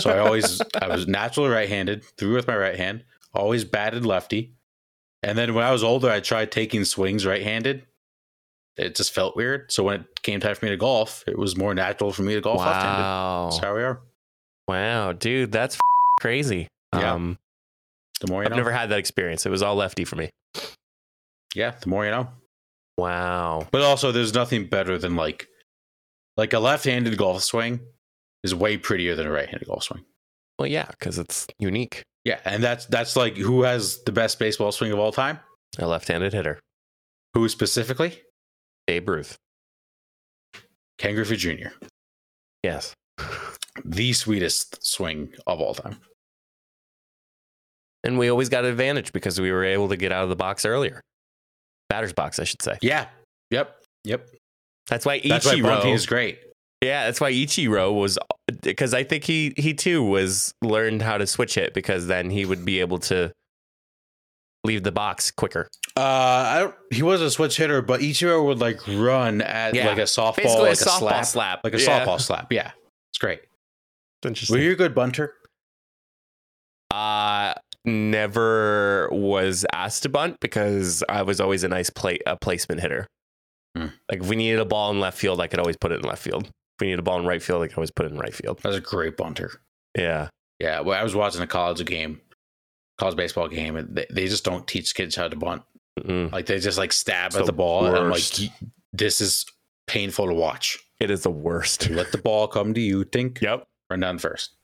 So 0.00 0.10
I 0.10 0.18
always 0.18 0.60
I 0.80 0.88
was 0.88 1.06
naturally 1.08 1.50
right-handed, 1.50 2.04
threw 2.16 2.34
with 2.34 2.46
my 2.46 2.56
right 2.56 2.76
hand, 2.76 3.04
always 3.34 3.64
batted 3.64 4.06
lefty, 4.06 4.54
and 5.22 5.36
then 5.36 5.54
when 5.54 5.64
I 5.64 5.70
was 5.72 5.84
older, 5.84 6.08
I 6.10 6.20
tried 6.20 6.50
taking 6.52 6.84
swings 6.84 7.24
right-handed. 7.26 7.86
It 8.78 8.94
just 8.96 9.12
felt 9.12 9.36
weird. 9.36 9.70
So 9.70 9.84
when 9.84 10.00
it 10.00 10.22
came 10.22 10.40
time 10.40 10.54
for 10.54 10.64
me 10.64 10.70
to 10.70 10.78
golf, 10.78 11.24
it 11.26 11.36
was 11.38 11.56
more 11.58 11.74
natural 11.74 12.10
for 12.12 12.22
me 12.22 12.34
to 12.34 12.40
golf 12.40 12.60
left-handed. 12.60 13.02
wow. 13.02 13.48
That's 13.50 13.62
how 13.62 13.74
we 13.76 13.82
are. 13.82 14.00
Wow, 14.66 15.12
dude, 15.12 15.52
that's 15.52 15.74
f- 15.74 15.80
crazy. 16.20 16.68
Yeah. 16.94 17.12
Um, 17.12 17.38
The 18.22 18.28
more 18.32 18.42
you 18.42 18.46
I've 18.46 18.50
know. 18.52 18.56
never 18.56 18.70
had 18.72 18.88
that 18.90 18.98
experience. 18.98 19.44
It 19.44 19.50
was 19.50 19.62
all 19.62 19.74
lefty 19.74 20.04
for 20.06 20.16
me. 20.16 20.30
yeah, 21.54 21.72
the 21.78 21.88
more 21.90 22.04
you 22.06 22.10
know. 22.12 22.28
Wow. 23.02 23.66
But 23.72 23.82
also, 23.82 24.12
there's 24.12 24.32
nothing 24.32 24.66
better 24.66 24.96
than 24.96 25.16
like, 25.16 25.48
like 26.36 26.52
a 26.52 26.60
left-handed 26.60 27.18
golf 27.18 27.42
swing 27.42 27.80
is 28.44 28.54
way 28.54 28.76
prettier 28.76 29.16
than 29.16 29.26
a 29.26 29.30
right-handed 29.30 29.66
golf 29.66 29.82
swing. 29.82 30.04
Well, 30.56 30.68
yeah, 30.68 30.86
because 30.90 31.18
it's 31.18 31.48
unique. 31.58 32.02
Yeah, 32.24 32.38
and 32.44 32.62
that's 32.62 32.86
that's 32.86 33.16
like 33.16 33.36
who 33.36 33.62
has 33.62 34.00
the 34.04 34.12
best 34.12 34.38
baseball 34.38 34.70
swing 34.70 34.92
of 34.92 35.00
all 35.00 35.10
time? 35.10 35.40
A 35.80 35.86
left-handed 35.88 36.32
hitter, 36.32 36.60
Who 37.34 37.48
specifically? 37.48 38.22
Babe 38.86 39.08
Ruth. 39.08 39.36
Ken 40.98 41.16
Griffey 41.16 41.36
Jr. 41.36 41.70
Yes. 42.62 42.94
the 43.84 44.12
sweetest 44.12 44.86
swing 44.86 45.32
of 45.48 45.60
all 45.60 45.74
time. 45.74 45.98
And 48.04 48.16
we 48.16 48.28
always 48.28 48.48
got 48.48 48.64
an 48.64 48.70
advantage 48.70 49.12
because 49.12 49.40
we 49.40 49.50
were 49.50 49.64
able 49.64 49.88
to 49.88 49.96
get 49.96 50.12
out 50.12 50.22
of 50.22 50.28
the 50.28 50.36
box 50.36 50.64
earlier. 50.64 51.00
Batter's 51.92 52.12
box, 52.14 52.38
I 52.38 52.44
should 52.44 52.62
say. 52.62 52.78
Yeah. 52.80 53.06
Yep. 53.50 53.76
Yep. 54.04 54.28
That's 54.88 55.04
why 55.04 55.20
That's 55.22 55.44
why 55.44 55.60
bunting 55.60 55.92
Ichiro. 55.92 55.94
is 55.94 56.06
great. 56.06 56.38
yeah, 56.82 57.04
that's 57.04 57.20
why 57.20 57.30
Ichiro 57.32 57.92
was 57.94 58.18
because 58.62 58.94
I 58.94 59.04
think 59.04 59.24
he 59.24 59.52
he 59.58 59.74
too 59.74 60.02
was 60.02 60.52
learned 60.62 61.02
how 61.02 61.18
to 61.18 61.26
switch 61.26 61.56
it 61.58 61.74
because 61.74 62.06
then 62.06 62.30
he 62.30 62.44
would 62.46 62.64
be 62.64 62.80
able 62.80 62.98
to 63.00 63.30
leave 64.64 64.82
the 64.84 64.92
box 64.92 65.30
quicker. 65.30 65.68
Uh, 65.96 66.00
I 66.00 66.58
don't. 66.60 66.74
He 66.90 67.02
was 67.02 67.20
a 67.20 67.30
switch 67.30 67.56
hitter, 67.58 67.82
but 67.82 68.00
Ichiro 68.00 68.44
would 68.46 68.58
like 68.60 68.80
run 68.88 69.42
at 69.42 69.74
Yeah. 69.74 69.86
like 69.88 69.98
a 69.98 70.02
softball, 70.02 70.36
Basically, 70.36 70.62
like 70.70 70.72
a 70.80 70.84
softball 70.84 70.98
slap, 70.98 71.24
slap, 71.26 71.60
like 71.64 71.74
a 71.74 71.80
Yeah. 71.80 72.04
softball 72.06 72.20
slap. 72.20 72.50
Yeah, 72.52 72.70
it's 73.12 73.18
great. 73.18 73.40
It's 73.40 74.26
interesting. 74.28 74.56
Were 74.56 74.62
you 74.62 74.72
a 74.72 74.76
good 74.76 74.94
bunter? 74.94 75.34
Uh 76.90 76.94
never 77.84 79.08
was 79.10 79.64
asked 79.72 80.02
to 80.04 80.08
bunt 80.08 80.38
because 80.40 81.02
I 81.08 81.22
was 81.22 81.40
always 81.40 81.64
a 81.64 81.68
nice 81.68 81.90
play 81.90 82.18
a 82.26 82.36
placement 82.36 82.80
hitter. 82.80 83.06
Hmm. 83.76 83.86
Like 84.10 84.20
if 84.20 84.28
we 84.28 84.36
needed 84.36 84.60
a 84.60 84.64
ball 84.64 84.90
in 84.90 85.00
left 85.00 85.18
field, 85.18 85.40
I 85.40 85.46
could 85.46 85.58
always 85.58 85.76
put 85.76 85.92
it 85.92 86.00
in 86.00 86.02
left 86.02 86.22
field. 86.22 86.44
If 86.46 86.80
we 86.80 86.86
needed 86.88 87.00
a 87.00 87.02
ball 87.02 87.18
in 87.18 87.26
right 87.26 87.42
field, 87.42 87.62
I 87.62 87.68
could 87.68 87.78
always 87.78 87.90
put 87.90 88.06
it 88.06 88.12
in 88.12 88.18
right 88.18 88.34
field. 88.34 88.60
I 88.64 88.68
was 88.68 88.76
a 88.76 88.80
great 88.80 89.16
bunter. 89.16 89.50
Yeah. 89.96 90.28
Yeah, 90.60 90.80
well, 90.80 90.98
I 90.98 91.02
was 91.02 91.14
watching 91.14 91.40
a 91.42 91.46
college 91.46 91.84
game, 91.84 92.20
college 92.98 93.16
baseball 93.16 93.48
game, 93.48 93.76
and 93.76 93.96
they, 93.96 94.06
they 94.10 94.26
just 94.28 94.44
don't 94.44 94.66
teach 94.66 94.94
kids 94.94 95.16
how 95.16 95.26
to 95.28 95.36
bunt. 95.36 95.62
Mm-mm. 95.98 96.30
Like 96.30 96.46
they 96.46 96.58
just 96.60 96.78
like 96.78 96.92
stab 96.92 97.28
It's 97.28 97.36
at 97.36 97.40
the 97.40 97.46
the 97.46 97.52
ball, 97.52 97.86
and 97.86 97.96
I'm 97.96 98.10
like, 98.10 98.22
this 98.92 99.20
is 99.20 99.44
painful 99.86 100.28
to 100.28 100.34
watch. 100.34 100.78
It 101.00 101.10
is 101.10 101.22
the 101.22 101.30
worst. 101.30 101.90
Let 101.90 102.12
the 102.12 102.18
ball 102.18 102.46
come 102.46 102.74
to 102.74 102.80
you. 102.80 103.04
Think, 103.04 103.40
Yep. 103.40 103.66
run 103.90 104.00
down 104.00 104.18
first. 104.18 104.54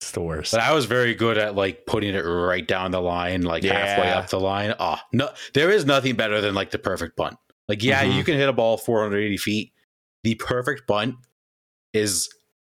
It's 0.00 0.10
the 0.10 0.20
worst. 0.20 0.52
But 0.52 0.60
I 0.60 0.72
was 0.74 0.84
very 0.84 1.14
good 1.14 1.38
at 1.38 1.54
like 1.54 1.86
putting 1.86 2.14
it 2.14 2.20
right 2.20 2.66
down 2.66 2.90
the 2.90 3.00
line, 3.00 3.42
like 3.42 3.64
halfway 3.64 4.10
up 4.10 4.28
the 4.28 4.38
line. 4.40 4.74
Oh, 4.78 4.98
no, 5.12 5.30
there 5.54 5.70
is 5.70 5.86
nothing 5.86 6.16
better 6.16 6.40
than 6.40 6.54
like 6.54 6.70
the 6.70 6.78
perfect 6.78 7.16
bunt. 7.16 7.36
Like, 7.68 7.82
yeah, 7.82 8.04
Mhm. 8.04 8.14
you 8.16 8.24
can 8.24 8.36
hit 8.36 8.48
a 8.48 8.52
ball 8.52 8.76
480 8.76 9.36
feet. 9.38 9.72
The 10.22 10.34
perfect 10.36 10.86
bunt 10.86 11.16
is 11.92 12.28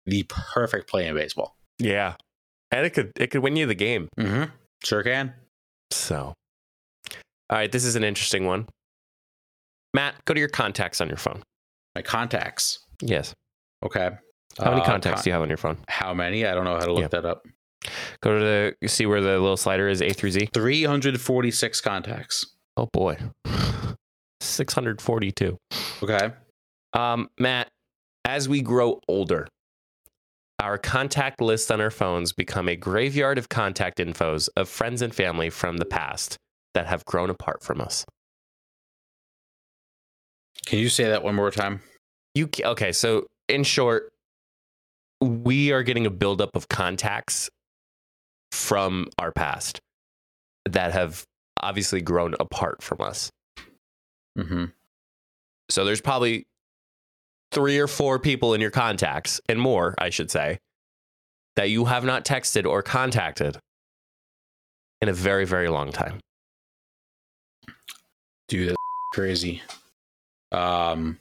the 0.06 0.24
perfect 0.28 0.90
play 0.90 1.06
in 1.08 1.16
baseball. 1.16 1.56
yeah. 1.80 2.16
And 2.74 2.86
it 2.86 2.92
could 2.92 3.12
it 3.18 3.28
could 3.32 3.42
win 3.44 3.58
you 3.58 3.66
the 3.66 3.76
game. 3.76 4.08
Mm-hmm. 4.18 4.46
Sure 4.84 5.04
can. 5.04 5.34
So 5.92 6.34
all 7.12 7.58
right, 7.58 7.70
this 7.72 7.84
is 7.84 7.98
an 7.98 8.04
interesting 8.06 8.46
one. 8.46 8.68
Matt, 9.94 10.16
go 10.26 10.34
to 10.34 10.40
your 10.40 10.48
contacts 10.50 11.02
on 11.02 11.10
your 11.10 11.18
phone. 11.18 11.44
My 11.96 12.02
contacts. 12.02 12.80
Yes. 13.02 13.34
Okay. 13.84 14.12
How 14.60 14.72
many 14.72 14.82
Uh, 14.82 14.86
contacts 14.86 15.20
con- 15.20 15.24
do 15.24 15.30
you 15.30 15.34
have 15.34 15.42
on 15.42 15.48
your 15.50 15.58
phone? 15.58 15.78
How 15.88 16.14
many? 16.14 16.46
I 16.46 16.54
don't 16.54 16.66
know 16.66 16.76
how 16.78 16.86
to 16.86 16.94
look 16.94 17.02
Yeah. 17.04 17.08
that 17.10 17.26
up. 17.26 17.46
Go 18.22 18.38
to 18.38 18.76
the 18.80 18.88
see 18.88 19.06
where 19.06 19.22
the 19.22 19.40
little 19.40 19.58
slider 19.58 19.88
is 19.88 20.02
A 20.02 20.10
through 20.14 20.32
Z. 20.32 20.50
346 20.54 21.82
contacts. 21.82 22.46
Oh 22.78 22.88
boy. 22.94 23.18
642. 24.42 25.58
Okay. 26.04 26.32
Um, 26.94 27.30
Matt, 27.40 27.70
as 28.26 28.48
we 28.50 28.62
grow 28.62 29.00
older, 29.08 29.48
our 30.60 30.78
contact 30.78 31.42
lists 31.42 31.72
on 31.72 31.82
our 31.82 31.90
phones 31.90 32.34
become 32.34 32.68
a 32.70 32.76
graveyard 32.76 33.38
of 33.38 33.50
contact 33.50 33.98
infos 33.98 34.50
of 34.56 34.70
friends 34.70 35.02
and 35.02 35.14
family 35.16 35.50
from 35.50 35.78
the 35.78 35.86
past 35.86 36.38
that 36.76 36.86
have 36.88 37.04
grown 37.06 37.30
apart 37.30 37.64
from 37.64 37.82
us. 37.82 38.06
Can 40.66 40.80
you 40.80 40.90
say 40.90 41.06
that 41.06 41.24
one 41.24 41.34
more 41.36 41.50
time? 41.52 41.82
You 42.36 42.48
okay? 42.64 42.92
So, 42.92 43.26
in 43.48 43.64
short, 43.64 44.11
we 45.22 45.72
are 45.72 45.84
getting 45.84 46.06
a 46.06 46.10
buildup 46.10 46.56
of 46.56 46.68
contacts 46.68 47.50
from 48.52 49.08
our 49.18 49.32
past 49.32 49.80
that 50.66 50.92
have 50.92 51.24
obviously 51.62 52.02
grown 52.02 52.36
apart 52.40 52.82
from 52.82 53.02
us. 53.02 53.30
Mm-hmm. 54.38 54.66
So 55.70 55.86
there's 55.86 56.02
probably 56.02 56.46
three 57.52 57.80
or 57.80 57.88
four 57.88 58.20
people 58.20 58.54
in 58.54 58.62
your 58.62 58.72
contacts 58.72 59.40
and 59.48 59.60
more, 59.60 59.96
I 59.98 60.10
should 60.10 60.32
say, 60.32 60.60
that 61.56 61.70
you 61.70 61.86
have 61.86 62.04
not 62.06 62.26
texted 62.26 62.66
or 62.66 62.82
contacted 62.82 63.58
in 65.02 65.10
a 65.10 65.14
very, 65.14 65.46
very 65.46 65.68
long 65.68 65.92
time. 65.92 66.20
Dude, 68.48 68.70
that's 68.70 68.78
crazy. 69.14 69.62
Um, 70.52 71.20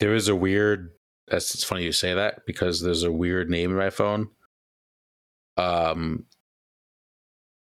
there 0.00 0.14
is 0.14 0.28
a 0.28 0.36
weird. 0.36 0.92
That's 1.30 1.54
it's 1.54 1.64
funny 1.64 1.84
you 1.84 1.92
say 1.92 2.14
that 2.14 2.44
because 2.46 2.80
there's 2.80 3.04
a 3.04 3.12
weird 3.12 3.48
name 3.48 3.70
in 3.70 3.76
my 3.76 3.90
phone. 3.90 4.28
Um, 5.56 6.26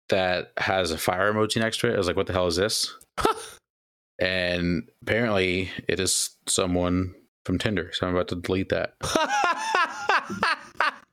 that 0.09 0.53
has 0.59 0.91
a 0.93 0.99
fire 0.99 1.33
emoji 1.33 1.57
next 1.57 1.79
to 1.81 1.89
it. 1.89 1.95
I 1.95 1.99
was 1.99 2.07
like, 2.07 2.17
"What 2.17 2.27
the 2.27 2.33
hell 2.33 2.47
is 2.47 2.57
this?" 2.57 2.95
and 4.21 4.89
apparently, 5.03 5.71
it 5.89 5.99
is 5.99 6.37
someone 6.47 7.15
from 7.45 7.59
Tinder. 7.59 7.91
So 7.93 8.07
I'm 8.07 8.15
about 8.15 8.29
to 8.29 8.37
delete 8.37 8.69
that. 8.69 8.95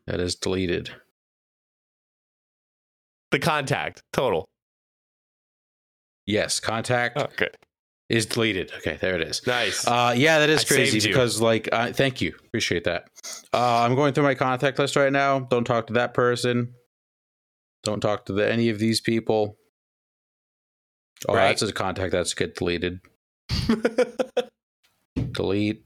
That 0.05 0.19
is 0.19 0.35
deleted. 0.35 0.89
the 3.31 3.39
contact 3.39 4.01
total. 4.11 4.45
Yes, 6.25 6.59
contact 6.59 7.17
Okay. 7.17 7.49
Is 8.13 8.25
deleted. 8.27 8.71
Okay, 8.77 8.97
there 9.01 9.15
it 9.19 9.27
is. 9.27 9.45
Nice. 9.47 9.87
Uh, 9.87 10.13
yeah, 10.15 10.37
that 10.39 10.49
is 10.49 10.63
I 10.63 10.75
crazy 10.75 10.99
because, 11.07 11.41
like, 11.41 11.67
uh, 11.71 11.91
thank 11.91 12.21
you, 12.21 12.35
appreciate 12.45 12.83
that. 12.83 13.07
Uh, 13.53 13.81
I'm 13.81 13.95
going 13.95 14.13
through 14.13 14.23
my 14.25 14.35
contact 14.35 14.77
list 14.77 14.95
right 14.95 15.11
now. 15.11 15.39
Don't 15.39 15.63
talk 15.65 15.87
to 15.87 15.93
that 15.93 16.13
person. 16.13 16.73
Don't 17.83 18.01
talk 18.01 18.25
to 18.27 18.33
the, 18.33 18.49
any 18.49 18.69
of 18.69 18.77
these 18.79 19.01
people. 19.01 19.57
Oh, 21.27 21.33
Right. 21.35 21.47
that's 21.47 21.63
a 21.63 21.73
contact 21.73 22.11
that's 22.11 22.33
get 22.33 22.55
deleted. 22.55 22.99
Delete. 25.31 25.83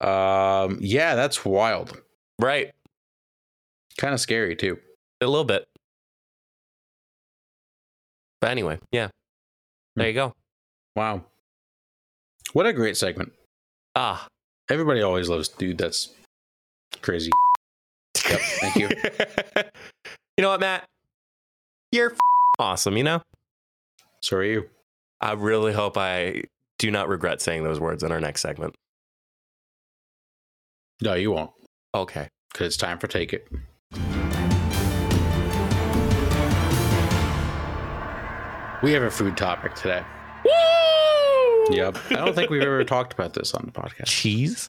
Um, 0.00 0.78
yeah, 0.80 1.14
that's 1.14 1.44
wild. 1.44 2.00
right. 2.40 2.72
Kind 3.98 4.12
of 4.12 4.20
scary 4.20 4.54
too. 4.56 4.76
A 5.22 5.26
little 5.26 5.44
bit. 5.44 5.64
But 8.42 8.50
anyway, 8.50 8.78
yeah. 8.92 9.08
There 9.94 10.06
you 10.08 10.12
go. 10.12 10.34
Wow. 10.96 11.24
What 12.54 12.66
a 12.66 12.72
great 12.72 12.96
segment. 12.96 13.32
Ah. 13.94 14.26
Everybody 14.68 15.02
always 15.02 15.28
loves, 15.28 15.48
dude. 15.48 15.78
That's 15.78 16.08
crazy. 17.02 17.30
Yep, 18.28 18.40
thank 18.40 18.76
you. 18.76 18.88
you 20.36 20.42
know 20.42 20.48
what, 20.48 20.58
Matt? 20.60 20.84
You're 21.92 22.12
f- 22.12 22.18
awesome, 22.58 22.96
you 22.96 23.04
know? 23.04 23.22
So 24.22 24.38
are 24.38 24.44
you. 24.44 24.68
I 25.20 25.32
really 25.34 25.72
hope 25.72 25.96
I 25.96 26.42
do 26.78 26.90
not 26.90 27.08
regret 27.08 27.40
saying 27.40 27.62
those 27.62 27.78
words 27.78 28.02
in 28.02 28.10
our 28.10 28.20
next 28.20 28.40
segment. 28.40 28.74
No, 31.02 31.14
you 31.14 31.30
won't, 31.30 31.50
Okay. 31.94 32.28
because 32.52 32.66
it's 32.68 32.76
time 32.76 32.98
for 32.98 33.06
take 33.06 33.32
it. 33.32 33.46
We 38.82 38.92
have 38.92 39.02
a 39.02 39.10
food 39.10 39.36
topic 39.36 39.74
today. 39.74 40.02
Woo! 40.44 40.50
Yep. 41.70 41.98
I 42.10 42.14
don't 42.16 42.34
think 42.34 42.50
we've 42.50 42.62
ever 42.62 42.84
talked 42.84 43.12
about 43.12 43.34
this 43.34 43.54
on 43.54 43.64
the 43.66 43.72
podcast. 43.72 44.06
Cheese? 44.06 44.68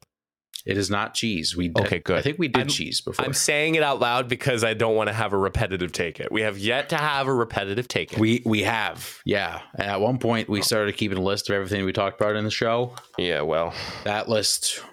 It 0.66 0.78
is 0.78 0.90
not 0.90 1.14
cheese. 1.14 1.56
We 1.56 1.70
did, 1.70 1.86
Okay, 1.86 2.00
good. 2.00 2.18
I 2.18 2.22
think 2.22 2.38
we 2.40 2.50
did 2.50 2.58
I'm- 2.60 2.68
cheese 2.68 3.00
before. 3.00 3.24
I'm 3.26 3.34
saying 3.34 3.76
it 3.76 3.84
out 3.84 4.00
loud 4.02 4.28
because 4.28 4.64
I 4.66 4.74
don't 4.74 4.96
want 4.96 5.08
to 5.08 5.14
have 5.14 5.32
a 5.32 5.38
repetitive 5.38 5.94
take 5.94 6.20
it. 6.20 6.30
We 6.32 6.42
have 6.42 6.58
yet 6.58 6.90
to 6.90 6.98
have 6.98 7.28
a 7.28 7.34
repetitive 7.34 7.88
take 7.88 8.12
it. 8.14 8.20
we 8.20 8.42
we 8.46 8.64
have, 8.64 9.20
yeah. 9.26 9.62
And 9.76 9.88
at 9.88 10.02
one 10.02 10.18
point, 10.18 10.50
we 10.50 10.62
started 10.62 10.98
keeping 10.98 11.18
a 11.18 11.22
list 11.22 11.50
of 11.50 11.56
everything 11.56 11.86
we 11.86 11.94
talked 11.94 12.20
about 12.20 12.36
in 12.36 12.44
the 12.44 12.52
show. 12.52 12.94
yeah, 13.18 13.42
well. 13.42 13.74
That 14.04 14.28
list, 14.28 14.84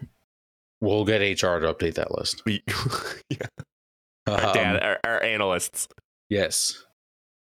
we'll 0.81 1.05
get 1.05 1.19
HR 1.23 1.59
to 1.59 1.75
update 1.75 1.95
that 1.95 2.13
list. 2.17 2.43
We, 2.45 2.63
yeah, 3.31 3.39
our, 4.29 4.47
Um, 4.47 4.53
dad, 4.55 4.83
our, 4.83 5.01
our 5.05 5.23
analysts. 5.25 5.89
yes, 6.29 6.85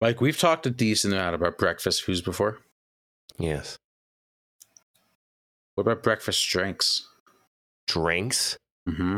Mike, 0.03 0.21
we've 0.21 0.39
talked 0.39 0.67
a 0.67 0.71
decent 0.71 1.15
amount 1.15 1.37
about 1.37 1.57
breakfast 1.57 2.03
foods 2.03 2.21
before. 2.21 2.59
Yes. 3.39 3.79
What 5.81 5.93
about 5.93 6.03
breakfast 6.03 6.47
drinks? 6.47 7.09
Drinks? 7.87 8.59
Mm-hmm. 8.87 9.17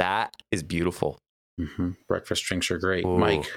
That 0.00 0.34
is 0.52 0.62
beautiful. 0.62 1.18
Mm-hmm. 1.58 1.92
Breakfast 2.06 2.44
drinks 2.44 2.70
are 2.70 2.76
great. 2.76 3.06
Ooh. 3.06 3.16
Mike, 3.16 3.50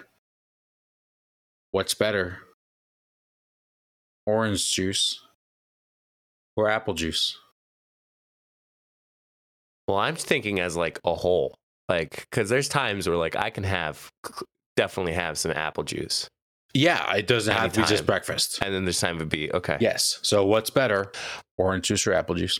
what's 1.71 1.93
better? 1.93 2.37
Orange 4.25 4.71
juice 4.71 5.19
or 6.55 6.69
apple 6.69 6.93
juice? 6.93 7.37
Well, 9.89 9.97
I'm 9.97 10.15
thinking 10.15 10.61
as 10.61 10.77
like 10.77 11.01
a 11.03 11.15
whole. 11.15 11.53
Like, 11.89 12.27
because 12.31 12.47
there's 12.47 12.69
times 12.69 13.09
where 13.09 13.17
like 13.17 13.35
I 13.35 13.49
can 13.49 13.65
have, 13.65 14.07
definitely 14.77 15.15
have 15.15 15.37
some 15.37 15.51
apple 15.51 15.83
juice. 15.83 16.29
Yeah, 16.77 17.15
it 17.15 17.25
doesn't 17.25 17.55
have 17.55 17.73
to 17.73 17.81
be 17.81 17.87
just 17.87 18.05
breakfast. 18.05 18.59
And 18.61 18.71
then 18.73 18.85
there's 18.85 18.99
time 18.99 19.17
to 19.17 19.25
be, 19.25 19.51
okay. 19.51 19.77
Yes. 19.79 20.19
So 20.21 20.45
what's 20.45 20.69
better? 20.69 21.11
Orange 21.57 21.85
juice 21.87 22.05
or 22.05 22.13
apple 22.13 22.35
juice? 22.35 22.59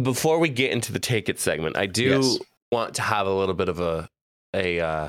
Before 0.00 0.38
we 0.38 0.48
get 0.48 0.70
into 0.70 0.92
the 0.92 1.00
take 1.00 1.28
it 1.28 1.40
segment, 1.40 1.76
I 1.76 1.86
do 1.86 2.04
Yes. 2.10 2.38
want 2.70 2.94
to 2.94 3.02
have 3.02 3.26
a 3.26 3.32
little 3.32 3.54
bit 3.56 3.68
of 3.68 3.80
a 3.80 4.08
a 4.54 4.78
uh, 4.80 5.08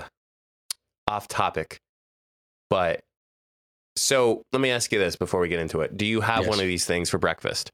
off 1.07 1.27
topic, 1.27 1.77
but 2.69 3.01
so 3.95 4.41
let 4.51 4.61
me 4.61 4.69
ask 4.71 4.91
you 4.91 4.97
this 4.99 5.15
before 5.15 5.39
we 5.41 5.47
get 5.47 5.59
into 5.59 5.81
it: 5.81 5.95
Do 5.95 6.05
you 6.05 6.21
have 6.21 6.41
Yes. 6.41 6.49
one 6.49 6.59
of 6.59 6.65
these 6.65 6.85
things 6.85 7.09
for 7.09 7.17
breakfast? 7.19 7.69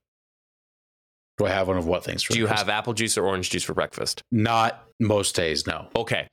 Do 1.38 1.46
I 1.46 1.50
have 1.50 1.68
one 1.68 1.78
of 1.78 1.86
what 1.86 2.04
things? 2.04 2.24
for 2.24 2.34
Do 2.34 2.40
you 2.40 2.46
breakfast? 2.46 2.68
have 2.68 2.70
apple 2.70 2.94
juice 2.94 3.18
or 3.18 3.26
orange 3.26 3.50
juice 3.50 3.64
for 3.64 3.74
breakfast? 3.74 4.22
Not 4.32 4.86
most 5.00 5.36
days, 5.36 5.68
no. 5.68 5.88
Okay. 5.96 6.28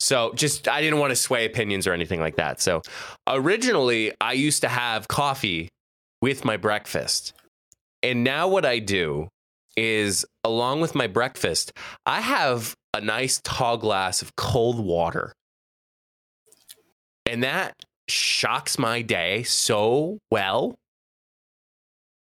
So 0.00 0.32
just 0.34 0.66
I 0.66 0.80
didn't 0.80 0.98
want 0.98 1.10
to 1.10 1.16
sway 1.16 1.44
opinions 1.44 1.86
or 1.86 1.92
anything 1.92 2.18
like 2.20 2.36
that. 2.36 2.60
So 2.60 2.82
originally 3.28 4.12
I 4.20 4.32
used 4.32 4.62
to 4.62 4.68
have 4.68 5.06
coffee 5.06 5.68
with 6.20 6.44
my 6.44 6.56
breakfast. 6.56 7.34
And 8.02 8.24
now 8.24 8.48
what 8.48 8.64
I 8.64 8.78
do 8.80 9.28
is 9.76 10.24
along 10.42 10.80
with 10.80 10.94
my 10.94 11.06
breakfast, 11.06 11.72
I 12.04 12.20
have 12.20 12.74
a 12.94 13.00
nice 13.00 13.40
tall 13.44 13.76
glass 13.76 14.22
of 14.22 14.34
cold 14.34 14.84
water. 14.84 15.32
And 17.26 17.44
that 17.44 17.74
shocks 18.08 18.78
my 18.78 19.02
day 19.02 19.42
so 19.44 20.18
well 20.30 20.74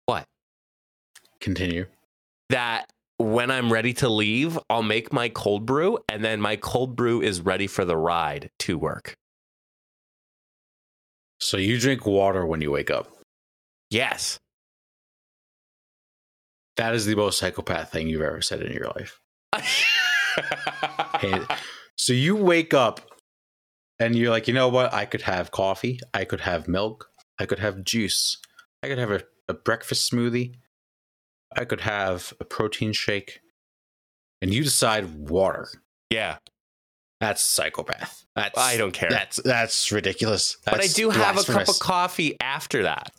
What? 0.06 0.24
Continue. 1.40 1.86
That 2.50 2.90
when 3.18 3.50
I'm 3.50 3.72
ready 3.72 3.92
to 3.94 4.08
leave, 4.08 4.58
I'll 4.68 4.82
make 4.82 5.12
my 5.12 5.28
cold 5.28 5.66
brew 5.66 5.98
and 6.08 6.24
then 6.24 6.40
my 6.40 6.56
cold 6.56 6.96
brew 6.96 7.22
is 7.22 7.40
ready 7.40 7.66
for 7.66 7.84
the 7.84 7.96
ride 7.96 8.50
to 8.60 8.78
work. 8.78 9.14
So 11.40 11.56
you 11.56 11.78
drink 11.78 12.06
water 12.06 12.46
when 12.46 12.60
you 12.60 12.70
wake 12.70 12.90
up. 12.90 13.08
Yes. 13.90 14.38
That 16.76 16.94
is 16.94 17.06
the 17.06 17.14
most 17.14 17.38
psychopath 17.38 17.90
thing 17.90 18.08
you've 18.08 18.22
ever 18.22 18.42
said 18.42 18.62
in 18.62 18.72
your 18.72 18.90
life. 18.96 19.20
Hey, 21.20 21.40
so 21.96 22.12
you 22.12 22.36
wake 22.36 22.74
up 22.74 23.00
and 23.98 24.14
you're 24.14 24.30
like, 24.30 24.48
you 24.48 24.54
know 24.54 24.68
what? 24.68 24.92
I 24.92 25.06
could 25.06 25.22
have 25.22 25.50
coffee. 25.50 25.98
I 26.12 26.24
could 26.24 26.40
have 26.40 26.68
milk. 26.68 27.08
I 27.38 27.46
could 27.46 27.58
have 27.58 27.84
juice. 27.84 28.36
I 28.82 28.88
could 28.88 28.98
have 28.98 29.10
a, 29.10 29.22
a 29.48 29.54
breakfast 29.54 30.12
smoothie. 30.12 30.56
I 31.56 31.64
could 31.64 31.80
have 31.80 32.32
a 32.40 32.44
protein 32.44 32.92
shake. 32.92 33.40
And 34.42 34.52
you 34.52 34.62
decide 34.62 35.28
water. 35.28 35.68
yeah, 36.10 36.36
That's 37.20 37.42
psychopath. 37.42 38.24
That's 38.36 38.58
I 38.58 38.76
don't 38.76 38.92
care. 38.92 39.08
That's 39.08 39.40
that's 39.42 39.90
ridiculous. 39.90 40.58
but 40.64 40.80
I 40.80 40.86
do 40.88 41.08
have 41.10 41.38
a 41.38 41.42
cup 41.44 41.68
of 41.68 41.78
coffee 41.78 42.36
after 42.40 42.82
that. 42.82 43.12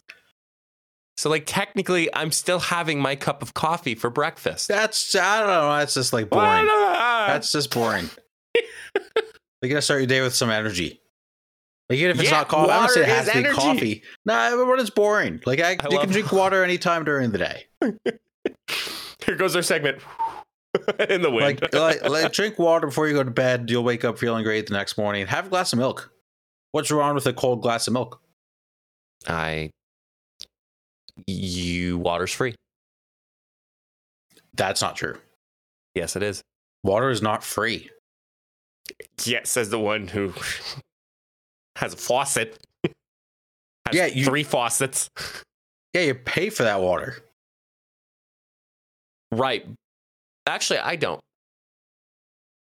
So, 1.17 1.31
like, 1.31 1.45
technically, 1.47 2.13
I'm 2.13 2.31
still 2.31 2.59
having 2.59 2.99
my 2.99 3.15
cup 3.15 3.41
of 3.41 3.55
coffee 3.55 3.95
for 3.95 4.11
breakfast. 4.11 4.67
That's 4.67 5.15
I 5.15 5.39
don't 5.39 5.49
know. 5.49 5.75
That's 5.77 5.95
just 5.95 6.13
like 6.13 6.29
boring. 6.29 6.67
That's 6.67 7.51
just 7.51 7.73
boring. 7.73 8.07
you 8.55 9.69
gotta 9.69 9.81
start 9.81 10.01
your 10.01 10.07
day 10.07 10.21
with 10.21 10.35
some 10.35 10.51
energy. 10.51 11.01
Like 11.89 11.97
even 11.97 12.11
if 12.11 12.19
it's 12.19 12.29
Yeah, 12.29 12.37
not 12.37 12.49
coffee, 12.49 12.71
I'm 12.71 12.81
not 12.81 12.89
saying 12.91 13.09
it 13.09 13.15
has 13.15 13.25
to 13.27 13.31
be 13.31 13.39
energy. 13.39 13.55
coffee. 13.55 14.03
Nah, 14.25 14.55
but 14.65 14.79
it's 14.79 14.91
boring. 14.91 15.41
Like 15.47 15.59
I, 15.61 15.77
I 15.83 15.87
you 15.89 15.97
can 15.99 16.09
drink 16.11 16.31
water 16.31 16.63
anytime 16.63 17.03
during 17.03 17.31
the 17.31 17.39
day. 17.39 17.65
Here 19.25 19.35
goes 19.35 19.55
our 19.55 19.61
segment 19.61 19.99
in 21.09 21.21
the 21.21 21.29
wind. 21.31 21.61
Like, 21.61 21.73
like, 21.73 22.09
like 22.09 22.31
drink 22.31 22.57
water 22.59 22.87
before 22.87 23.07
you 23.07 23.13
go 23.13 23.23
to 23.23 23.31
bed. 23.31 23.69
You'll 23.69 23.83
wake 23.83 24.05
up 24.05 24.17
feeling 24.17 24.43
great 24.43 24.67
the 24.67 24.73
next 24.73 24.97
morning. 24.97 25.25
Have 25.27 25.47
a 25.47 25.49
glass 25.49 25.73
of 25.73 25.79
milk. 25.79 26.11
What's 26.71 26.91
wrong 26.91 27.15
with 27.15 27.25
a 27.25 27.33
cold 27.33 27.61
glass 27.61 27.87
of 27.87 27.93
milk? 27.93 28.21
I, 29.27 29.71
you, 31.25 31.97
water's 31.97 32.31
free. 32.31 32.55
That's 34.53 34.81
not 34.81 34.95
true. 34.95 35.17
Yes, 35.95 36.15
it 36.15 36.23
is. 36.23 36.41
Water 36.83 37.09
is 37.09 37.21
not 37.21 37.43
free. 37.43 37.89
Yes, 39.25 39.49
says 39.49 39.69
the 39.69 39.79
one 39.79 40.07
who 40.07 40.33
has 41.75 41.93
a 41.93 41.97
faucet. 41.97 42.57
Has 42.83 42.93
Yeah, 43.95 44.05
you- 44.05 44.25
three 44.25 44.43
faucets. 44.43 45.09
Yeah, 45.93 46.01
you 46.01 46.15
pay 46.15 46.49
for 46.49 46.63
that 46.63 46.79
water. 46.81 47.17
Right. 49.31 49.65
Actually, 50.45 50.79
I 50.79 50.95
don't. 50.95 51.19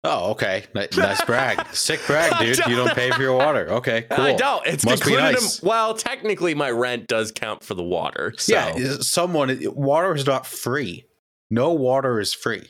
Oh, 0.05 0.31
okay. 0.33 0.65
Nice 0.75 1.25
brag. 1.25 1.67
Sick 1.75 2.01
brag, 2.07 2.39
dude. 2.39 2.59
You 2.69 2.77
don't 2.77 2.95
pay 2.95 3.11
for 3.11 3.21
your 3.23 3.37
water. 3.37 3.69
Okay, 3.69 4.03
cool. 4.11 4.25
I 4.25 4.35
don't. 4.35 4.65
It's 4.67 4.85
Must 4.85 5.03
included. 5.03 5.23
nice. 5.33 5.61
in, 5.63 5.69
well, 5.69 5.95
technically, 5.95 6.55
my 6.55 6.71
rent 6.71 7.09
does 7.09 7.33
count 7.33 7.65
for 7.65 7.75
the 7.75 7.83
water. 7.83 8.33
So. 8.39 8.53
Yeah, 8.55 8.97
someone 9.01 9.59
water 9.75 10.15
is 10.15 10.25
not 10.27 10.47
free. 10.47 11.07
No 11.51 11.73
water 11.73 12.21
is 12.21 12.33
free. 12.33 12.69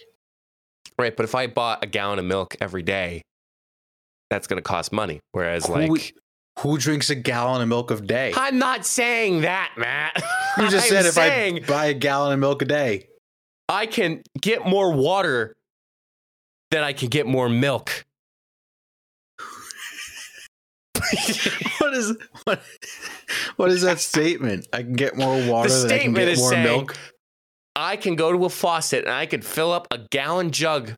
Right. 0.99 1.15
But 1.15 1.25
if 1.25 1.35
I 1.35 1.47
bought 1.47 1.85
a 1.85 1.87
gallon 1.87 2.19
of 2.19 2.25
milk 2.25 2.57
every 2.61 2.83
day, 2.83 3.23
that's 4.31 4.47
going 4.47 4.59
to 4.59 4.63
cost 4.63 4.93
money. 4.93 5.21
Whereas, 5.33 5.67
Who- 5.67 5.75
like, 5.75 6.15
Who 6.61 6.79
drinks 6.79 7.11
a 7.11 7.15
gallon 7.15 7.61
of 7.61 7.69
milk 7.69 7.91
a 7.91 8.01
day? 8.01 8.33
I'm 8.35 8.59
not 8.59 8.87
saying 8.87 9.43
that, 9.43 9.73
Matt. 9.77 10.15
You 10.57 10.65
just 10.71 10.87
I'm 10.87 10.89
said 10.91 11.07
if 11.07 11.13
saying 11.15 11.65
I 11.65 11.67
buy 11.67 11.87
a 11.87 11.95
gallon 11.95 12.33
of 12.33 12.39
milk 12.39 12.63
a 12.63 12.65
day. 12.65 13.09
I 13.69 13.87
can 13.87 14.23
get 14.41 14.67
more 14.67 14.93
water 14.93 15.55
than 16.71 16.83
I 16.83 16.93
can 16.93 17.09
get 17.09 17.27
more 17.27 17.49
milk. 17.49 18.05
What 21.79 21.95
is 21.95 22.17
what, 22.45 22.63
what 23.57 23.71
is 23.71 23.83
that 23.83 24.01
statement? 24.01 24.67
I 24.73 24.83
can 24.83 24.95
get 24.95 25.17
more 25.17 25.37
water 25.49 25.69
the 25.69 25.75
than 25.75 25.93
I 25.93 25.99
can 25.99 26.01
statement 26.01 26.17
get 26.17 26.29
is 26.29 26.39
more 26.41 26.51
saying 26.51 26.65
milk. 26.65 26.97
I 27.77 27.97
can 27.97 28.17
go 28.17 28.33
to 28.33 28.45
a 28.45 28.49
faucet 28.49 29.05
and 29.05 29.13
I 29.13 29.27
can 29.27 29.41
fill 29.41 29.73
up 29.73 29.87
a 29.93 29.99
gallon 30.11 30.51
jug 30.51 30.95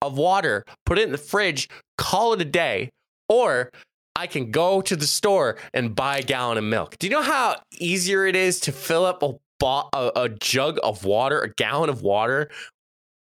of 0.00 0.16
water, 0.16 0.64
put 0.86 0.98
it 0.98 1.04
in 1.04 1.12
the 1.12 1.18
fridge, 1.18 1.68
call 1.96 2.34
it 2.34 2.40
a 2.40 2.44
day, 2.44 2.90
or 3.28 3.70
I 4.14 4.26
can 4.26 4.50
go 4.50 4.80
to 4.80 4.94
the 4.94 5.06
store 5.06 5.56
and 5.74 5.94
buy 5.96 6.18
a 6.18 6.22
gallon 6.22 6.58
of 6.58 6.64
milk. 6.64 6.96
Do 6.98 7.06
you 7.06 7.12
know 7.12 7.22
how 7.22 7.56
easier 7.78 8.26
it 8.26 8.36
is 8.36 8.60
to 8.60 8.72
fill 8.72 9.04
up 9.04 9.22
a, 9.22 9.34
bo- 9.60 9.88
a, 9.92 10.10
a 10.16 10.28
jug 10.28 10.78
of 10.82 11.04
water, 11.04 11.40
a 11.40 11.52
gallon 11.54 11.90
of 11.90 12.02
water 12.02 12.50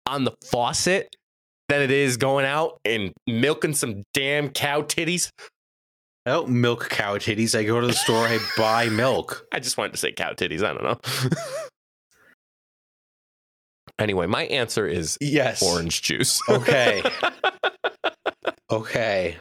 on 0.06 0.24
the 0.24 0.32
faucet 0.46 1.08
than 1.70 1.82
it 1.82 1.92
is 1.92 2.18
going 2.18 2.46
out 2.46 2.80
and 2.86 3.12
milking 3.28 3.74
some 3.74 4.04
damn 4.14 4.50
cow 4.50 4.82
titties? 4.82 5.30
I 6.26 6.32
don't 6.32 6.50
milk 6.50 6.90
cow 6.90 7.16
titties. 7.16 7.58
I 7.58 7.64
go 7.64 7.80
to 7.82 7.88
the 7.88 7.94
store, 7.94 8.28
I 8.28 8.40
buy 8.58 8.90
milk. 8.90 9.46
I 9.54 9.60
just 9.60 9.78
wanted 9.78 9.94
to 9.94 9.98
say 9.98 10.12
cow 10.12 10.34
titties. 10.34 10.64
I 10.64 10.74
don't 10.74 10.84
know. 10.84 11.00
anyway, 14.00 14.28
my 14.28 14.44
answer 14.46 14.88
is 14.88 15.18
Yes. 15.22 15.62
orange 15.64 16.02
juice. 16.02 16.42
Okay. 16.50 17.02
Okay. 18.70 19.38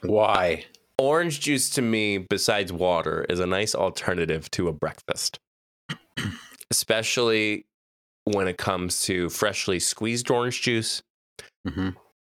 Why? 0.00 0.64
Orange 0.98 1.40
juice 1.40 1.70
to 1.70 1.82
me, 1.82 2.18
besides 2.18 2.72
water, 2.72 3.24
is 3.28 3.40
a 3.40 3.46
nice 3.46 3.74
alternative 3.74 4.50
to 4.52 4.68
a 4.68 4.72
breakfast, 4.72 5.38
especially 6.70 7.64
when 8.24 8.48
it 8.48 8.56
comes 8.56 9.02
to 9.02 9.28
freshly 9.28 9.78
squeezed 9.78 10.30
orange 10.30 10.62
juice. 10.62 11.02
hmm 11.66 11.90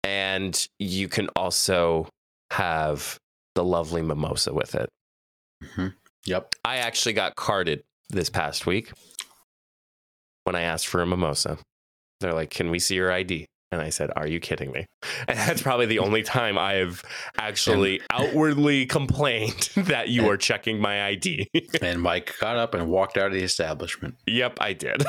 And 0.03 0.68
you 0.80 1.08
can 1.08 1.30
also 1.36 2.10
have 2.51 3.18
the 3.55 3.64
lovely 3.64 4.01
mimosa 4.01 4.53
with 4.53 4.76
it. 4.76 4.89
hmm 5.64 5.88
Yep. 6.26 6.55
I 6.66 6.78
actually 6.78 7.14
got 7.14 7.36
carded 7.38 7.84
this 8.10 8.30
past 8.30 8.66
week 8.66 8.91
when 10.43 10.55
I 10.55 10.62
asked 10.62 10.88
for 10.88 11.01
a 11.01 11.08
mimosa. 11.08 11.58
They're 12.20 12.34
like, 12.34 12.49
Can 12.49 12.70
we 12.70 12.80
see 12.80 12.95
your 12.95 13.12
ID? 13.12 13.45
And 13.72 13.82
I 13.82 13.89
said, 13.89 14.11
Are 14.15 14.28
you 14.28 14.39
kidding 14.39 14.72
me? 14.72 14.86
And 15.28 15.38
that's 15.38 15.61
probably 15.61 15.88
the 15.88 15.99
only 15.99 16.24
time 16.24 16.57
I 16.57 16.74
have 16.74 17.03
actually 17.38 18.01
outwardly 18.11 18.86
complained 18.86 19.70
that 19.76 20.09
you 20.09 20.30
are 20.30 20.38
checking 20.38 20.80
my 20.80 21.05
ID. 21.05 21.49
And 21.82 22.01
Mike 22.01 22.34
got 22.39 22.55
up 22.55 22.74
and 22.74 22.88
walked 22.88 23.18
out 23.18 23.28
of 23.28 23.34
the 23.34 23.43
establishment. 23.43 24.15
yep, 24.26 24.57
I 24.59 24.74
did. 24.74 25.03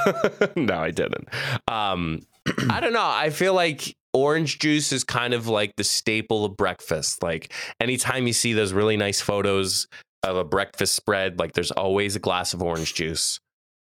no, 0.56 0.78
I 0.78 0.90
didn't. 0.90 1.28
Um, 1.68 2.20
I 2.70 2.80
don't 2.80 2.92
know. 2.92 3.06
I 3.06 3.30
feel 3.30 3.54
like 3.54 3.96
orange 4.12 4.58
juice 4.58 4.92
is 4.92 5.04
kind 5.04 5.34
of 5.34 5.46
like 5.46 5.76
the 5.76 5.84
staple 5.84 6.44
of 6.44 6.56
breakfast. 6.56 7.22
Like 7.22 7.52
anytime 7.80 8.26
you 8.26 8.32
see 8.32 8.52
those 8.52 8.72
really 8.72 8.96
nice 8.96 9.20
photos 9.20 9.86
of 10.22 10.36
a 10.36 10.44
breakfast 10.44 10.94
spread, 10.94 11.38
like 11.38 11.52
there's 11.52 11.70
always 11.70 12.16
a 12.16 12.20
glass 12.20 12.54
of 12.54 12.62
orange 12.62 12.94
juice 12.94 13.40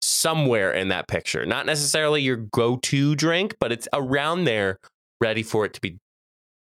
somewhere 0.03 0.72
in 0.72 0.88
that 0.88 1.09
picture. 1.09 1.44
Not 1.46 1.66
necessarily 1.66 2.22
your 2.22 2.36
go-to 2.36 3.14
drink, 3.14 3.57
but 3.61 3.72
it's 3.72 3.88
around 3.92 4.44
there, 4.44 4.78
ready 5.20 5.42
for 5.42 5.64
it 5.64 5.74
to 5.74 5.80
be 5.80 5.99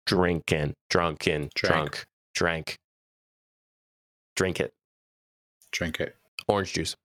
drinking, 0.06 0.74
drunken, 0.90 1.50
drunk, 1.54 2.04
drank. 2.34 2.76
Drink 4.34 4.60
it. 4.60 4.72
Drink 5.70 6.00
it. 6.00 6.16
Orange 6.48 6.72
juice. 6.72 6.96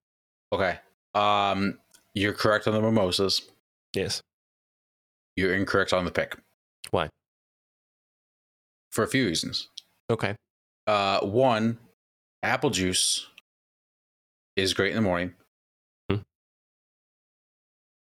Okay. 0.52 0.80
Um, 1.14 1.78
you're 2.14 2.34
correct 2.34 2.68
on 2.68 2.74
the 2.74 2.82
mimosas. 2.82 3.42
Yes. 3.94 4.22
You're 5.36 5.54
incorrect 5.54 5.94
on 5.94 6.06
the 6.06 6.12
pick. 6.12 6.38
Why? 6.92 7.10
For 8.92 9.04
a 9.04 9.08
few 9.08 9.26
reasons. 9.26 9.70
Okay. 10.10 10.36
Uh, 10.88 11.20
one, 11.20 11.78
apple 12.42 12.70
juice 12.70 13.28
is 14.56 14.74
great 14.74 14.92
in 14.92 14.96
the 14.96 15.02
morning. 15.02 15.34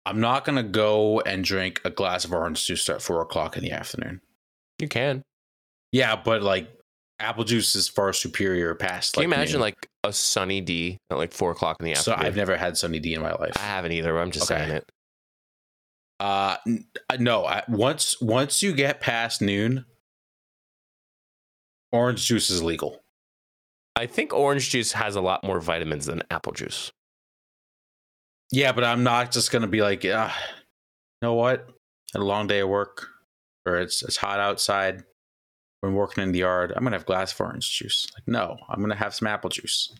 I'm 0.05 0.20
not 0.20 0.44
gonna 0.44 0.62
go 0.62 1.20
and 1.20 1.44
drink 1.44 1.80
a 1.84 1.90
glass 1.90 2.24
of 2.24 2.32
orange 2.32 2.64
juice 2.66 2.88
at 2.88 3.00
four 3.03 3.20
o'clock 3.22 3.57
in 3.57 3.62
the 3.62 3.72
afternoon. 3.72 4.20
You 4.80 4.88
can. 4.88 5.22
Yeah, 5.92 6.16
but 6.16 6.42
like 6.42 6.68
apple 7.20 7.44
juice 7.44 7.76
is 7.76 7.86
far 7.88 8.12
superior 8.12 8.74
past. 8.74 9.14
Can 9.14 9.22
you 9.22 9.28
like, 9.28 9.36
imagine 9.36 9.55
noon. 9.55 9.61
like 9.61 9.88
a 10.03 10.12
sunny 10.12 10.61
D 10.61 10.98
at 11.11 11.18
like 11.18 11.32
four 11.32 11.53
o'clock 11.53 11.76
in 11.78 11.86
the 11.86 11.92
afternoon? 11.92 12.18
So? 12.20 12.26
I've 12.26 12.36
never 12.36 12.57
had 12.57 12.76
Sunny 12.76 12.98
D 12.98 13.14
in 13.14 13.22
my 13.22 13.32
life. 13.34 13.53
I 13.57 13.61
haven't 13.61 13.92
either. 13.92 14.12
But 14.12 14.20
I'm 14.20 14.30
just 14.32 14.50
Okay. 14.50 14.61
saying 14.61 14.72
it. 14.72 14.90
Uh, 16.18 16.57
uh, 17.11 17.16
no. 17.20 17.44
I, 17.44 17.62
once 17.68 18.20
once 18.20 18.62
you 18.62 18.72
get 18.72 19.00
past 19.00 19.40
noon, 19.40 19.84
orange 21.92 22.26
juice 22.26 22.50
is 22.50 22.62
legal. 22.62 23.00
I 23.94 24.07
think 24.07 24.32
orange 24.32 24.70
juice 24.70 24.92
has 24.92 25.14
a 25.16 25.20
lot 25.20 25.44
more 25.44 25.61
vitamins 25.61 26.07
than 26.07 26.22
apple 26.30 26.53
juice. 26.53 26.90
Yeah, 28.53 28.72
but 28.72 28.84
I'm 28.84 29.03
not 29.03 29.32
just 29.32 29.50
gonna 29.50 29.66
be 29.66 29.80
like, 29.80 30.05
ah, 30.07 30.36
you 30.48 31.26
know 31.26 31.34
what? 31.34 31.68
Had 32.12 32.20
a 32.20 32.24
long 32.24 32.46
day 32.46 32.61
of 32.61 32.68
work, 32.68 33.09
or 33.66 33.78
it's 33.78 34.03
it's 34.03 34.18
hot 34.18 34.38
outside. 34.38 35.03
When 35.80 35.94
working 35.94 36.22
in 36.22 36.30
the 36.30 36.40
yard, 36.40 36.72
I'm 36.76 36.84
gonna 36.84 36.96
have 36.96 37.07
glass 37.07 37.32
of 37.32 37.40
orange 37.40 37.68
juice. 37.78 38.07
Like, 38.14 38.28
no, 38.28 38.57
I'm 38.68 38.80
gonna 38.80 38.94
have 38.94 39.14
some 39.14 39.26
apple 39.26 39.50
juice. 39.50 39.92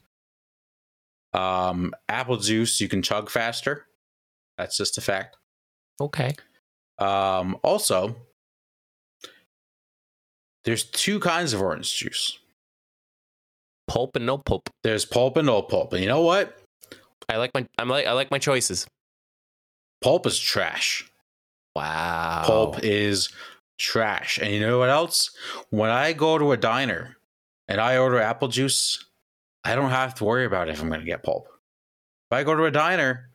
Um, 1.33 1.95
apple 2.11 2.37
juice 2.37 2.81
you 2.81 2.89
can 2.89 3.03
chug 3.03 3.31
faster. 3.31 3.87
That's 4.59 4.77
just 4.77 4.99
a 4.99 5.01
fact. 5.01 5.39
Okay. 6.01 6.35
Um, 6.99 7.57
also, 7.65 8.15
there's 10.65 10.85
two 10.85 11.19
kinds 11.21 11.55
of 11.55 11.63
orange 11.63 11.97
juice. 11.97 12.39
Pulp 13.89 14.15
and 14.15 14.27
no 14.27 14.39
pulp. 14.39 14.69
There's 14.85 15.05
pulp 15.05 15.37
and 15.39 15.47
no 15.47 15.63
pulp. 15.63 15.95
And 15.95 16.03
you 16.03 16.09
know 16.09 16.23
what? 16.23 16.62
I 17.33 17.37
like 17.37 17.55
my 17.55 17.67
I'm 17.79 17.89
like 17.89 18.07
I 18.07 18.13
like 18.13 18.31
my 18.31 18.39
choices. 18.39 18.87
Pulp 20.03 20.27
is 20.27 20.39
trash. 20.39 21.11
Wow. 21.75 22.43
Pulp 22.45 22.83
is 22.83 23.31
trash. 23.79 24.39
And 24.39 24.53
you 24.53 24.61
know 24.61 24.79
what 24.79 24.91
else? 24.91 25.31
When 25.71 25.91
I 25.91 26.13
go 26.13 26.37
to 26.39 26.53
a 26.53 26.57
diner 26.57 27.17
and 27.69 27.81
I 27.81 27.97
order 27.97 28.19
apple 28.19 28.49
juice, 28.49 29.05
I 29.65 29.75
don't 29.75 29.91
have 29.91 30.15
to 30.17 30.25
worry 30.25 30.45
about 30.45 30.69
if 30.69 30.83
I'm 30.83 30.89
going 30.89 31.01
to 31.01 31.07
get 31.07 31.23
pulp. 31.23 31.47
If 32.31 32.37
I 32.37 32.43
go 32.43 32.55
to 32.55 32.65
a 32.65 32.71
diner, 32.71 33.31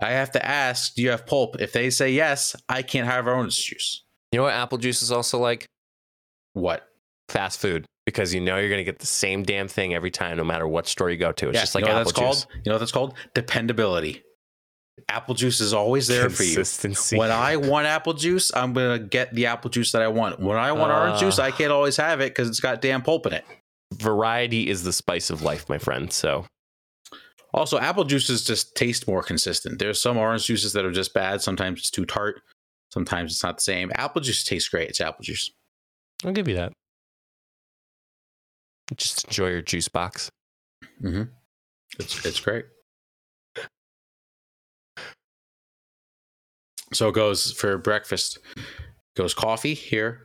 I 0.00 0.10
have 0.10 0.30
to 0.32 0.44
ask, 0.44 0.94
do 0.94 1.02
you 1.02 1.10
have 1.10 1.26
pulp? 1.26 1.60
If 1.60 1.72
they 1.72 1.90
say 1.90 2.10
yes, 2.12 2.54
I 2.68 2.82
can't 2.82 3.06
have 3.06 3.26
orange 3.26 3.56
juice. 3.56 4.02
You 4.30 4.38
know 4.38 4.44
what 4.44 4.54
apple 4.54 4.78
juice 4.78 5.02
is 5.02 5.10
also 5.10 5.38
like? 5.38 5.66
What? 6.52 6.86
Fast 7.28 7.60
food. 7.60 7.86
Because 8.06 8.34
you 8.34 8.40
know 8.40 8.58
you're 8.58 8.70
gonna 8.70 8.84
get 8.84 8.98
the 8.98 9.06
same 9.06 9.42
damn 9.42 9.68
thing 9.68 9.94
every 9.94 10.10
time, 10.10 10.36
no 10.36 10.44
matter 10.44 10.68
what 10.68 10.86
store 10.86 11.10
you 11.10 11.16
go 11.16 11.32
to. 11.32 11.48
It's 11.48 11.56
Yeah, 11.56 11.62
just 11.62 11.74
like 11.74 11.84
you 11.84 11.90
know 11.90 11.98
apple 11.98 12.12
juice. 12.12 12.18
called? 12.18 12.46
You 12.52 12.62
know 12.66 12.72
what 12.72 12.78
that's 12.80 12.92
called? 12.92 13.14
Dependability. 13.34 14.22
Apple 15.08 15.34
juice 15.34 15.60
is 15.60 15.72
always 15.72 16.06
there 16.06 16.30
for 16.30 16.42
you. 16.42 16.54
Consistency. 16.54 17.18
When 17.18 17.30
I 17.30 17.56
want 17.56 17.86
apple 17.86 18.12
juice, 18.12 18.52
I'm 18.54 18.72
gonna 18.72 18.98
get 18.98 19.34
the 19.34 19.46
apple 19.46 19.70
juice 19.70 19.92
that 19.92 20.02
I 20.02 20.08
want. 20.08 20.38
When 20.38 20.56
I 20.56 20.72
want 20.72 20.92
orange 20.92 21.18
juice, 21.18 21.38
I 21.38 21.48
ah. 21.48 21.56
can't 21.56 21.72
always 21.72 21.96
have 21.96 22.20
it 22.20 22.30
because 22.30 22.48
it's 22.48 22.60
got 22.60 22.80
damn 22.80 23.02
pulp 23.02 23.26
in 23.26 23.32
it. 23.32 23.44
Variety 23.94 24.68
is 24.68 24.84
the 24.84 24.92
spice 24.92 25.30
of 25.30 25.42
life, 25.42 25.68
my 25.68 25.78
friend. 25.78 26.12
So 26.12 26.46
Also, 27.52 27.78
apple 27.78 28.04
juices 28.04 28.44
just 28.44 28.74
taste 28.76 29.06
more 29.08 29.22
consistent. 29.22 29.78
There's 29.78 30.00
some 30.00 30.16
orange 30.16 30.44
juices 30.44 30.72
that 30.74 30.84
are 30.84 30.92
just 30.92 31.14
bad. 31.14 31.40
Sometimes 31.40 31.80
it's 31.80 31.90
too 31.90 32.04
tart. 32.04 32.42
Sometimes 32.92 33.32
it's 33.32 33.42
not 33.42 33.56
the 33.56 33.62
same. 33.62 33.90
Apple 33.96 34.20
juice 34.20 34.44
tastes 34.44 34.68
great. 34.68 34.88
It's 34.88 35.00
apple 35.00 35.24
juice. 35.24 35.50
I'll 36.24 36.32
give 36.32 36.48
you 36.48 36.54
that. 36.54 36.72
Just 38.96 39.24
enjoy 39.24 39.48
your 39.48 39.62
juice 39.62 39.88
box. 39.88 40.30
Mm-hmm. 41.02 41.22
It's 41.98 42.24
it's 42.26 42.40
great. 42.40 42.66
So 46.92 47.08
it 47.08 47.14
goes 47.14 47.52
for 47.52 47.76
breakfast. 47.78 48.38
Goes 49.16 49.34
coffee 49.34 49.74
here. 49.74 50.22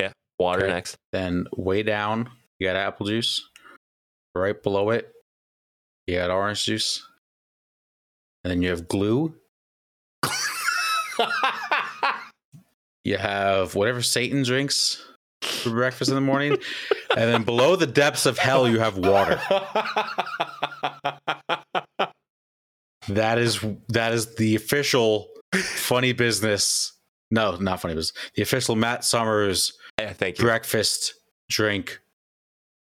Yeah, 0.00 0.12
water 0.38 0.64
Okay. 0.64 0.72
next. 0.72 0.96
Then 1.12 1.46
way 1.56 1.82
down, 1.82 2.30
you 2.58 2.66
got 2.66 2.76
apple 2.76 3.06
juice. 3.06 3.46
Right 4.34 4.60
below 4.62 4.90
it, 4.90 5.10
you 6.06 6.16
got 6.16 6.30
orange 6.30 6.64
juice. 6.64 7.04
And 8.44 8.50
then 8.50 8.62
you 8.62 8.70
have 8.70 8.88
glue. 8.88 9.34
You 13.02 13.16
have 13.16 13.74
whatever 13.74 14.02
Satan 14.02 14.42
drinks 14.42 15.02
for 15.60 15.70
breakfast 15.70 16.08
in 16.10 16.14
the 16.14 16.20
morning. 16.20 16.52
and 17.16 17.32
then 17.32 17.42
below 17.44 17.76
the 17.76 17.86
depths 17.86 18.26
of 18.26 18.38
hell, 18.38 18.68
you 18.68 18.78
have 18.78 18.96
water. 18.98 19.40
That 23.08 23.38
is 23.38 23.60
that 23.88 24.12
is 24.12 24.34
the 24.36 24.54
official 24.56 25.28
funny 25.54 26.12
business. 26.12 26.92
No, 27.30 27.56
not 27.56 27.80
funny 27.80 27.94
business. 27.94 28.16
The 28.34 28.42
official 28.42 28.76
Matt 28.76 29.04
Summers 29.04 29.72
thank 29.98 30.38
you. 30.38 30.44
breakfast 30.44 31.14
drink 31.48 32.00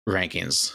rankings. 0.08 0.74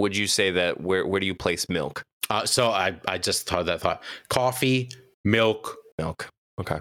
Would 0.00 0.16
you 0.16 0.26
say 0.26 0.50
that 0.52 0.80
where 0.80 1.06
where 1.06 1.18
do 1.20 1.26
you 1.26 1.34
place 1.34 1.68
milk? 1.68 2.02
Uh, 2.30 2.44
so 2.46 2.68
I 2.68 2.96
I 3.08 3.18
just 3.18 3.48
thought 3.48 3.66
that 3.66 3.80
thought 3.80 4.02
coffee, 4.28 4.90
milk, 5.24 5.76
Milk. 5.98 6.28
Okay. 6.60 6.78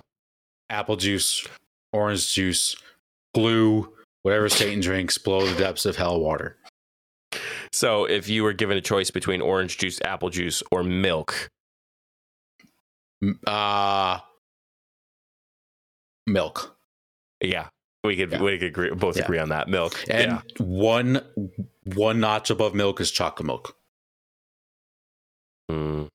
apple 0.70 0.98
juice, 0.98 1.48
orange 1.94 2.32
juice, 2.34 2.76
glue, 3.34 3.92
whatever 4.22 4.50
Satan 4.50 4.80
drinks 4.80 5.18
below 5.18 5.46
the 5.46 5.58
depths 5.58 5.86
of 5.86 5.96
hell 5.96 6.20
water. 6.20 6.58
So 7.72 8.06
if 8.06 8.30
you 8.30 8.44
were 8.44 8.54
given 8.54 8.78
a 8.78 8.82
choice 8.82 9.10
between 9.12 9.42
orange 9.42 9.78
juice, 9.78 10.00
apple 10.04 10.30
juice, 10.30 10.62
or 10.72 10.84
milk, 10.84 11.50
Uh 13.48 14.20
milk. 16.28 16.78
yeah, 17.42 17.70
we 18.04 18.16
could 18.16 18.32
Yeah. 18.32 18.42
we 18.42 18.58
could 18.58 18.68
agree, 18.68 18.90
both 18.92 19.18
Yeah. 19.18 19.24
agree 19.24 19.40
on 19.40 19.50
that. 19.50 19.68
Milk. 19.68 20.04
And 20.10 20.32
yeah. 20.32 20.42
one 20.60 21.22
one 21.86 22.20
notch 22.20 22.50
above 22.50 22.74
milk 22.76 23.02
is 23.02 23.12
chocolate 23.12 23.46
milk. 23.48 23.78
Mm. 25.72 26.10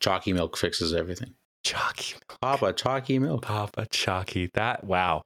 Chalky 0.00 0.32
milk 0.32 0.56
fixes 0.56 0.92
everything. 0.94 1.34
Chalky. 1.64 2.14
Papa, 2.40 2.72
chalky 2.72 3.18
milk. 3.18 3.42
Papa 3.42 3.86
Chalky. 3.90 4.50
That 4.54 4.84
wow. 4.84 5.22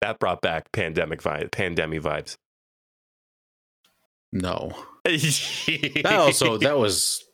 That 0.00 0.18
brought 0.18 0.40
back 0.40 0.72
pandemic 0.72 1.22
vibe, 1.22 1.50
pandemic 1.50 2.02
vibes. 2.02 2.36
No. 4.32 4.72
that 5.04 6.04
also 6.06 6.58
that 6.58 6.78
was 6.78 7.24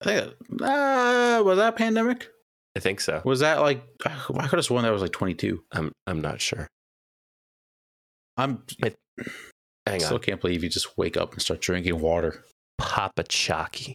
I 0.00 0.04
think 0.04 0.34
uh, 0.62 1.42
was 1.44 1.58
that 1.58 1.76
pandemic? 1.76 2.28
I 2.76 2.80
think 2.80 3.00
so. 3.00 3.20
Was 3.24 3.40
that 3.40 3.60
like 3.60 3.82
I 4.06 4.46
could 4.46 4.56
have 4.56 4.64
sworn 4.64 4.82
that 4.84 4.92
was 4.92 5.02
like 5.02 5.12
22. 5.12 5.62
I'm 5.72 5.92
I'm 6.06 6.20
not 6.20 6.40
sure. 6.40 6.68
I'm 8.36 8.62
Hang 9.86 10.00
still 10.00 10.14
on. 10.14 10.20
can't 10.20 10.40
believe 10.40 10.62
you 10.62 10.68
just 10.68 10.96
wake 10.96 11.16
up 11.16 11.32
and 11.32 11.42
start 11.42 11.60
drinking 11.60 12.00
water. 12.00 12.44
Papa 12.78 13.24
Chalky. 13.24 13.94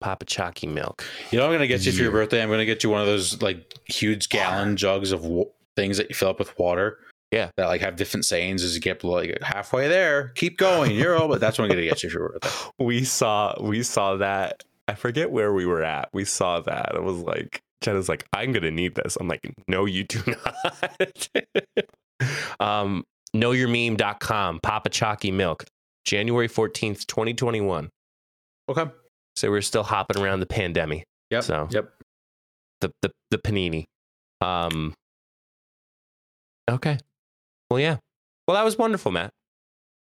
Papa 0.00 0.26
Chalky 0.26 0.66
milk. 0.66 1.04
You 1.30 1.38
know, 1.38 1.46
I'm 1.46 1.52
gonna 1.52 1.66
get 1.66 1.84
you 1.86 1.92
for 1.92 2.02
your 2.02 2.12
birthday. 2.12 2.42
I'm 2.42 2.50
gonna 2.50 2.66
get 2.66 2.84
you 2.84 2.90
one 2.90 3.00
of 3.00 3.06
those 3.06 3.40
like 3.40 3.74
huge 3.86 4.28
gallon 4.28 4.76
jugs 4.76 5.12
of 5.12 5.26
things 5.76 5.96
that 5.96 6.08
you 6.08 6.14
fill 6.14 6.28
up 6.28 6.38
with 6.38 6.56
water. 6.58 6.98
Yeah. 7.30 7.50
that 7.56 7.66
like 7.66 7.80
have 7.82 7.96
different 7.96 8.24
sayings 8.24 8.62
as 8.64 8.74
you 8.74 8.80
get 8.80 9.04
like 9.04 9.40
halfway 9.42 9.86
there. 9.88 10.28
Keep 10.34 10.56
going, 10.58 10.92
you're 10.92 11.16
all. 11.16 11.28
But 11.28 11.40
that's 11.40 11.58
what 11.58 11.64
I'm 11.66 11.70
gonna 11.70 11.82
get 11.82 12.02
you 12.02 12.08
for 12.10 12.18
your 12.18 12.28
birthday. 12.30 12.50
we 12.78 13.04
saw 13.04 13.54
we 13.62 13.82
saw 13.82 14.16
that 14.16 14.62
i 14.90 14.94
forget 14.94 15.30
where 15.30 15.52
we 15.52 15.66
were 15.66 15.82
at 15.82 16.08
we 16.14 16.24
saw 16.24 16.60
that 16.60 16.92
it 16.94 17.02
was 17.02 17.18
like 17.18 17.60
jenna's 17.82 18.08
like 18.08 18.24
i'm 18.32 18.52
gonna 18.52 18.70
need 18.70 18.94
this 18.94 19.18
i'm 19.20 19.28
like 19.28 19.40
no 19.68 19.84
you 19.84 20.02
do 20.04 20.22
not 21.06 21.28
um 22.60 23.04
knowyourmeme.com 23.36 24.58
papa 24.62 24.88
chalky 24.88 25.30
milk 25.30 25.64
january 26.06 26.48
14th 26.48 27.06
2021 27.06 27.90
Okay. 28.70 28.84
so 29.36 29.50
we're 29.50 29.60
still 29.60 29.82
hopping 29.82 30.22
around 30.22 30.40
the 30.40 30.46
pandemic 30.46 31.04
Yep. 31.30 31.44
So- 31.44 31.68
Yep. 31.70 31.92
the 32.80 32.90
the, 33.02 33.10
the 33.30 33.36
panini 33.38 33.84
um 34.40 34.94
okay 36.70 36.96
well 37.70 37.80
yeah 37.80 37.96
well 38.46 38.56
that 38.56 38.64
was 38.64 38.76
wonderful 38.78 39.12
matt 39.12 39.30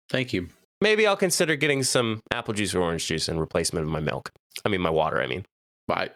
Thank 0.09 0.33
you. 0.33 0.49
maybe 0.81 1.07
i'll 1.07 1.17
consider 1.17 1.57
getting 1.57 1.83
some 1.83 2.21
apple 2.33 2.55
juice 2.55 2.75
or 2.75 2.81
orange 2.83 3.07
juice 3.07 3.29
in 3.29 3.39
replacement 3.41 3.85
of 3.85 3.91
my 3.91 4.01
milk 4.01 4.31
i 4.64 4.69
mean 4.69 4.81
my 4.81 4.91
water 4.91 5.21
i 5.21 5.27
mean 5.27 5.45
Bye. 5.89 6.11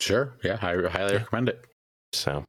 Sure. 0.00 0.34
Yeah. 0.42 0.54
I 0.60 0.74
highly 0.88 1.16
recommend 1.18 1.48
it. 1.50 1.64
So, 2.12 2.44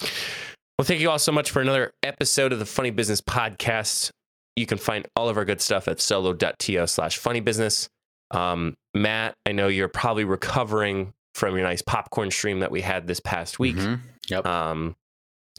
well, 0.00 0.84
thank 0.84 1.00
you 1.00 1.10
all 1.10 1.18
so 1.20 1.30
much 1.32 1.50
for 1.50 1.60
another 1.62 1.92
episode 2.02 2.52
of 2.52 2.58
the 2.58 2.66
Funny 2.66 2.90
Business 2.90 3.20
Podcast. 3.20 4.10
You 4.56 4.66
can 4.66 4.78
find 4.78 5.06
all 5.14 5.28
of 5.28 5.36
our 5.36 5.44
good 5.44 5.60
stuff 5.60 5.86
at 5.86 6.00
solo.to 6.00 6.86
slash 6.88 7.18
funny 7.18 7.38
business. 7.40 7.88
Um, 8.32 8.74
Matt, 8.94 9.34
I 9.46 9.52
know 9.52 9.68
you're 9.68 9.86
probably 9.88 10.24
recovering 10.24 11.12
from 11.36 11.54
your 11.56 11.64
nice 11.64 11.82
popcorn 11.82 12.30
stream 12.32 12.60
that 12.60 12.70
we 12.72 12.80
had 12.80 13.06
this 13.06 13.20
past 13.20 13.58
week. 13.60 13.76
Mhm. 13.76 14.00
Yep. 14.28 14.44
Um, 14.46 14.94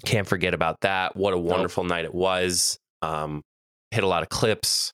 can't 0.06 0.28
forget 0.28 0.54
about 0.54 0.78
that. 0.82 1.16
What 1.16 1.34
a 1.34 1.38
wonderful 1.38 1.84
night 1.84 2.06
it 2.06 2.14
was. 2.14 2.78
Um, 3.02 3.42
hit 3.92 4.04
a 4.04 4.08
lot 4.08 4.24
of 4.24 4.30
clips. 4.30 4.92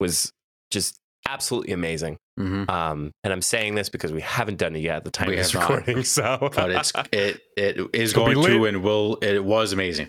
Was 0.00 0.30
just 0.70 0.96
absolutely 1.28 1.72
amazing. 1.72 2.16
Mhm. 2.40 2.68
Um, 2.68 3.12
and 3.22 3.32
I'm 3.32 3.42
saying 3.42 3.74
this 3.76 3.88
because 3.88 4.10
we 4.12 4.20
haven't 4.22 4.56
done 4.58 4.74
it 4.74 4.80
yet 4.80 4.96
at 4.96 5.04
the 5.04 5.10
time 5.10 5.28
We 5.28 5.34
of 5.34 5.38
this 5.40 5.52
have 5.52 5.60
not. 5.62 5.70
recording. 5.70 6.02
So, 6.04 6.50
but 6.54 6.70
it's 6.70 6.92
it 7.12 7.40
it 7.56 7.78
is 7.92 8.12
going 8.12 8.42
to 8.42 8.64
and 8.64 8.82
will 8.82 9.16
it 9.22 9.44
was 9.44 9.72
amazing. 9.72 10.08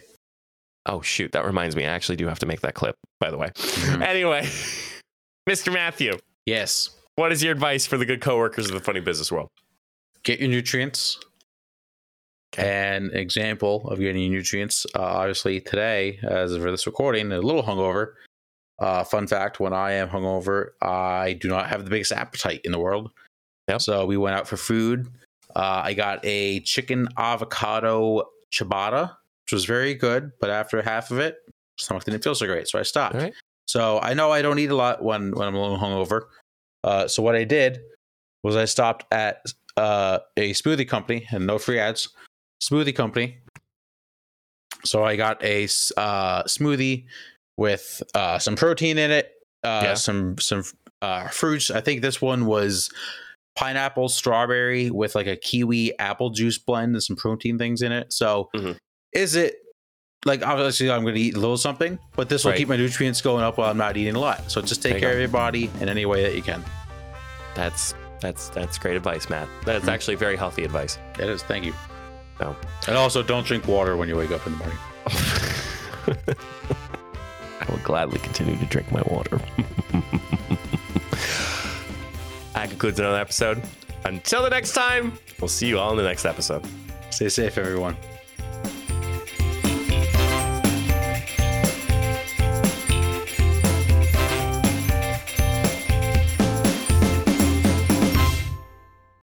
oh 0.88 1.02
shoot, 1.02 1.32
that 1.34 1.46
reminds 1.46 1.76
me. 1.76 1.84
I 1.86 1.90
actually 1.90 2.16
do 2.16 2.28
have 2.28 2.40
to 2.40 2.46
make 2.46 2.62
that 2.62 2.74
clip, 2.74 2.96
by 3.20 3.30
the 3.30 3.38
way. 3.38 3.50
Mhm. 3.56 4.02
Anyway, 4.08 4.42
Mr. 5.50 5.72
Matthew, 5.72 6.18
Yes, 6.46 6.90
what 7.16 7.32
is 7.32 7.44
your 7.44 7.52
advice 7.52 7.86
for 7.86 7.98
the 7.98 8.06
good 8.06 8.22
coworkers 8.22 8.68
of 8.68 8.74
the 8.74 8.80
funny 8.82 9.00
business 9.02 9.32
world? 9.32 9.50
get 10.24 10.40
your 10.40 10.50
nutrients. 10.50 11.20
An 12.58 13.10
example 13.14 13.88
of 13.90 14.00
getting 14.00 14.32
nutrients, 14.32 14.86
uh, 14.96 15.02
obviously 15.02 15.60
today, 15.60 16.20
as 16.24 16.56
for 16.56 16.72
this 16.72 16.86
recording, 16.86 17.32
a 17.32 17.40
little 17.40 17.64
hungover. 17.64 18.14
Uh, 18.80 19.04
fun 19.04 19.28
fact: 19.28 19.60
when 19.60 19.74
I 19.74 19.94
am 19.94 20.10
hungover, 20.10 20.72
I 20.82 21.34
do 21.34 21.48
not 21.48 21.68
have 21.68 21.84
the 21.84 21.90
biggest 21.90 22.12
appetite 22.12 22.62
in 22.64 22.72
the 22.72 22.80
world. 22.80 23.12
Yep. 23.70 23.82
So 23.82 24.06
we 24.06 24.18
went 24.18 24.36
out 24.36 24.48
for 24.48 24.58
food. 24.58 25.08
Uh, 25.56 25.82
I 25.84 25.94
got 25.94 26.20
a 26.24 26.60
chicken 26.62 27.08
avocado 27.18 28.24
ciabatta, 28.52 29.16
which 29.46 29.54
was 29.54 29.66
very 29.66 29.94
good, 29.94 30.32
but 30.40 30.50
after 30.50 30.82
half 30.82 31.12
of 31.12 31.20
it, 31.20 31.38
stomach 31.78 32.04
didn't 32.04 32.24
feel 32.24 32.36
so 32.36 32.46
great, 32.46 32.68
so 32.68 32.80
I 32.80 32.84
stopped. 32.84 33.16
Right. 33.16 33.34
So 33.68 34.00
I 34.02 34.14
know 34.14 34.32
I 34.32 34.42
don't 34.42 34.60
eat 34.60 34.72
a 34.72 34.76
lot 34.76 35.04
when 35.04 35.32
when 35.32 35.48
I'm 35.48 35.56
a 35.56 35.62
little 35.62 35.78
hungover. 35.78 36.24
Uh, 36.84 37.08
so 37.08 37.24
what 37.24 37.36
I 37.36 37.44
did 37.44 37.80
was 38.44 38.56
I 38.56 38.66
stopped 38.66 39.06
at 39.12 39.46
uh, 39.78 40.20
a 40.38 40.52
smoothie 40.54 40.88
company, 40.88 41.26
and 41.32 41.48
no 41.48 41.58
free 41.58 41.80
ads. 41.80 42.10
Smoothie 42.70 42.96
company. 42.96 43.38
So 44.86 45.04
I 45.04 45.16
got 45.16 45.44
a 45.44 45.64
uh, 45.98 46.44
smoothie 46.44 47.06
with 47.58 48.02
uh, 48.14 48.40
some 48.40 48.56
protein 48.56 48.98
in 48.98 49.12
it, 49.12 49.32
uh, 49.64 49.82
Yeah. 49.84 49.94
some 49.96 50.38
some 50.40 50.64
uh, 51.02 51.28
fruits. 51.30 51.70
I 51.72 51.82
think 51.82 52.02
this 52.02 52.22
one 52.22 52.46
was 52.46 52.90
pineapple, 53.56 54.10
strawberry 54.10 54.90
with 54.90 55.16
like 55.16 55.28
a 55.28 55.36
kiwi 55.36 55.98
apple 56.00 56.30
juice 56.32 56.58
blend 56.58 56.96
and 56.96 57.04
some 57.04 57.16
protein 57.16 57.58
things 57.58 57.82
in 57.82 57.92
it. 57.92 58.12
So 58.14 58.50
Mhm. 58.56 58.78
is 59.14 59.36
it 59.36 59.56
like 60.26 60.46
obviously 60.46 60.90
I'm 60.90 61.02
going 61.04 61.16
to 61.16 61.22
eat 61.22 61.36
a 61.36 61.40
little 61.40 61.58
something, 61.58 62.00
but 62.16 62.30
this 62.30 62.44
will 62.46 62.52
Right. 62.52 62.58
keep 62.60 62.70
my 62.70 62.78
nutrients 62.78 63.22
going 63.22 63.44
up 63.44 63.58
while 63.58 63.70
I'm 63.70 63.78
not 63.78 63.98
eating 63.98 64.16
a 64.16 64.20
lot. 64.20 64.50
So 64.50 64.62
just 64.62 64.82
take 64.82 64.94
There 64.94 65.00
care 65.02 65.14
of 65.14 65.20
your 65.20 65.28
body 65.28 65.70
in 65.82 65.90
any 65.90 66.06
way 66.06 66.24
that 66.24 66.36
you 66.36 66.42
can. 66.42 66.64
That's 67.56 67.94
that's 68.22 68.48
that's 68.50 68.78
great 68.78 68.96
advice, 68.96 69.30
Matt. 69.30 69.50
That's 69.66 69.86
Mhm. 69.86 69.90
actually 69.92 70.16
very 70.16 70.38
healthy 70.38 70.64
advice. 70.64 70.98
It 71.20 71.28
is. 71.30 71.44
Thank 71.44 71.66
you. 71.66 71.74
And 72.40 72.98
also, 72.98 73.24
don't 73.24 73.46
drink 73.46 73.68
water 73.68 73.96
when 73.98 74.10
you 74.10 74.16
wake 74.16 74.32
up 74.32 74.46
in 74.46 74.54
the 74.54 74.58
morning. 74.60 74.78
I 77.62 77.72
will 77.72 77.80
gladly 77.84 78.20
continue 78.20 78.58
to 78.58 78.66
drink 78.66 78.92
my 78.92 79.02
water. 79.04 79.38
that 82.54 82.70
concludes 82.70 83.00
another 83.00 83.20
episode. 83.20 83.62
Until 84.06 84.44
the 84.44 84.50
next 84.50 84.74
time, 84.74 85.14
we'll 85.40 85.48
see 85.48 85.68
you 85.68 85.80
all 85.80 85.92
in 85.92 85.98
the 85.98 86.04
next 86.04 86.26
episode. 86.26 86.66
Stay 87.10 87.30
safe, 87.30 87.58
everyone. 87.58 87.96